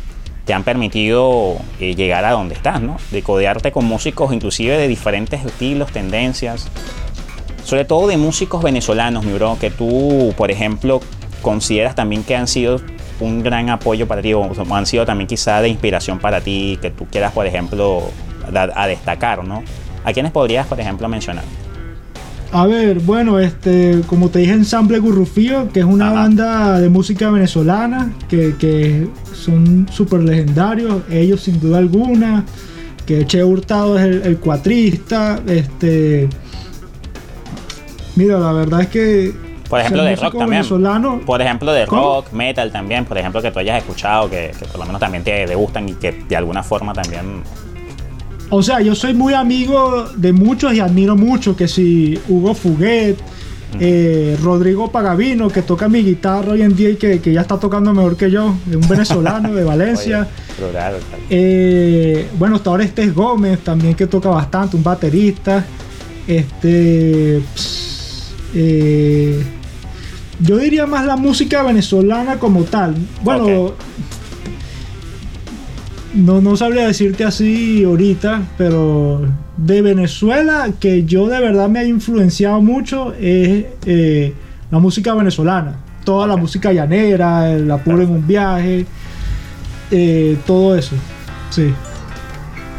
te 0.46 0.54
han 0.54 0.64
permitido 0.64 1.58
eh, 1.80 1.96
llegar 1.96 2.26
a 2.26 2.32
donde 2.32 2.56
estás, 2.56 2.82
¿no? 2.82 2.98
De 3.12 3.22
codearte 3.22 3.72
con 3.72 3.86
músicos 3.86 4.34
inclusive 4.34 4.78
de 4.78 4.88
diferentes 4.88 5.46
estilos, 5.46 5.92
tendencias, 5.92 6.68
sobre 7.64 7.86
todo 7.86 8.08
de 8.08 8.18
músicos 8.18 8.62
venezolanos, 8.62 9.24
mi 9.24 9.34
bro, 9.34 9.58
que 9.60 9.72
tú, 9.72 10.34
por 10.36 10.52
ejemplo, 10.52 11.00
consideras 11.42 11.96
también 11.96 12.24
que 12.24 12.36
han 12.36 12.48
sido 12.48 12.82
un 13.20 13.42
gran 13.42 13.70
apoyo 13.70 14.08
para 14.08 14.22
ti 14.22 14.34
o 14.34 14.50
han 14.74 14.86
sido 14.86 15.06
también 15.06 15.28
quizá 15.28 15.62
de 15.62 15.70
inspiración 15.70 16.20
para 16.20 16.42
ti, 16.42 16.78
que 16.82 16.92
tú 16.92 17.08
quieras, 17.10 17.32
por 17.32 17.46
ejemplo, 17.46 18.04
a, 18.54 18.88
destacar, 18.88 19.44
¿no? 19.46 19.64
¿A 20.04 20.12
quiénes 20.12 20.32
podrías, 20.32 20.68
por 20.68 20.80
ejemplo, 20.80 21.08
mencionar? 21.08 21.46
A 22.54 22.68
ver, 22.68 23.00
bueno, 23.00 23.40
este, 23.40 24.02
como 24.06 24.30
te 24.30 24.38
dije, 24.38 24.52
Ensamble 24.52 25.00
Gurrufío, 25.00 25.70
que 25.74 25.80
es 25.80 25.86
una 25.88 26.12
banda 26.12 26.80
de 26.80 26.88
música 26.88 27.32
venezolana, 27.32 28.14
que, 28.30 29.08
son 29.34 29.88
súper 29.92 30.22
legendarios, 30.22 31.02
ellos 31.10 31.42
sin 31.42 31.60
duda 31.60 31.80
alguna, 31.80 32.46
que 33.08 33.26
Che 33.26 33.44
Hurtado 33.44 33.98
es 33.98 34.24
el, 34.24 34.38
cuatrista, 34.38 35.42
este... 35.48 36.30
Mira, 38.16 38.38
la 38.38 38.52
verdad 38.52 38.82
es 38.82 38.88
que... 38.88 39.34
Por 39.68 39.80
ejemplo, 39.80 40.04
de 40.04 40.16
rock 40.16 40.38
también. 40.38 40.64
Por 41.26 41.42
ejemplo, 41.42 41.74
de 41.74 41.88
rock, 41.88 42.32
metal 42.34 42.72
también, 42.72 43.06
por 43.06 43.18
ejemplo, 43.18 43.42
que 43.42 43.50
tú 43.50 43.58
hayas 43.58 43.80
escuchado, 43.80 44.30
que, 44.30 44.52
que 44.60 44.66
por 44.66 44.78
lo 44.78 44.86
menos 44.86 45.00
también 45.02 45.24
te, 45.24 45.48
te 45.48 45.56
gustan 45.56 45.90
y 45.90 45.94
que 45.94 46.12
de 46.12 46.36
alguna 46.36 46.62
forma 46.62 46.94
también 46.94 47.42
o 48.50 48.62
sea, 48.62 48.82
yo 48.82 48.96
soy 48.96 49.14
muy 49.14 49.34
amigo 49.34 50.10
de 50.16 50.34
muchos 50.34 50.74
y 50.74 50.80
admiro 50.80 51.16
mucho 51.16 51.56
que 51.56 51.68
si 51.68 52.20
Hugo 52.28 52.54
Fuguet, 52.54 53.18
eh, 53.80 54.38
Rodrigo 54.42 54.92
Pagavino, 54.92 55.50
que 55.50 55.62
toca 55.62 55.90
mi 55.90 56.04
guitarra 56.04 56.52
hoy 56.52 56.62
en 56.62 56.76
día 56.76 56.90
y 56.92 56.96
que, 56.96 57.20
ya 57.20 57.42
está 57.42 57.60
tocando 57.60 57.94
mejor 57.94 58.16
que 58.16 58.30
yo, 58.30 58.56
un 58.72 58.88
venezolano 58.88 59.54
de 59.54 59.64
Valencia. 59.64 60.28
Eh, 61.30 62.28
bueno, 62.38 62.58
hasta 62.58 62.70
ahora 62.70 62.84
este 62.84 63.10
Gómez, 63.10 63.60
también 63.60 63.96
que 63.96 64.08
toca 64.08 64.30
bastante, 64.30 64.78
un 64.78 64.84
baterista. 64.84 65.66
Este. 66.28 67.42
Eh, 68.56 69.44
yo 70.40 70.58
diría 70.58 70.86
más 70.86 71.06
la 71.06 71.16
música 71.16 71.64
venezolana 71.64 72.38
como 72.38 72.64
tal. 72.64 72.96
Bueno, 73.24 73.74
no, 76.14 76.42
no 76.42 76.56
sabría 76.56 76.88
decirte 76.88 77.24
así 77.24 77.84
ahorita, 77.84 78.44
pero 78.58 79.22
de 79.58 79.82
Venezuela, 79.82 80.70
que 80.80 81.06
yo 81.06 81.28
de 81.28 81.40
verdad 81.40 81.70
me 81.70 81.80
ha 81.80 81.86
influenciado 81.86 82.62
mucho, 82.62 83.14
es 83.14 83.66
eh, 83.86 84.34
la 84.72 84.80
música 84.80 85.14
venezolana. 85.14 85.78
Toda 86.04 86.28
la 86.28 86.36
música 86.36 86.72
llanera, 86.74 87.52
el 87.52 87.70
apuro 87.72 88.04
en 88.04 88.10
un 88.12 88.28
viaje, 88.28 88.86
eh, 89.92 90.38
todo 90.46 90.76
eso. 90.76 90.96
Sí. 91.50 91.74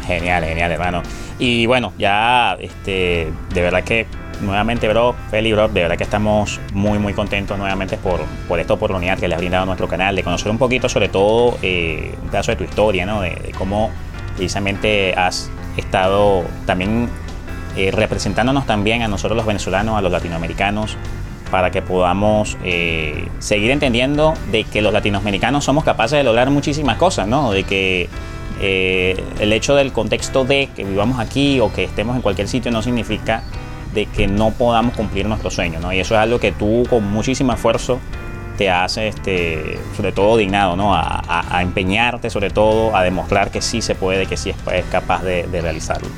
Genial, 0.05 0.43
genial, 0.43 0.71
hermano. 0.71 1.01
Y 1.39 1.65
bueno, 1.65 1.91
ya 1.97 2.55
este, 2.61 3.27
de 3.53 3.61
verdad 3.61 3.83
que 3.83 4.05
nuevamente, 4.41 4.87
bro, 4.87 5.15
Feli, 5.29 5.51
bro, 5.53 5.67
de 5.67 5.81
verdad 5.81 5.97
que 5.97 6.03
estamos 6.03 6.59
muy, 6.73 6.99
muy 6.99 7.13
contentos 7.13 7.57
nuevamente 7.57 7.97
por, 7.97 8.21
por 8.47 8.59
esta 8.59 8.73
oportunidad 8.73 9.17
que 9.17 9.27
le 9.27 9.35
ha 9.35 9.37
brindado 9.37 9.63
a 9.63 9.65
nuestro 9.65 9.87
canal, 9.87 10.15
de 10.15 10.23
conocer 10.23 10.51
un 10.51 10.57
poquito, 10.57 10.89
sobre 10.89 11.09
todo, 11.09 11.57
eh, 11.61 12.15
un 12.21 12.29
pedazo 12.29 12.51
de 12.51 12.57
tu 12.57 12.63
historia, 12.63 13.05
¿no? 13.05 13.21
De, 13.21 13.51
cómo 13.57 13.91
precisamente 14.35 15.13
has 15.15 15.49
estado 15.77 16.43
también 16.65 17.09
eh, 17.77 17.91
representándonos 17.91 18.65
también 18.65 19.01
a 19.01 19.07
nosotros 19.07 19.37
los 19.37 19.45
venezolanos, 19.45 19.97
a 19.97 20.01
los 20.01 20.11
latinoamericanos, 20.11 20.97
para 21.51 21.71
que 21.71 21.81
podamos 21.81 22.57
eh, 22.63 23.27
seguir 23.39 23.71
entendiendo 23.71 24.33
de 24.51 24.63
que 24.63 24.81
los 24.81 24.91
latinoamericanos 24.91 25.63
somos 25.63 25.83
capaces 25.83 26.17
de 26.17 26.23
lograr 26.23 26.49
muchísimas 26.49 26.97
cosas, 26.97 27.27
¿no? 27.27 27.51
De 27.51 27.63
que 27.63 28.09
el 28.61 29.51
hecho 29.51 29.75
del 29.75 29.91
contexto 29.91 30.45
de 30.45 30.69
que 30.73 30.85
vivamos 30.85 31.19
aquí 31.19 31.59
o 31.59 31.73
que 31.73 31.83
estemos 31.83 32.15
en 32.15 32.21
cualquier 32.21 32.47
sitio 32.47 32.71
no 32.71 32.81
significa 32.81 33.43
de 33.95 34.05
que 34.05 34.27
no 34.27 34.51
podamos 34.51 34.93
cumplir 34.93 35.25
nuestro 35.25 35.49
sueño, 35.49 35.79
¿no? 35.79 35.91
Y 35.91 35.99
eso 35.99 36.13
es 36.13 36.19
algo 36.19 36.39
que 36.39 36.51
tú 36.51 36.85
con 36.87 37.09
muchísimo 37.09 37.53
esfuerzo 37.53 37.99
te 38.57 38.69
hace, 38.69 39.07
este, 39.07 39.79
sobre 39.95 40.11
todo 40.11 40.37
dignado, 40.37 40.75
¿no? 40.75 40.93
A, 40.93 41.61
empeñarte, 41.61 42.29
sobre 42.29 42.49
todo, 42.49 42.95
a 42.95 43.03
demostrar 43.03 43.49
que 43.49 43.61
sí 43.61 43.81
se 43.81 43.95
puede, 43.95 44.27
que 44.27 44.37
sí 44.37 44.51
es, 44.51 44.85
capaz 44.91 45.23
de, 45.23 45.47
realizarlo. 45.51 46.09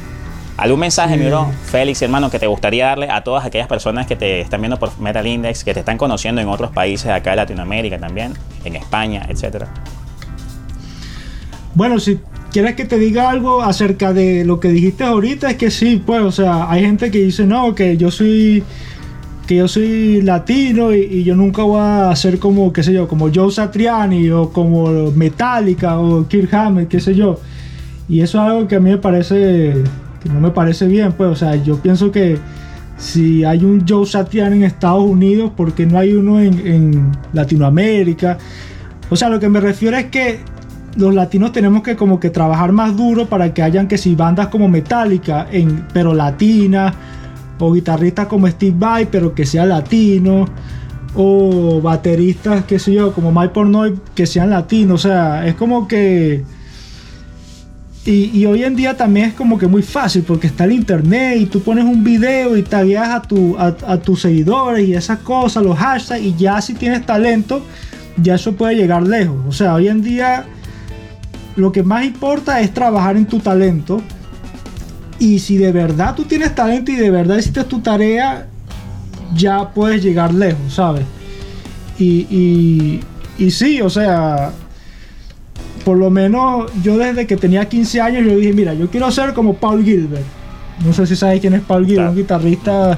¿Algún 0.57 0.79
mensaje, 0.79 1.17
mi 1.17 1.27
bro, 1.27 1.51
Félix, 1.65 2.01
hermano, 2.01 2.31
que 2.31 2.39
te 2.39 2.47
gustaría 2.47 2.87
darle 2.87 3.11
a 3.11 3.23
todas 3.23 3.45
aquellas 3.45 3.67
personas 3.67 4.07
que 4.07 4.15
te 4.15 4.41
están 4.41 4.59
viendo 4.59 4.79
por 4.79 4.97
Metal 4.99 5.25
Index, 5.25 5.63
que 5.63 5.73
te 5.75 5.81
están 5.81 5.99
conociendo 5.99 6.41
en 6.41 6.47
otros 6.47 6.71
países 6.71 7.11
acá 7.11 7.31
de 7.31 7.35
Latinoamérica 7.37 7.99
también, 7.99 8.33
en 8.65 8.75
España, 8.75 9.23
etcétera? 9.29 9.67
Bueno, 11.75 11.99
si 11.99 12.19
¿Quieres 12.57 12.73
que 12.73 12.85
te 12.85 12.97
diga 12.97 13.29
algo 13.29 13.61
acerca 13.61 14.13
de 14.13 14.43
lo 14.43 14.59
que 14.59 14.69
dijiste 14.69 15.03
ahorita? 15.03 15.51
Es 15.51 15.57
que 15.57 15.69
sí, 15.69 16.01
pues, 16.03 16.23
o 16.23 16.31
sea, 16.31 16.71
hay 16.71 16.81
gente 16.81 17.11
que 17.11 17.19
dice, 17.19 17.45
no, 17.45 17.75
que 17.75 17.97
yo 17.97 18.09
soy 18.09 18.63
que 19.45 19.57
yo 19.57 19.67
soy 19.67 20.23
latino 20.23 20.91
y, 20.91 21.23
yo 21.23 21.35
nunca 21.35 21.61
voy 21.61 21.79
a 21.79 22.15
ser 22.15 22.39
como, 22.39 22.73
qué 22.73 22.81
sé 22.81 22.93
yo, 22.93 23.07
como 23.07 23.29
Joe 23.31 23.51
Satriani 23.51 24.31
o 24.31 24.49
como 24.49 25.11
Metallica 25.11 25.99
o 25.99 26.27
Kirk 26.27 26.51
Hammett, 26.51 26.87
qué 26.87 26.99
sé 26.99 27.13
yo. 27.13 27.39
Y 28.09 28.21
eso 28.21 28.39
es 28.39 28.49
algo 28.49 28.67
que 28.67 28.77
a 28.77 28.79
mí 28.79 28.89
me 28.89 28.97
parece, 28.97 29.83
que 30.23 30.29
no 30.33 30.39
me 30.39 30.49
parece 30.49 30.87
bien, 30.87 31.11
pues, 31.11 31.29
o 31.29 31.35
sea, 31.35 31.57
yo 31.57 31.77
pienso 31.77 32.11
que 32.11 32.39
si 32.97 33.43
hay 33.43 33.63
un 33.63 33.85
Joe 33.87 34.07
Satriani 34.07 34.55
en 34.55 34.63
Estados 34.63 35.03
Unidos, 35.03 35.51
¿por 35.55 35.73
qué 35.73 35.85
no 35.85 35.99
hay 35.99 36.13
uno 36.13 36.41
en 36.41 37.11
Latinoamérica? 37.33 38.39
O 39.11 39.15
sea, 39.15 39.29
lo 39.29 39.39
que 39.39 39.47
me 39.47 39.59
refiero 39.59 39.95
es 39.95 40.05
que 40.05 40.39
los 40.97 41.13
latinos 41.13 41.51
tenemos 41.51 41.83
que 41.83 41.95
como 41.95 42.19
que 42.19 42.29
trabajar 42.29 42.71
más 42.71 42.95
duro 42.95 43.27
para 43.27 43.53
que 43.53 43.61
hayan 43.61 43.87
que 43.87 43.97
si 43.97 44.15
bandas 44.15 44.47
como 44.47 44.67
Metallica, 44.67 45.47
en, 45.51 45.85
pero 45.93 46.13
latinas, 46.13 46.93
o 47.59 47.71
guitarristas 47.71 48.27
como 48.27 48.47
Steve 48.47 48.75
Vai, 48.77 49.07
pero 49.09 49.33
que 49.33 49.45
sea 49.45 49.65
latino, 49.65 50.45
o 51.15 51.81
bateristas, 51.81 52.65
qué 52.65 52.79
sé 52.79 52.93
yo, 52.93 53.13
como 53.13 53.31
Mike 53.31 53.53
Pornoy, 53.53 53.95
que 54.13 54.25
sean 54.25 54.49
latinos, 54.49 55.05
o 55.05 55.07
sea, 55.07 55.47
es 55.47 55.55
como 55.55 55.87
que... 55.87 56.43
Y, 58.05 58.45
hoy 58.45 58.63
en 58.63 58.73
día 58.73 58.95
también 58.95 59.27
es 59.27 59.33
como 59.33 59.57
que 59.57 59.67
muy 59.67 59.81
fácil 59.81 60.23
porque 60.25 60.47
está 60.47 60.63
el 60.63 60.71
internet 60.71 61.39
y 61.41 61.45
tú 61.45 61.59
pones 61.59 61.83
un 61.83 62.05
video 62.05 62.55
y 62.55 62.63
tagueas 62.63 63.09
a, 63.09 63.21
tu, 63.21 63.57
a 63.57 63.97
tus 63.97 64.21
seguidores 64.21 64.87
y 64.87 64.93
esas 64.93 65.19
cosas, 65.19 65.61
los 65.61 65.77
hashtags, 65.77 66.23
y 66.23 66.33
ya 66.35 66.61
si 66.61 66.73
tienes 66.73 67.05
talento, 67.05 67.61
ya 68.15 68.35
eso 68.35 68.55
puede 68.55 68.75
llegar 68.75 69.03
lejos. 69.03 69.35
O 69.45 69.51
sea, 69.51 69.73
hoy 69.73 69.89
en 69.89 70.01
día 70.01 70.45
lo 71.57 71.71
que 71.71 71.83
más 71.83 72.05
importa 72.05 72.61
es 72.61 72.73
trabajar 72.73 73.17
en 73.17 73.25
tu 73.25 73.39
talento. 73.39 74.01
Y 75.19 75.39
si 75.39 75.57
de 75.57 75.71
verdad 75.71 76.15
tú 76.15 76.23
tienes 76.23 76.53
talento 76.55 76.91
y 76.91 76.95
de 76.95 77.09
verdad 77.09 77.37
hiciste 77.37 77.63
tu 77.63 77.79
tarea, 77.79 78.47
ya 79.35 79.69
puedes 79.71 80.01
llegar 80.03 80.33
lejos, 80.33 80.73
¿sabes? 80.75 81.03
Y, 81.97 82.27
y, 82.29 82.99
y 83.39 83.51
sí, 83.51 83.81
o 83.81 83.89
sea, 83.89 84.51
por 85.83 85.97
lo 85.97 86.11
menos 86.11 86.71
yo 86.83 86.97
desde 86.97 87.25
que 87.25 87.35
tenía 87.35 87.67
15 87.67 88.01
años 88.01 88.25
yo 88.25 88.37
dije, 88.37 88.53
mira, 88.53 88.75
yo 88.75 88.89
quiero 88.89 89.09
ser 89.09 89.33
como 89.33 89.55
Paul 89.55 89.83
Gilbert. 89.83 90.25
No 90.85 90.93
sé 90.93 91.07
si 91.07 91.15
sabes 91.15 91.41
quién 91.41 91.55
es 91.55 91.61
Paul 91.61 91.85
Gilbert, 91.85 92.09
un 92.09 92.15
guitarrista... 92.15 92.97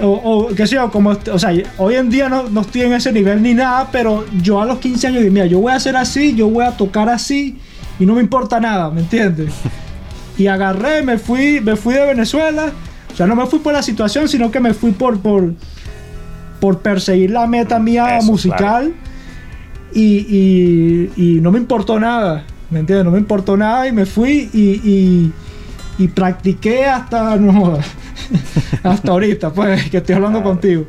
O, 0.00 0.10
o, 0.10 0.48
qué 0.54 0.64
sé 0.64 0.76
yo, 0.76 0.88
como, 0.92 1.10
o 1.10 1.38
sea, 1.40 1.52
hoy 1.78 1.96
en 1.96 2.08
día 2.08 2.28
no, 2.28 2.48
no, 2.48 2.60
estoy 2.60 2.82
en 2.82 2.92
ese 2.92 3.10
nivel 3.10 3.42
ni 3.42 3.52
nada, 3.52 3.88
pero 3.90 4.24
yo 4.40 4.60
a 4.60 4.64
los 4.64 4.78
15 4.78 5.08
años 5.08 5.18
dije, 5.18 5.30
mira, 5.32 5.46
yo 5.46 5.58
voy 5.58 5.72
a 5.72 5.74
hacer 5.74 5.96
así, 5.96 6.36
yo 6.36 6.48
voy 6.48 6.64
a 6.64 6.70
tocar 6.70 7.08
así, 7.08 7.58
y 7.98 8.06
no 8.06 8.14
me 8.14 8.20
importa 8.20 8.60
nada, 8.60 8.90
¿me 8.90 9.00
entiendes? 9.00 9.52
Y 10.38 10.46
agarré, 10.46 11.02
me 11.02 11.18
fui, 11.18 11.60
me 11.60 11.76
fui 11.76 11.94
de 11.94 12.06
Venezuela. 12.06 12.72
O 13.12 13.16
sea, 13.16 13.26
no 13.26 13.36
me 13.36 13.46
fui 13.46 13.58
por 13.58 13.72
la 13.72 13.82
situación, 13.82 14.28
sino 14.28 14.50
que 14.50 14.60
me 14.60 14.72
fui 14.72 14.92
por, 14.92 15.20
por, 15.20 15.52
por 16.60 16.78
perseguir 16.80 17.30
la 17.30 17.46
meta 17.46 17.78
mía 17.78 18.18
musical 18.22 18.94
y, 19.94 21.10
y, 21.16 21.40
no 21.42 21.52
me 21.52 21.58
importó 21.58 22.00
nada, 22.00 22.44
¿me 22.70 22.80
entiendes? 22.80 23.04
No 23.04 23.10
me 23.10 23.18
importó 23.18 23.56
nada 23.56 23.86
y 23.86 23.92
me 23.92 24.06
fui 24.06 24.48
y, 24.54 25.32
y 25.98 26.08
practiqué 26.08 26.86
hasta, 26.86 27.36
no, 27.40 27.78
hasta 28.82 29.12
ahorita, 29.12 29.52
pues, 29.52 29.90
que 29.90 29.98
estoy 29.98 30.14
hablando 30.14 30.42
contigo. 30.42 30.84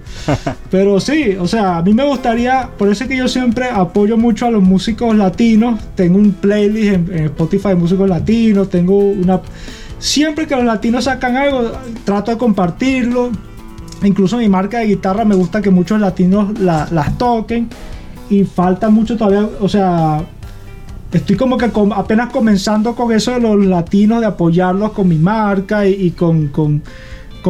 Pero 0.69 0.99
sí, 0.99 1.35
o 1.39 1.47
sea, 1.47 1.77
a 1.77 1.81
mí 1.81 1.93
me 1.93 2.05
gustaría, 2.05 2.69
por 2.77 2.89
eso 2.89 3.03
es 3.03 3.09
que 3.09 3.17
yo 3.17 3.27
siempre 3.27 3.69
apoyo 3.69 4.17
mucho 4.17 4.45
a 4.45 4.51
los 4.51 4.63
músicos 4.63 5.15
latinos. 5.15 5.79
Tengo 5.95 6.17
un 6.17 6.31
playlist 6.33 6.93
en, 6.93 7.13
en 7.13 7.25
Spotify 7.25 7.69
de 7.69 7.75
músicos 7.75 8.09
latinos, 8.09 8.69
tengo 8.69 8.97
una 8.97 9.41
Siempre 10.03 10.47
que 10.47 10.55
los 10.57 10.65
latinos 10.65 11.05
sacan 11.05 11.37
algo, 11.37 11.71
trato 12.03 12.29
de 12.29 12.37
compartirlo. 12.37 13.31
Incluso 14.03 14.35
mi 14.35 14.49
marca 14.49 14.79
de 14.79 14.87
guitarra 14.87 15.23
me 15.23 15.33
gusta 15.33 15.61
que 15.61 15.69
muchos 15.69 15.97
latinos 15.97 16.59
las 16.59 17.17
toquen. 17.17 17.69
Y 18.29 18.43
falta 18.43 18.89
mucho 18.89 19.15
todavía, 19.15 19.47
o 19.61 19.69
sea, 19.69 20.21
estoy 21.09 21.37
como 21.37 21.57
que 21.57 21.71
apenas 21.95 22.33
comenzando 22.33 22.95
con 22.95 23.13
eso 23.13 23.31
de 23.31 23.39
los 23.39 23.65
latinos, 23.65 24.19
de 24.19 24.25
apoyarlos 24.25 24.91
con 24.91 25.07
mi 25.07 25.15
marca 25.15 25.87
y, 25.87 26.11
con, 26.11 26.49
con, 26.49 26.83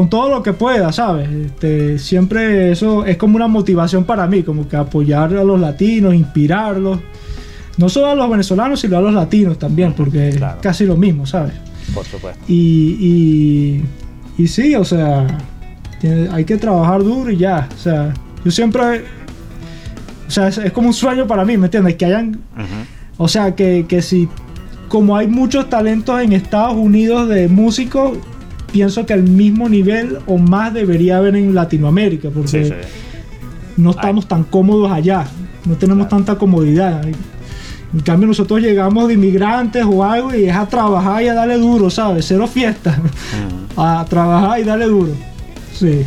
todo 0.09 0.29
lo 0.29 0.43
que 0.43 0.53
pueda, 0.53 0.91
¿sabes? 0.91 1.29
Este, 1.29 1.99
siempre 1.99 2.71
eso 2.71 3.05
es 3.05 3.15
como 3.15 3.35
una 3.35 3.47
motivación 3.47 4.03
para 4.03 4.27
mí, 4.27 4.41
como 4.41 4.67
que 4.67 4.75
apoyar 4.75 5.33
a 5.35 5.43
los 5.43 5.59
latinos, 5.59 6.13
inspirarlos. 6.15 6.99
No 7.77 7.89
solo 7.89 8.07
a 8.07 8.15
los 8.15 8.29
venezolanos, 8.29 8.79
sino 8.79 8.97
a 8.97 9.01
los 9.01 9.13
latinos 9.13 9.57
también, 9.57 9.93
porque 9.93 10.29
es 10.29 10.41
casi 10.61 10.85
lo 10.85 10.97
mismo, 10.97 11.25
¿sabes? 11.25 11.53
Por 11.93 12.05
supuesto. 12.05 12.43
Y, 12.47 13.81
y, 14.37 14.47
sí, 14.47 14.75
o 14.75 14.83
sea, 14.83 15.25
hay 16.31 16.43
que 16.43 16.57
trabajar 16.57 17.03
duro 17.03 17.31
y 17.31 17.37
ya. 17.37 17.69
O 17.73 17.77
sea, 17.77 18.13
yo 18.43 18.51
siempre. 18.51 19.05
O 20.27 20.31
sea, 20.31 20.47
es, 20.47 20.71
como 20.71 20.87
un 20.87 20.93
sueño 20.93 21.27
para 21.27 21.45
mí, 21.45 21.57
¿me 21.57 21.67
entiendes? 21.67 21.95
Que 21.95 22.05
hayan. 22.05 22.39
O 23.17 23.27
sea, 23.27 23.55
que, 23.55 23.85
que 23.87 24.01
si. 24.01 24.27
Como 24.87 25.17
hay 25.17 25.27
muchos 25.27 25.69
talentos 25.69 26.21
en 26.21 26.33
Estados 26.33 26.75
Unidos 26.75 27.27
de 27.27 27.47
músicos, 27.47 28.17
pienso 28.73 29.05
que 29.05 29.13
al 29.13 29.23
mismo 29.23 29.69
nivel 29.69 30.17
o 30.25 30.37
más 30.37 30.73
debería 30.73 31.17
haber 31.17 31.35
en 31.35 31.55
Latinoamérica, 31.55 32.29
porque 32.29 32.75
no 33.77 33.91
estamos 33.91 34.27
tan 34.27 34.43
cómodos 34.43 34.91
allá, 34.91 35.25
no 35.65 35.75
tenemos 35.75 36.09
tanta 36.09 36.35
comodidad. 36.35 37.05
En 37.05 37.99
cambio, 37.99 38.27
nosotros 38.27 38.59
llegamos 38.59 39.07
de 39.07 39.13
inmigrantes 39.13 39.85
o 39.85 40.03
algo 40.03 40.33
y 40.33 40.45
es 40.45 40.55
a 40.55 40.65
trabajar 40.65 41.21
y 41.21 41.27
a 41.27 41.35
darle 41.35 41.57
duro, 41.57 41.91
¿sabes? 41.91 42.25
Cero 42.27 42.47
fiesta. 42.47 42.99
A 43.77 44.05
trabajar 44.07 44.59
y 44.59 44.63
darle 44.63 44.85
duro. 44.85 45.11
Sí. 45.73 46.05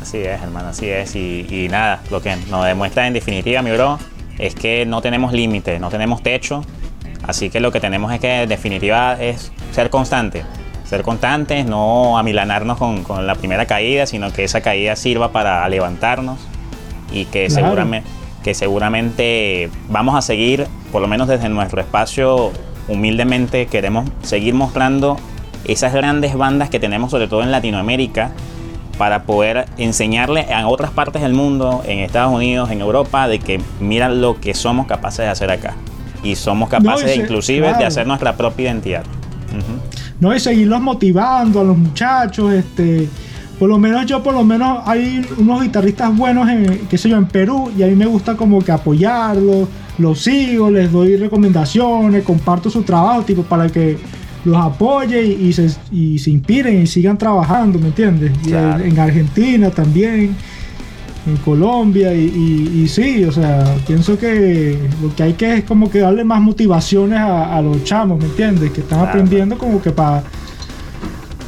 Así 0.00 0.18
es, 0.18 0.42
hermano, 0.42 0.68
así 0.68 0.88
es. 0.88 1.16
Y, 1.16 1.68
nada, 1.70 2.02
lo 2.10 2.20
que 2.20 2.34
nos 2.50 2.66
demuestra 2.66 3.06
en 3.06 3.14
definitiva, 3.14 3.62
mi 3.62 3.70
bro, 3.70 3.98
es 4.38 4.54
que 4.54 4.84
no 4.84 5.00
tenemos 5.00 5.32
límite, 5.32 5.78
no 5.78 5.88
tenemos 5.88 6.22
techo. 6.22 6.64
Así 7.22 7.48
que 7.48 7.60
lo 7.60 7.72
que 7.72 7.80
tenemos 7.80 8.12
es 8.12 8.20
que 8.20 8.42
en 8.42 8.48
definitiva 8.48 9.14
es 9.20 9.52
ser 9.72 9.88
constante. 9.88 10.44
Ser 10.88 11.02
constantes, 11.02 11.66
no 11.66 12.18
amilanarnos 12.18 12.78
con, 12.78 13.04
con 13.04 13.26
la 13.26 13.34
primera 13.34 13.66
caída, 13.66 14.06
sino 14.06 14.32
que 14.32 14.44
esa 14.44 14.62
caída 14.62 14.96
sirva 14.96 15.32
para 15.32 15.68
levantarnos 15.68 16.38
y 17.12 17.26
que 17.26 17.50
seguramente 17.50 18.08
que 18.42 18.54
seguramente 18.54 19.70
vamos 19.88 20.14
a 20.14 20.22
seguir, 20.22 20.66
por 20.92 21.02
lo 21.02 21.08
menos 21.08 21.28
desde 21.28 21.48
nuestro 21.48 21.80
espacio, 21.80 22.52
humildemente 22.86 23.66
queremos 23.66 24.08
seguir 24.22 24.54
mostrando 24.54 25.18
esas 25.64 25.92
grandes 25.92 26.34
bandas 26.34 26.70
que 26.70 26.80
tenemos, 26.80 27.10
sobre 27.10 27.28
todo 27.28 27.42
en 27.42 27.50
Latinoamérica, 27.50 28.30
para 28.96 29.24
poder 29.24 29.66
enseñarle 29.76 30.52
a 30.52 30.66
otras 30.66 30.90
partes 30.90 31.22
del 31.22 31.32
mundo, 31.32 31.82
en 31.86 31.98
Estados 31.98 32.32
Unidos, 32.32 32.70
en 32.70 32.80
Europa, 32.80 33.28
de 33.28 33.38
que 33.38 33.60
miran 33.80 34.20
lo 34.20 34.40
que 34.40 34.54
somos 34.54 34.86
capaces 34.86 35.20
de 35.20 35.28
hacer 35.28 35.50
acá. 35.50 35.74
Y 36.22 36.34
somos 36.34 36.68
capaces 36.68 37.16
inclusive 37.16 37.74
de 37.74 37.84
hacer 37.84 38.06
nuestra 38.06 38.36
propia 38.36 38.70
identidad. 38.70 39.04
No, 40.20 40.34
y 40.34 40.40
seguirlos 40.40 40.80
motivando 40.80 41.60
a 41.60 41.64
los 41.64 41.78
muchachos, 41.78 42.52
este 42.52 43.08
por 43.58 43.68
lo 43.68 43.78
menos 43.78 44.06
yo, 44.06 44.22
por 44.22 44.34
lo 44.34 44.44
menos 44.44 44.82
hay 44.86 45.26
unos 45.36 45.62
guitarristas 45.62 46.16
buenos 46.16 46.48
en, 46.48 46.86
qué 46.88 46.96
sé 46.96 47.08
yo, 47.08 47.16
en 47.16 47.26
Perú 47.26 47.72
y 47.76 47.82
a 47.82 47.88
mí 47.88 47.96
me 47.96 48.06
gusta 48.06 48.36
como 48.36 48.60
que 48.60 48.70
apoyarlos, 48.70 49.68
los 49.98 50.20
sigo, 50.20 50.70
les 50.70 50.92
doy 50.92 51.16
recomendaciones, 51.16 52.22
comparto 52.22 52.70
su 52.70 52.82
trabajo, 52.82 53.22
tipo, 53.22 53.42
para 53.42 53.68
que 53.68 53.98
los 54.44 54.56
apoye 54.56 55.24
y, 55.24 55.52
se, 55.52 55.70
y 55.90 56.20
se 56.20 56.30
inspiren 56.30 56.82
y 56.82 56.86
sigan 56.86 57.18
trabajando, 57.18 57.80
¿me 57.80 57.88
entiendes? 57.88 58.30
en, 58.46 58.98
Argentina 58.98 59.70
también, 59.70 60.36
en 61.26 61.36
Colombia 61.38 62.14
y, 62.14 62.86
sí, 62.88 63.24
o 63.24 63.32
sea, 63.32 63.64
pienso 63.86 64.18
que 64.18 64.78
lo 65.02 65.14
que 65.14 65.22
hay 65.22 65.32
que 65.34 65.58
es 65.58 65.64
como 65.64 65.90
que 65.90 66.00
darle 66.00 66.24
más 66.24 66.40
motivaciones 66.40 67.18
a, 67.20 67.60
los 67.60 67.84
chamos, 67.84 68.18
¿me 68.18 68.26
entiendes? 68.26 68.70
Que 68.70 68.80
están 68.80 69.00
aprendiendo 69.00 69.58
como 69.58 69.80
que 69.80 69.90
para 69.90 70.22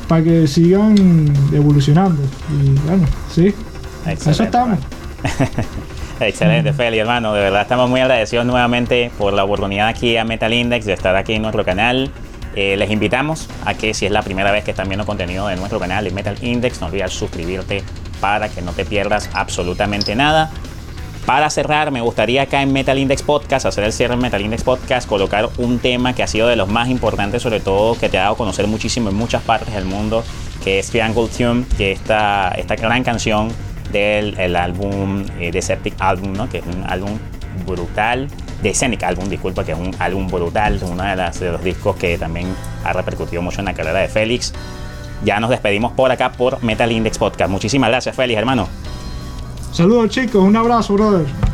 para 0.08 0.24
que 0.24 0.48
sigan 0.48 1.32
evolucionando. 1.52 2.20
Y 2.60 2.70
bueno, 2.80 3.06
sí, 3.32 3.54
eso 4.06 4.42
estamos. 4.42 4.78
Excelente, 6.20 6.72
Feli, 6.72 6.98
hermano. 6.98 7.32
De 7.32 7.40
verdad 7.40 7.62
estamos 7.62 7.88
muy 7.88 8.00
agradecidos 8.00 8.44
nuevamente 8.44 9.12
por 9.16 9.32
la 9.32 9.44
oportunidad 9.44 9.86
aquí 9.86 10.16
a 10.16 10.24
Metal 10.24 10.52
Index 10.52 10.84
de 10.84 10.94
estar 10.94 11.14
aquí 11.14 11.34
en 11.34 11.42
nuestro 11.42 11.64
canal. 11.64 12.10
Eh, 12.56 12.76
les 12.76 12.90
invitamos 12.90 13.48
a 13.64 13.74
que 13.74 13.94
si 13.94 14.06
es 14.06 14.12
la 14.12 14.22
primera 14.22 14.50
vez 14.50 14.64
que 14.64 14.72
están 14.72 14.88
viendo 14.88 15.06
contenido 15.06 15.46
de 15.46 15.54
nuestro 15.54 15.78
canal 15.78 16.04
de 16.04 16.10
Metal 16.10 16.36
Index, 16.42 16.80
no 16.80 16.88
olvides 16.88 17.12
suscribirte 17.12 17.84
para 18.20 18.48
que 18.48 18.62
no 18.62 18.72
te 18.72 18.84
pierdas 18.84 19.30
absolutamente 19.32 20.14
nada. 20.14 20.50
Para 21.26 21.50
cerrar, 21.50 21.90
me 21.90 22.00
gustaría 22.00 22.42
acá 22.42 22.62
en 22.62 22.72
Metal 22.72 22.98
Index 22.98 23.22
Podcast, 23.22 23.66
hacer 23.66 23.84
el 23.84 23.92
cierre 23.92 24.14
en 24.14 24.20
Metal 24.20 24.40
Index 24.40 24.64
Podcast, 24.64 25.08
colocar 25.08 25.48
un 25.58 25.78
tema 25.78 26.14
que 26.14 26.22
ha 26.22 26.26
sido 26.26 26.48
de 26.48 26.56
los 26.56 26.68
más 26.68 26.88
importantes, 26.88 27.42
sobre 27.42 27.60
todo 27.60 27.96
que 27.98 28.08
te 28.08 28.18
ha 28.18 28.22
dado 28.22 28.34
a 28.34 28.36
conocer 28.36 28.66
muchísimo 28.66 29.10
en 29.10 29.16
muchas 29.16 29.42
partes 29.42 29.74
del 29.74 29.84
mundo, 29.84 30.24
que 30.64 30.78
es 30.78 30.90
Triangle 30.90 31.28
Tune, 31.28 31.64
que 31.76 31.92
esta, 31.92 32.52
esta 32.56 32.74
gran 32.76 33.04
canción 33.04 33.52
del 33.92 34.38
el 34.38 34.56
álbum 34.56 35.24
eh, 35.38 35.50
de 35.50 35.92
Album, 35.98 36.32
¿no? 36.32 36.48
que 36.48 36.58
es 36.58 36.64
un 36.66 36.84
álbum 36.84 37.18
brutal, 37.66 38.28
de 38.62 38.74
Scenic 38.74 39.02
Album, 39.02 39.28
disculpa, 39.28 39.64
que 39.64 39.72
es 39.72 39.78
un 39.78 39.94
álbum 39.98 40.26
brutal, 40.28 40.78
uno 40.82 41.02
de, 41.02 41.16
las, 41.16 41.40
de 41.40 41.52
los 41.52 41.62
discos 41.62 41.96
que 41.96 42.18
también 42.18 42.54
ha 42.84 42.92
repercutido 42.92 43.42
mucho 43.42 43.60
en 43.60 43.66
la 43.66 43.74
carrera 43.74 44.00
de 44.00 44.08
Félix. 44.08 44.52
Ya 45.24 45.40
nos 45.40 45.50
despedimos 45.50 45.92
por 45.92 46.10
acá 46.10 46.32
por 46.32 46.62
Metal 46.62 46.90
Index 46.90 47.18
Podcast. 47.18 47.50
Muchísimas 47.50 47.90
gracias, 47.90 48.16
Félix, 48.16 48.38
hermano. 48.38 48.68
Saludos 49.72 50.10
chicos, 50.10 50.42
un 50.42 50.56
abrazo, 50.56 50.94
brother. 50.94 51.49